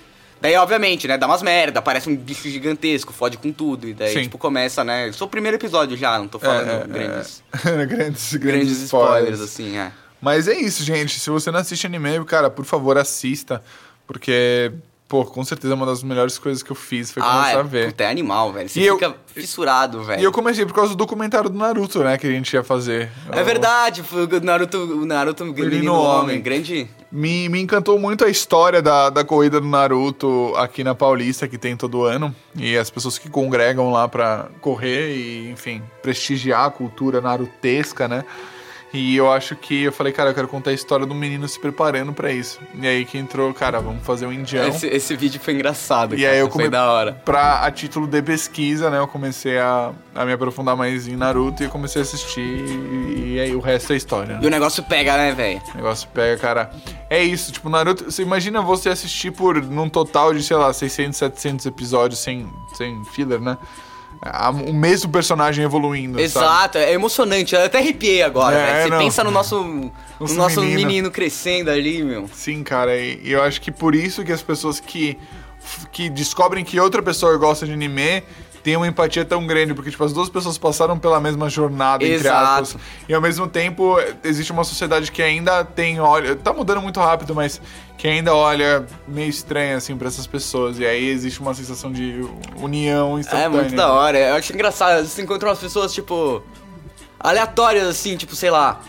Daí, 0.41 0.55
obviamente, 0.57 1.07
né? 1.09 1.17
Dá 1.17 1.27
umas 1.27 1.43
merda, 1.43 1.79
aparece 1.79 2.09
um 2.09 2.17
bicho 2.17 2.49
gigantesco, 2.49 3.13
fode 3.13 3.39
com 3.39 3.53
tudo. 3.53 3.89
E 3.89 3.95
daí, 3.95 4.13
Sim. 4.13 4.23
tipo, 4.23 4.39
começa, 4.39 4.85
né? 4.85 5.11
Só 5.13 5.25
o 5.25 5.29
primeiro 5.29 5.57
episódio 5.57 5.97
já, 5.97 6.19
não 6.19 6.29
tô 6.29 6.39
falando 6.39 6.69
É, 6.69 6.75
é, 6.75 6.87
grandes, 6.87 7.43
é. 7.53 7.59
grandes, 7.87 7.87
grandes, 7.87 8.37
grandes 8.37 8.83
spoilers, 8.83 9.41
assim, 9.41 9.77
é. 9.77 9.93
Mas 10.21 10.49
é 10.49 10.57
isso, 10.59 10.83
gente. 10.83 11.19
Se 11.19 11.31
você 11.31 11.51
não 11.51 11.61
assiste 11.61 11.87
anime, 11.87 12.25
cara, 12.25 12.51
por 12.51 12.65
favor, 12.65 12.99
assista. 12.99 13.63
Porque, 14.07 14.73
pô, 15.09 15.25
com 15.25 15.43
certeza 15.43 15.75
uma 15.75 15.87
das 15.87 16.03
melhores 16.03 16.39
coisas 16.39 16.63
que 16.63 16.71
eu 16.71 16.77
fiz 16.77 17.11
foi 17.11 17.23
começar 17.23 17.47
Ah, 17.47 17.51
é, 17.53 17.57
a 17.57 17.63
ver. 17.63 17.87
puta, 17.89 18.05
é 18.05 18.11
animal, 18.11 18.53
velho. 18.53 18.69
Você 18.69 18.81
E 18.81 18.87
eu- 18.87 18.97
fica 18.99 19.15
fissurado, 19.27 20.03
velho. 20.05 20.21
E 20.21 20.25
eu 20.25 20.31
comecei 20.31 20.67
por 20.67 20.75
causa 20.75 20.91
do 20.91 20.97
documentário 20.97 21.49
do 21.49 21.57
Naruto, 21.59 22.01
né, 22.05 22.19
que 22.19 22.27
a 22.27 22.31
gente 22.31 22.53
ia 22.53 22.63
fazer. 22.63 23.11
É 23.33 23.41
Eu- 23.41 23.45
verdade, 23.45 24.03
o 24.13 24.45
Naruto, 24.45 24.77
o 24.79 25.07
Naruto 25.07 25.45
Menino, 25.47 25.67
Menino 25.71 25.95
Homem, 25.95 26.21
Homem. 26.23 26.41
grande... 26.43 26.91
Me, 27.11 27.49
me 27.49 27.59
encantou 27.59 27.99
muito 27.99 28.23
a 28.23 28.29
história 28.29 28.83
da, 28.83 29.09
da 29.09 29.25
corrida 29.25 29.59
do 29.63 29.67
Naruto 29.67 30.53
aqui 30.57 30.85
na 30.85 30.95
Paulista, 30.95 31.49
que 31.49 31.57
tem 31.57 31.75
todo 31.75 32.03
ano. 32.05 32.37
E 32.55 32.77
as 32.77 32.91
pessoas 32.91 33.17
que 33.19 33.31
congregam 33.31 33.91
lá 33.91 34.07
pra 34.07 34.49
correr 34.61 35.17
e, 35.17 35.51
enfim, 35.51 35.81
prestigiar 36.03 36.67
a 36.67 36.71
cultura 36.71 37.23
narutesca, 37.23 38.07
né? 38.07 38.25
E 38.93 39.15
eu 39.17 39.31
acho 39.31 39.55
que 39.55 39.83
eu 39.85 39.93
falei, 39.93 40.13
cara, 40.15 40.31
eu 40.31 40.35
quero 40.35 40.49
contar 40.49 40.71
a 40.71 40.73
história 40.73 41.05
do 41.05 41.15
menino 41.15 41.47
se 41.47 41.61
preparando 41.61 42.13
pra 42.13 42.33
isso. 42.33 42.59
E 42.75 42.87
aí 42.87 43.05
que 43.05 43.19
entrou, 43.19 43.53
cara, 43.53 43.81
vamos 43.81 44.03
fazer 44.05 44.27
um 44.27 44.33
indião. 44.33 44.67
Esse, 44.67 44.87
esse 44.87 45.15
vídeo 45.15 45.39
foi 45.41 45.53
engraçado, 45.55 46.15
E 46.15 46.23
cara, 46.23 46.33
aí 46.33 46.39
eu 46.39 46.47
foi 46.47 46.53
come... 46.65 46.69
da 46.71 46.91
hora. 46.91 47.13
Pra, 47.25 47.61
a 47.67 47.71
título 47.71 48.07
de 48.07 48.23
pesquisa, 48.23 48.89
né? 48.89 48.99
Eu 48.99 49.07
comecei 49.07 49.59
a, 49.59 49.93
a 50.15 50.25
me 50.25 50.33
aprofundar 50.33 50.75
mais 50.75 51.07
em 51.07 51.17
Naruto 51.17 51.63
e 51.63 51.67
eu 51.67 51.71
comecei 51.71 52.01
a 52.01 52.05
assistir. 52.05 52.41
E, 52.41 53.35
e 53.35 53.41
aí 53.41 53.55
o 53.55 53.61
resto 53.61 53.93
é 53.93 53.97
história. 53.97 54.35
né? 54.37 54.41
E 54.43 54.47
o 54.47 54.51
negócio 54.51 54.83
pega, 54.83 55.17
né, 55.19 55.33
velho? 55.33 55.61
O 55.75 55.77
negócio 55.77 56.09
pega, 56.15 56.41
cara. 56.41 56.71
É 57.11 57.23
isso, 57.23 57.53
tipo, 57.53 57.69
Naruto. 57.69 58.05
Você 58.11 58.23
imagina 58.23 58.63
você 58.63 58.89
assistir 58.89 59.33
por 59.33 59.63
num 59.63 59.89
total 59.91 60.33
de, 60.33 60.43
sei 60.43 60.57
lá, 60.57 60.73
600, 60.73 61.17
700 61.19 61.67
episódios 61.67 62.21
sem, 62.21 62.49
sem 62.75 63.05
filler, 63.05 63.39
né? 63.41 63.59
A- 64.21 64.51
o 64.51 64.73
mesmo 64.73 65.11
personagem 65.11 65.65
evoluindo. 65.65 66.15
sabe? 66.15 66.23
Exato, 66.25 66.79
é 66.79 66.93
emocionante. 66.93 67.55
Eu 67.55 67.65
até 67.65 67.79
arrepiei 67.79 68.23
agora, 68.23 68.57
É, 68.57 68.67
velho. 68.67 68.83
Você 68.85 68.91
não. 68.91 68.99
pensa 68.99 69.25
no 69.25 69.31
nosso, 69.31 69.63
no 69.65 69.93
Nosso 70.21 70.35
nosso 70.35 70.61
menino. 70.61 70.77
menino. 70.87 71.11
crescendo 71.11 71.71
ali, 71.71 72.03
meu. 72.03 72.29
Sim, 72.33 72.63
cara. 72.63 72.97
E, 72.97 73.21
e 73.25 73.33
eu 73.33 73.43
acho 73.43 73.61
que 73.61 73.71
por 73.71 73.95
isso 73.95 74.25
que 74.25 74.33
as 74.33 74.43
pessoas 74.43 74.81
que, 74.81 75.17
que 75.93 76.09
descobrem 76.11 76.65
que 76.65 76.79
outra 76.81 77.03
pessoa 77.03 77.37
gosta 77.37 77.65
de 77.67 77.73
anime 77.73 78.23
têm 78.63 78.77
uma 78.77 78.87
empatia 78.87 79.25
tão 79.25 79.47
grande, 79.47 79.75
porque 79.75 79.91
tipo, 79.91 80.05
as 80.05 80.13
duas 80.13 80.29
pessoas 80.29 80.59
passaram 80.59 80.99
pela 80.99 81.21
mesma 81.21 81.49
jornada, 81.49 82.05
entre 82.05 82.17
Exato. 82.17 82.63
aspas. 82.63 82.83
E 83.09 83.15
ao 83.15 83.21
mesmo 83.21 83.47
tempo, 83.47 83.97
existe 84.25 84.53
uma 84.53 84.65
sociedade 84.65 85.11
que 85.11 85.23
ainda 85.23 85.65
tem, 85.65 86.01
olha, 86.01 86.37
tá 86.37 86.53
mudando 86.53 86.81
muito 86.81 87.01
rápido, 87.01 87.35
mas 87.35 87.61
que 87.97 88.07
ainda 88.07 88.35
olha 88.35 88.87
meio 89.07 89.29
estranha 89.29 89.77
assim 89.77 89.97
pra 89.97 90.09
essas 90.09 90.27
pessoas. 90.27 90.79
E 90.79 90.87
aí 90.87 91.09
existe 91.09 91.41
uma 91.41 91.53
sensação 91.55 91.93
de 91.93 92.25
união 92.57 93.19
instantânea. 93.19 93.47
É 93.47 93.49
muito 93.49 93.75
da 93.75 93.93
hora. 93.93 94.19
Eu 94.19 94.35
acho 94.37 94.53
engraçado. 94.53 95.05
Você 95.05 95.23
encontra 95.23 95.49
umas 95.49 95.59
pessoas, 95.59 95.93
tipo, 95.93 96.43
aleatórias, 97.19 97.87
assim, 97.87 98.17
tipo, 98.17 98.37
sei 98.37 98.51
lá. 98.51 98.81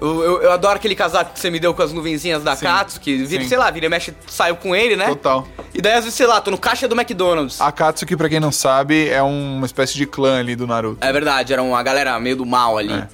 Eu, 0.00 0.22
eu, 0.22 0.42
eu 0.42 0.52
adoro 0.52 0.76
aquele 0.76 0.94
casaco 0.94 1.32
que 1.32 1.40
você 1.40 1.50
me 1.50 1.60
deu 1.60 1.72
com 1.72 1.82
as 1.82 1.92
nuvenzinhas 1.92 2.42
da 2.42 2.56
Sim, 2.56 2.66
Katsu, 2.66 3.00
que 3.00 3.16
vira, 3.24 3.42
sim. 3.42 3.48
sei 3.48 3.58
lá, 3.58 3.70
vira 3.70 3.86
e 3.86 3.88
mexe, 3.88 4.12
saiu 4.26 4.56
com 4.56 4.74
ele, 4.74 4.96
né? 4.96 5.06
Total. 5.06 5.46
E 5.72 5.80
daí, 5.80 5.92
às 5.94 6.04
vezes, 6.04 6.14
sei 6.14 6.26
lá, 6.26 6.40
tô 6.40 6.50
no 6.50 6.58
caixa 6.58 6.88
do 6.88 6.94
McDonald's. 6.94 7.60
A 7.60 7.70
Katsuki, 7.70 8.16
pra 8.16 8.28
quem 8.28 8.40
não 8.40 8.50
sabe, 8.52 9.08
é 9.08 9.22
uma 9.22 9.64
espécie 9.66 9.94
de 9.94 10.06
clã 10.06 10.40
ali 10.40 10.56
do 10.56 10.66
Naruto. 10.66 10.98
É 11.00 11.12
verdade, 11.12 11.52
era 11.52 11.62
uma 11.62 11.82
galera 11.82 12.18
meio 12.18 12.36
do 12.36 12.44
mal 12.46 12.76
ali. 12.76 12.92
É. 12.92 13.08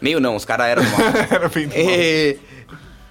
Meio 0.00 0.20
não, 0.20 0.36
os 0.36 0.44
caras 0.44 0.66
eram 0.66 0.84
do 0.84 0.90
mal. 0.90 1.00
Era 1.30 1.48
bem 1.48 1.66
do 1.66 1.74
mal. 1.74 1.84
e, 1.84 2.38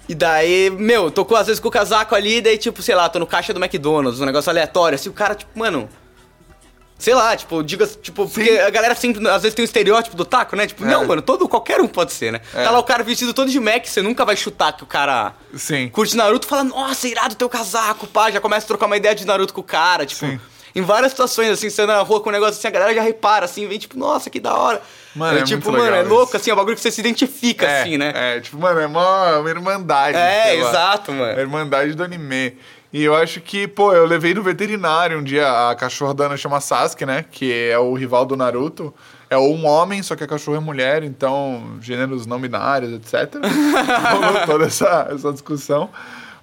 e 0.07 0.15
daí, 0.15 0.69
meu, 0.69 1.11
tô 1.11 1.25
com, 1.25 1.35
às 1.35 1.47
vezes 1.47 1.59
com 1.59 1.67
o 1.67 1.71
casaco 1.71 2.15
ali, 2.15 2.39
daí, 2.39 2.57
tipo, 2.57 2.81
sei 2.81 2.95
lá, 2.95 3.09
tô 3.09 3.19
no 3.19 3.27
caixa 3.27 3.53
do 3.53 3.59
McDonald's, 3.61 4.21
um 4.21 4.25
negócio 4.25 4.49
aleatório, 4.49 4.95
assim, 4.95 5.09
o 5.09 5.13
cara, 5.13 5.35
tipo, 5.35 5.57
mano. 5.57 5.89
Sei 6.99 7.13
lá, 7.13 7.35
tipo, 7.37 7.61
diga, 7.63 7.85
tipo, 7.85 8.27
porque 8.27 8.49
a 8.59 8.69
galera 8.71 8.95
sempre, 8.95 9.25
às 9.29 9.43
vezes 9.43 9.53
tem 9.55 9.63
o 9.63 9.65
estereótipo 9.67 10.15
do 10.17 10.25
taco, 10.25 10.55
né? 10.55 10.65
Tipo, 10.65 10.83
É. 10.83 10.87
não, 10.87 11.05
mano, 11.05 11.21
todo, 11.21 11.47
qualquer 11.47 11.79
um 11.79 11.87
pode 11.87 12.11
ser, 12.11 12.31
né? 12.31 12.41
É. 12.55 12.63
Tá 12.63 12.71
lá 12.71 12.79
o 12.79 12.83
cara 12.83 13.03
vestido 13.03 13.33
todo 13.35 13.51
de 13.51 13.59
Mac, 13.59 13.85
você 13.85 14.01
nunca 14.01 14.25
vai 14.25 14.35
chutar 14.35 14.73
que 14.73 14.81
o 14.83 14.87
cara 14.87 15.33
Sim. 15.55 15.89
curte 15.89 16.17
Naruto 16.17 16.47
fala, 16.47 16.63
nossa, 16.63 17.07
irado 17.07 17.35
teu 17.35 17.47
casaco, 17.47 18.07
pá, 18.07 18.31
já 18.31 18.41
começa 18.41 18.65
a 18.65 18.67
trocar 18.67 18.87
uma 18.87 18.97
ideia 18.97 19.13
de 19.13 19.25
Naruto 19.25 19.53
com 19.53 19.61
o 19.61 19.63
cara, 19.63 20.05
tipo. 20.07 20.25
Sim. 20.25 20.39
Em 20.75 20.81
várias 20.81 21.11
situações, 21.11 21.49
assim, 21.49 21.71
você 21.71 21.81
anda 21.81 21.95
na 21.95 22.01
rua 22.03 22.21
com 22.21 22.29
um 22.29 22.31
negócio 22.31 22.53
assim, 22.59 22.67
a 22.67 22.71
galera 22.71 22.93
já 22.93 23.01
repara, 23.01 23.45
assim, 23.45 23.67
vem 23.67 23.79
tipo, 23.79 23.97
nossa, 23.97 24.29
que 24.29 24.39
da 24.39 24.55
hora. 24.55 24.79
Mano, 25.15 25.39
é 25.39 25.43
tipo, 25.43 25.71
muito 25.71 25.81
mano, 25.83 25.95
é 25.95 26.03
louco, 26.03 26.25
isso. 26.27 26.37
assim, 26.37 26.51
é 26.51 26.53
um 26.53 26.57
bagulho 26.57 26.75
que 26.75 26.81
você 26.81 26.91
se 26.91 27.01
identifica, 27.01 27.65
É, 27.65 27.81
assim, 27.81 27.97
né? 27.97 28.11
É, 28.13 28.39
tipo, 28.39 28.59
mano, 28.59 28.79
é 28.79 28.85
uma, 28.85 29.39
uma 29.39 29.49
irmandade. 29.49 30.15
É, 30.15 30.43
sei 30.49 30.61
lá. 30.61 30.69
exato, 30.69 31.11
É 31.11 31.13
a 31.13 31.17
mano. 31.17 31.39
irmandade 31.39 31.93
do 31.95 32.03
anime. 32.03 32.55
E 32.93 33.03
eu 33.03 33.13
acho 33.13 33.41
que, 33.41 33.67
pô, 33.67 33.93
eu 33.93 34.05
levei 34.05 34.33
no 34.33 34.41
veterinário 34.41 35.19
um 35.19 35.23
dia 35.23 35.69
a 35.69 35.75
cachorra 35.75 36.13
da 36.13 36.25
Ana 36.27 36.37
chama 36.37 36.61
Sasuke, 36.61 37.05
né? 37.05 37.25
Que 37.29 37.51
é 37.69 37.77
o 37.77 37.93
rival 37.93 38.25
do 38.25 38.37
Naruto. 38.37 38.93
É 39.29 39.37
um 39.37 39.65
homem, 39.65 40.01
só 40.01 40.15
que 40.15 40.23
a 40.23 40.27
cachorra 40.27 40.57
é 40.57 40.61
mulher, 40.61 41.03
então 41.03 41.77
gêneros 41.81 42.25
não 42.25 42.39
binários, 42.39 42.93
etc. 42.93 43.35
Rolou 44.11 44.45
toda 44.45 44.65
essa, 44.65 45.07
essa 45.11 45.33
discussão. 45.33 45.89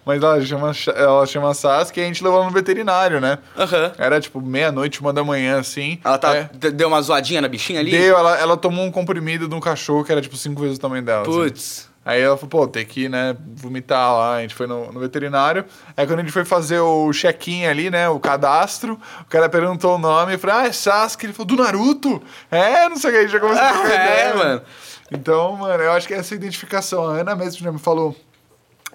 Mas 0.07 0.22
ela 0.22 0.38
chama, 0.44 0.72
ela 0.94 1.24
chama 1.24 1.54
Sasuke 1.54 1.98
e 1.98 2.02
a 2.02 2.07
gente 2.07 2.22
levou 2.22 2.38
ela 2.40 2.46
no 2.46 2.52
veterinário, 2.52 3.22
né? 3.22 3.38
Aham. 3.57 3.92
Era 3.96 4.20
tipo 4.20 4.38
meia-noite, 4.38 5.00
uma 5.00 5.14
da 5.14 5.24
manhã, 5.24 5.59
assim. 5.59 5.98
Ela 6.04 6.18
tá, 6.18 6.37
É. 6.37 6.50
deu 6.52 6.88
uma 6.88 7.00
zoadinha 7.00 7.40
na 7.40 7.48
bichinha 7.48 7.80
ali? 7.80 7.90
Deu, 7.90 8.18
ela, 8.18 8.38
ela 8.38 8.57
tomou 8.59 8.85
um 8.85 8.90
comprimido 8.90 9.48
de 9.48 9.54
um 9.54 9.61
cachorro 9.61 10.04
que 10.04 10.12
era 10.12 10.20
tipo 10.20 10.37
cinco 10.37 10.61
vezes 10.61 10.76
o 10.76 10.80
tamanho 10.80 11.02
dela. 11.02 11.22
assim. 11.22 11.85
Aí 12.05 12.21
ela 12.21 12.37
falou, 12.37 12.51
pô, 12.51 12.69
tem 12.69 12.85
que, 12.85 13.09
né, 13.09 13.37
vomitar 13.55 14.12
lá. 14.12 14.37
A 14.37 14.43
gente 14.43 14.55
foi 14.55 14.67
no, 14.67 14.93
no 14.93 15.01
veterinário. 15.01 15.64
Aí 15.97 16.07
quando 16.07 16.19
a 16.19 16.23
gente 16.23 16.33
foi 16.33 16.45
fazer 16.45 16.81
o 16.81 17.11
check-in 17.12 17.64
ali, 17.67 17.90
né, 17.90 18.09
o 18.09 18.21
cadastro, 18.21 19.01
o 19.23 19.25
cara 19.25 19.49
perguntou 19.49 19.95
o 19.95 19.99
nome. 19.99 20.35
Eu 20.35 20.38
falei, 20.38 20.57
ah, 20.57 20.67
é 20.67 20.73
Sasuke. 20.73 21.27
Ele 21.27 21.33
falou, 21.33 21.47
do 21.47 21.62
Naruto? 21.62 22.23
É, 22.51 22.88
não 22.88 22.97
sei 22.97 23.11
o 23.11 23.12
que. 23.12 23.19
A 23.19 23.23
gente 23.23 23.33
já 23.33 23.40
começou 23.40 23.64
a 23.64 23.73
trocar 23.73 23.90
É, 23.95 23.95
ideia, 23.95 24.35
mano. 24.35 24.62
Então, 25.11 25.57
mano, 25.57 25.83
eu 25.83 25.93
acho 25.93 26.07
que 26.07 26.14
essa 26.14 26.35
identificação. 26.35 27.07
A 27.07 27.21
Ana 27.21 27.35
mesmo 27.35 27.62
já 27.62 27.73
me 27.73 27.79
falou 27.79 28.14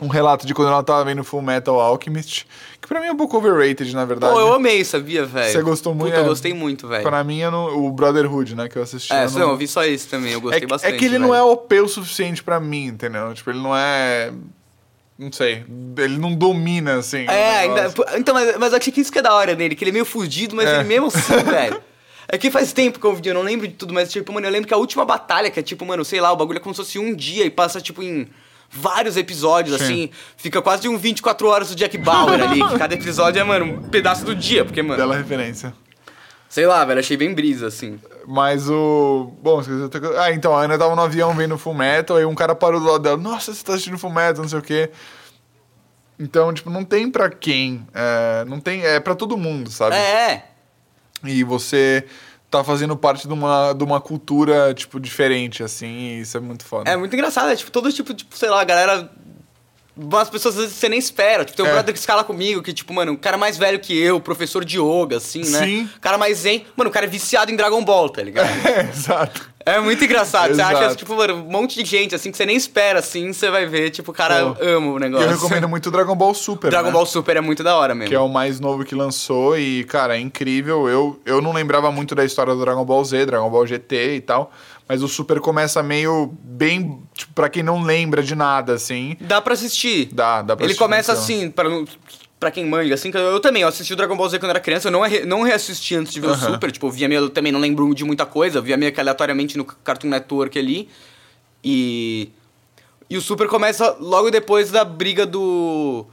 um 0.02 0.08
relato 0.08 0.48
de 0.48 0.54
quando 0.54 0.70
ela 0.70 0.84
tava 0.84 1.04
vendo 1.06 1.24
Full 1.24 1.42
Metal 1.42 1.80
Alchemist, 1.80 2.48
que 2.82 2.88
pra 2.88 3.00
mim 3.02 3.08
é 3.08 3.12
um 3.12 3.18
pouco 3.18 3.38
overrated, 3.38 3.94
na 3.94 4.06
verdade. 4.06 4.34
Pô, 4.34 4.40
eu 4.40 4.54
amei, 4.54 4.84
sabia, 4.84 5.26
velho? 5.26 5.52
Você 5.52 5.62
gostou 5.62 5.94
muito? 5.94 6.12
Puta, 6.12 6.22
eu 6.22 6.26
é. 6.26 6.28
gostei 6.28 6.54
muito, 6.54 6.88
velho. 6.88 7.04
Pra 7.04 7.24
mim, 7.24 7.42
é 7.42 7.50
no, 7.50 7.86
o 7.86 7.92
Brotherhood, 7.92 8.56
né, 8.56 8.70
que 8.70 8.78
eu 8.78 8.84
assisti. 8.84 9.14
É, 9.14 9.26
eu 9.26 9.32
não, 9.32 9.50
eu 9.52 9.58
vi 9.58 9.68
só 9.68 9.84
esse 9.84 10.08
também, 10.08 10.34
eu 10.34 10.42
gostei 10.42 10.64
é, 10.64 10.68
bastante. 10.68 10.94
é 10.94 10.98
que 10.98 11.06
ele 11.06 11.20
não 11.20 11.32
velho. 11.32 11.40
é 11.40 11.44
OP 11.44 11.80
o 11.80 11.88
suficiente 11.88 12.44
pra 12.44 12.60
mim, 12.60 12.86
entendeu? 12.86 13.34
Tipo, 13.34 13.50
ele 13.50 13.60
não 13.60 13.76
é. 13.76 14.32
Não 15.18 15.32
sei. 15.34 15.66
Ele 15.98 16.18
não 16.18 16.34
domina, 16.34 16.96
assim. 16.96 17.26
É, 17.28 17.60
ainda, 17.60 17.94
então, 18.16 18.34
mas, 18.34 18.58
mas 18.58 18.74
acho 18.74 18.90
que 18.92 19.02
isso 19.02 19.12
que 19.12 19.20
é 19.20 19.22
da 19.22 19.34
hora 19.34 19.54
nele, 19.54 19.76
que 19.76 19.84
ele 19.84 19.92
é 19.92 19.94
meio 19.94 20.06
fudido, 20.06 20.56
mas 20.56 20.70
É. 20.70 20.76
ele 20.76 20.86
mesmo 20.86 21.08
assim, 21.08 21.36
velho. 21.44 21.82
É 22.32 22.38
que 22.38 22.50
faz 22.52 22.72
tempo 22.72 23.00
que 23.00 23.06
eu 23.06 23.16
vi, 23.16 23.28
eu 23.28 23.34
não 23.34 23.42
lembro 23.42 23.68
de 23.68 23.74
tudo, 23.74 23.92
mas 23.92 24.12
tipo, 24.12 24.32
mano, 24.32 24.46
eu 24.46 24.52
lembro 24.52 24.68
que 24.68 24.74
a 24.74 24.78
última 24.78 25.04
batalha, 25.04 25.50
que 25.50 25.60
é 25.60 25.64
tipo, 25.64 25.84
mano, 25.84 26.06
sei 26.06 26.22
lá, 26.22 26.32
o 26.32 26.36
bagulho 26.36 26.58
é 26.58 26.60
como 26.60 26.76
se 26.76 26.82
fosse 26.82 27.00
um 27.00 27.14
dia 27.14 27.44
e 27.44 27.50
passa, 27.50 27.82
tipo, 27.82 28.04
em 28.04 28.30
vários 28.72 29.18
episódios, 29.18 29.78
Sim. 29.78 29.84
assim. 29.84 30.10
Fica 30.38 30.62
quase 30.62 30.88
um 30.88 30.98
24 30.98 31.48
horas 31.48 31.70
do 31.70 31.76
Jack 31.76 31.98
Bauer 31.98 32.42
ali, 32.42 32.62
que 32.68 32.78
cada 32.78 32.94
episódio 32.94 33.40
é, 33.40 33.44
mano, 33.44 33.66
um 33.66 33.84
pedaço 33.90 34.24
do 34.26 34.36
dia, 34.36 34.64
porque, 34.66 34.82
mano, 34.82 34.98
Bela 34.98 35.16
referência. 35.18 35.74
sei 36.48 36.66
lá, 36.66 36.84
velho, 36.86 37.00
achei 37.00 37.18
bem 37.18 37.34
brisa, 37.34 37.68
assim. 37.68 38.00
Mas 38.28 38.70
o. 38.70 39.34
Bom, 39.42 39.60
esqueci. 39.62 39.80
Ah, 40.20 40.32
então, 40.32 40.56
a 40.56 40.64
Ana 40.64 40.78
tava 40.78 40.96
no 40.96 41.02
avião 41.02 41.34
vendo 41.34 41.58
Full 41.58 41.74
Metal, 41.74 42.18
aí 42.18 42.26
um 42.26 42.36
cara 42.36 42.54
parou 42.54 42.80
do 42.80 42.86
lado 42.86 43.02
dela. 43.04 43.18
Nossa, 43.18 43.54
você 43.54 43.64
tá 43.64 43.74
assistindo 43.74 43.98
Full 43.98 44.12
Metal, 44.14 44.42
não 44.44 44.50
sei 44.50 44.60
o 44.60 44.62
quê. 44.62 44.92
Então, 46.20 46.54
tipo, 46.54 46.70
não 46.70 46.84
tem 46.84 47.10
pra 47.10 47.30
quem. 47.30 47.88
É, 47.94 48.44
não 48.46 48.60
tem. 48.60 48.86
É 48.86 49.00
pra 49.00 49.16
todo 49.16 49.38
mundo, 49.38 49.72
sabe? 49.72 49.96
É, 49.96 50.44
E 51.24 51.44
você 51.44 52.06
tá 52.50 52.64
fazendo 52.64 52.96
parte 52.98 53.28
de 53.28 53.34
uma, 53.34 53.74
de 53.74 53.84
uma 53.84 54.02
cultura, 54.02 54.74
tipo, 54.74 55.00
diferente, 55.00 55.62
assim, 55.64 55.88
e 55.88 56.22
isso 56.22 56.36
é 56.38 56.40
muito 56.40 56.64
foda. 56.66 56.90
é 56.90 56.96
muito 56.98 57.14
engraçado, 57.14 57.50
é 57.52 57.56
tipo, 57.56 57.70
todo 57.72 57.92
tipo, 57.94 58.14
tipo, 58.14 58.36
sei 58.38 58.50
lá, 58.50 58.62
a 58.62 58.64
galera. 58.64 59.10
Umas 60.02 60.30
pessoas 60.30 60.56
às 60.56 60.62
vezes 60.62 60.78
você 60.78 60.88
nem 60.88 60.98
espera. 60.98 61.44
Tipo, 61.44 61.58
tem 61.58 61.66
um 61.66 61.70
É. 61.70 61.74
brother 61.74 61.94
que 61.94 62.00
escala 62.00 62.24
comigo, 62.24 62.62
que, 62.64 62.72
tipo, 62.72 62.94
mano, 62.94 63.12
um 63.12 63.16
cara 63.18 63.38
mais 63.38 63.58
velho 63.58 63.78
que 63.82 63.98
eu, 64.02 64.18
professor 64.22 64.64
de 64.64 64.80
yoga, 64.80 65.18
assim, 65.18 65.42
né? 65.42 65.60
Sim. 65.60 65.90
Cara 66.00 66.18
mais 66.18 66.38
zen. 66.38 66.66
Mano, 66.78 66.90
o 66.90 66.94
cara 66.94 67.06
é 67.06 67.10
viciado 67.10 67.52
em 67.52 67.56
Dragon 67.58 67.84
Ball, 67.84 68.10
tá 68.10 68.24
ligado? 68.24 68.48
É, 68.66 68.82
exato. 68.90 69.49
É 69.76 69.80
muito 69.80 70.04
engraçado. 70.04 70.54
Você 70.56 70.62
acha, 70.62 70.96
tipo, 70.96 71.16
mano, 71.16 71.36
um 71.36 71.52
monte 71.52 71.82
de 71.84 71.90
gente, 71.90 72.16
assim, 72.16 72.32
que 72.32 72.38
você 72.38 72.46
nem 72.46 72.56
espera, 72.56 73.00
assim, 73.00 73.32
você 73.34 73.50
vai 73.50 73.66
ver, 73.66 73.90
tipo, 73.92 74.12
o 74.12 74.14
cara 74.14 74.54
Pô. 74.54 74.64
ama 74.64 74.92
o 74.94 74.98
E 74.98 75.00
negócio. 75.02 75.28
eu 75.28 75.32
recomendo 75.32 75.68
muito 75.70 75.92
Dragon 75.92 76.16
Ball 76.16 76.34
Super. 76.34 76.70
Dragon 76.70 76.88
né? 76.88 76.94
Ball 76.94 77.06
Super 77.06 77.38
é 77.38 77.42
muito 77.42 77.64
da 77.64 77.76
hora 77.76 77.94
mesmo. 77.94 78.10
Que 78.10 78.16
é 78.16 78.20
o 78.20 78.28
mais 78.30 78.60
novo 78.60 78.84
que 78.84 78.96
lançou 78.96 79.58
e, 79.58 79.84
cara, 79.86 80.18
é 80.18 80.20
incrível. 80.20 80.88
Eu, 80.90 81.20
eu 81.26 81.42
não 81.42 81.52
lembrava 81.54 81.92
muito 81.92 82.16
da 82.16 82.24
história 82.26 82.54
do 82.54 82.62
Dragon 82.62 82.84
Ball 82.86 83.04
Z, 83.06 83.26
Dragon 83.26 83.50
Ball 83.50 83.66
GT 83.68 84.16
e 84.16 84.22
tal. 84.22 84.52
Mas 84.88 85.04
o 85.04 85.08
Super 85.08 85.40
começa 85.40 85.84
meio 85.84 86.34
bem, 86.42 87.00
tipo, 87.14 87.32
pra 87.34 87.48
quem 87.48 87.62
não 87.62 87.84
lembra 87.84 88.24
de 88.24 88.34
nada, 88.34 88.74
assim. 88.74 89.16
Dá 89.22 89.40
pra 89.40 89.54
assistir. 89.54 90.10
Dá, 90.12 90.42
dá 90.42 90.56
pra 90.56 90.66
Ele 90.66 90.72
assistir 90.72 90.84
começa 90.84 91.12
então. 91.12 91.24
assim, 91.24 91.52
pra, 91.52 91.70
não- 91.70 91.86
pra 92.40 92.50
quem 92.52 92.66
manja, 92.66 92.94
assim, 92.94 93.12
que 93.12 93.18
eu, 93.18 93.22
eu 93.22 93.40
também, 93.40 93.64
eu 93.64 93.68
assisti 93.68 93.92
o 93.92 93.96
Dragon 93.96 94.16
Ball 94.16 94.30
Z 94.30 94.40
quando 94.40 94.52
era 94.52 94.60
criança, 94.60 94.88
eu 94.88 94.92
não, 94.92 95.02
re- 95.02 95.26
não 95.26 95.42
reassisti 95.42 95.96
antes 95.96 96.14
de 96.14 96.22
ver 96.22 96.28
o 96.28 96.32
Aham. 96.32 96.54
Super, 96.54 96.72
tipo, 96.72 96.88
eu 96.88 96.92
via 96.92 97.08
meio, 97.10 97.22
eu 97.22 97.30
também 97.30 97.52
não 97.52 97.60
lembro 97.60 97.94
de 97.94 98.06
muita 98.06 98.26
coisa, 98.26 98.60
eu 98.60 98.64
via 98.64 98.78
meio 98.78 98.92
que 98.94 99.00
aleatoriamente 99.00 99.58
no 99.58 99.66
Cartoon 99.66 100.08
Network 100.10 100.58
ali, 100.58 100.88
e... 101.64 102.30
E 103.10 103.18
o 103.18 103.22
Super 103.22 103.48
começa 103.48 103.98
logo 104.00 104.30
depois 104.30 104.70
da 104.70 104.86
briga 104.86 105.26
do... 105.26 106.06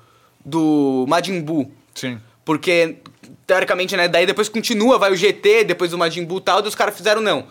do 0.45 1.05
Majin 1.07 1.41
Buu, 1.43 1.71
Sim. 1.95 2.19
porque, 2.45 2.97
teoricamente, 3.47 3.95
né, 3.97 4.09
daí 4.09 4.25
depois 4.25 4.49
continua, 4.49 4.99
vai 4.99 5.13
o 5.13 5.17
GT, 5.17 5.65
depois 5.65 5.91
do 5.91 5.99
Majin 5.99 6.25
Buu 6.25 6.39
e 6.39 6.41
tal, 6.41 6.65
e 6.65 6.69
os 6.69 6.75
caras 6.75 6.97
fizeram 6.97 7.21
não. 7.21 7.45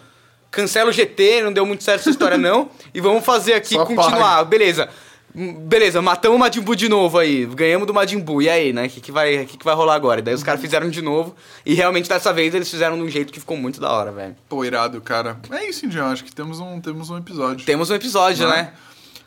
Cancela 0.50 0.90
o 0.90 0.94
GT, 0.94 1.44
não 1.44 1.54
deu 1.54 1.66
muito 1.66 1.84
certo 1.84 2.00
essa 2.02 2.10
história 2.10 2.38
não, 2.40 2.70
e 2.94 3.00
vamos 3.00 3.24
fazer 3.24 3.54
aqui, 3.54 3.76
Só 3.76 3.86
continuar, 3.86 4.44
beleza. 4.46 4.90
Beleza, 5.36 6.02
matamos 6.02 6.38
o 6.38 6.40
Majin 6.40 6.62
Buu 6.62 6.76
de 6.76 6.88
novo 6.88 7.20
aí, 7.20 7.46
ganhamos 7.46 7.86
do 7.86 7.94
Majin 7.94 8.20
Buu, 8.20 8.42
e 8.42 8.50
aí, 8.50 8.72
né, 8.72 8.86
o 8.86 8.90
que, 8.90 9.02
que, 9.02 9.12
vai, 9.12 9.46
que, 9.46 9.58
que 9.58 9.66
vai 9.66 9.76
rolar 9.76 9.96
agora? 9.96 10.22
E 10.22 10.24
daí 10.24 10.34
os 10.34 10.44
caras 10.44 10.62
fizeram 10.62 10.90
de 10.90 11.02
novo, 11.02 11.36
e 11.66 11.74
realmente 11.74 12.08
dessa 12.08 12.32
vez 12.32 12.56
eles 12.56 12.70
fizeram 12.72 12.96
de 12.96 13.04
um 13.04 13.10
jeito 13.10 13.34
que 13.34 13.40
ficou 13.42 13.58
muito 13.58 13.82
da 13.82 13.92
hora, 13.92 14.12
velho. 14.14 14.36
Pô, 14.48 14.64
irado, 14.64 15.02
cara. 15.02 15.38
É 15.52 15.68
isso, 15.68 15.86
Indião. 15.86 16.08
Acho 16.08 16.24
que 16.24 16.34
temos 16.34 16.60
um, 16.62 16.80
temos 16.80 17.10
um 17.10 17.18
episódio. 17.18 17.66
Temos 17.66 17.90
um 17.90 17.96
episódio, 17.96 18.48
Né? 18.48 18.56
né? 18.56 18.74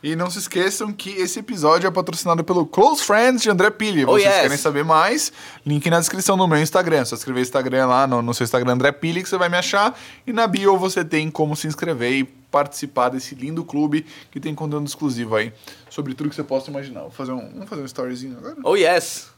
E 0.03 0.15
não 0.15 0.31
se 0.31 0.39
esqueçam 0.39 0.93
que 0.93 1.11
esse 1.11 1.41
episódio 1.41 1.89
é 1.89 1.91
patrocinado 1.91 2.45
pelo 2.45 2.65
Close 2.65 3.03
Friends 3.03 3.43
de 3.43 3.51
André 3.51 3.71
Pili. 3.71 4.05
Oh, 4.05 4.13
Vocês 4.13 4.33
yes. 4.33 4.43
querem 4.43 4.57
saber 4.57 4.85
mais? 4.85 5.33
Link 5.67 5.89
na 5.91 5.99
descrição 5.99 6.37
do 6.37 6.47
meu 6.47 6.59
Instagram. 6.59 7.05
Só 7.05 7.17
escrever 7.17 7.41
Instagram 7.41 7.87
lá 7.87 8.07
no, 8.07 8.23
no 8.23 8.33
seu 8.33 8.45
Instagram 8.45 8.75
André 8.75 8.93
Pili 8.93 9.23
que 9.23 9.29
você 9.29 9.37
vai 9.37 9.49
me 9.49 9.57
achar. 9.57 9.99
E 10.27 10.33
na 10.33 10.47
bio 10.47 10.79
você 10.79 11.05
tem 11.05 11.31
como 11.31 11.57
se 11.57 11.67
inscrever 11.67 12.13
e 12.13 12.25
participar 12.25 13.09
desse 13.11 13.35
lindo 13.35 13.65
clube 13.65 14.07
que 14.31 14.41
tem 14.41 14.55
conteúdo 14.55 14.87
exclusivo 14.87 15.37
aí 15.37 15.53
sobre 15.91 16.15
tudo 16.15 16.31
que 16.31 16.37
você 16.37 16.45
possa 16.45 16.71
imaginar. 16.71 17.01
Vou 17.01 17.11
fazer 17.11 17.33
um, 17.33 17.51
vamos 17.51 17.69
fazer 17.69 17.83
um 17.83 17.87
storyzinho 17.87 18.39
agora? 18.39 18.57
Oh 18.63 18.77
yes! 18.77 19.31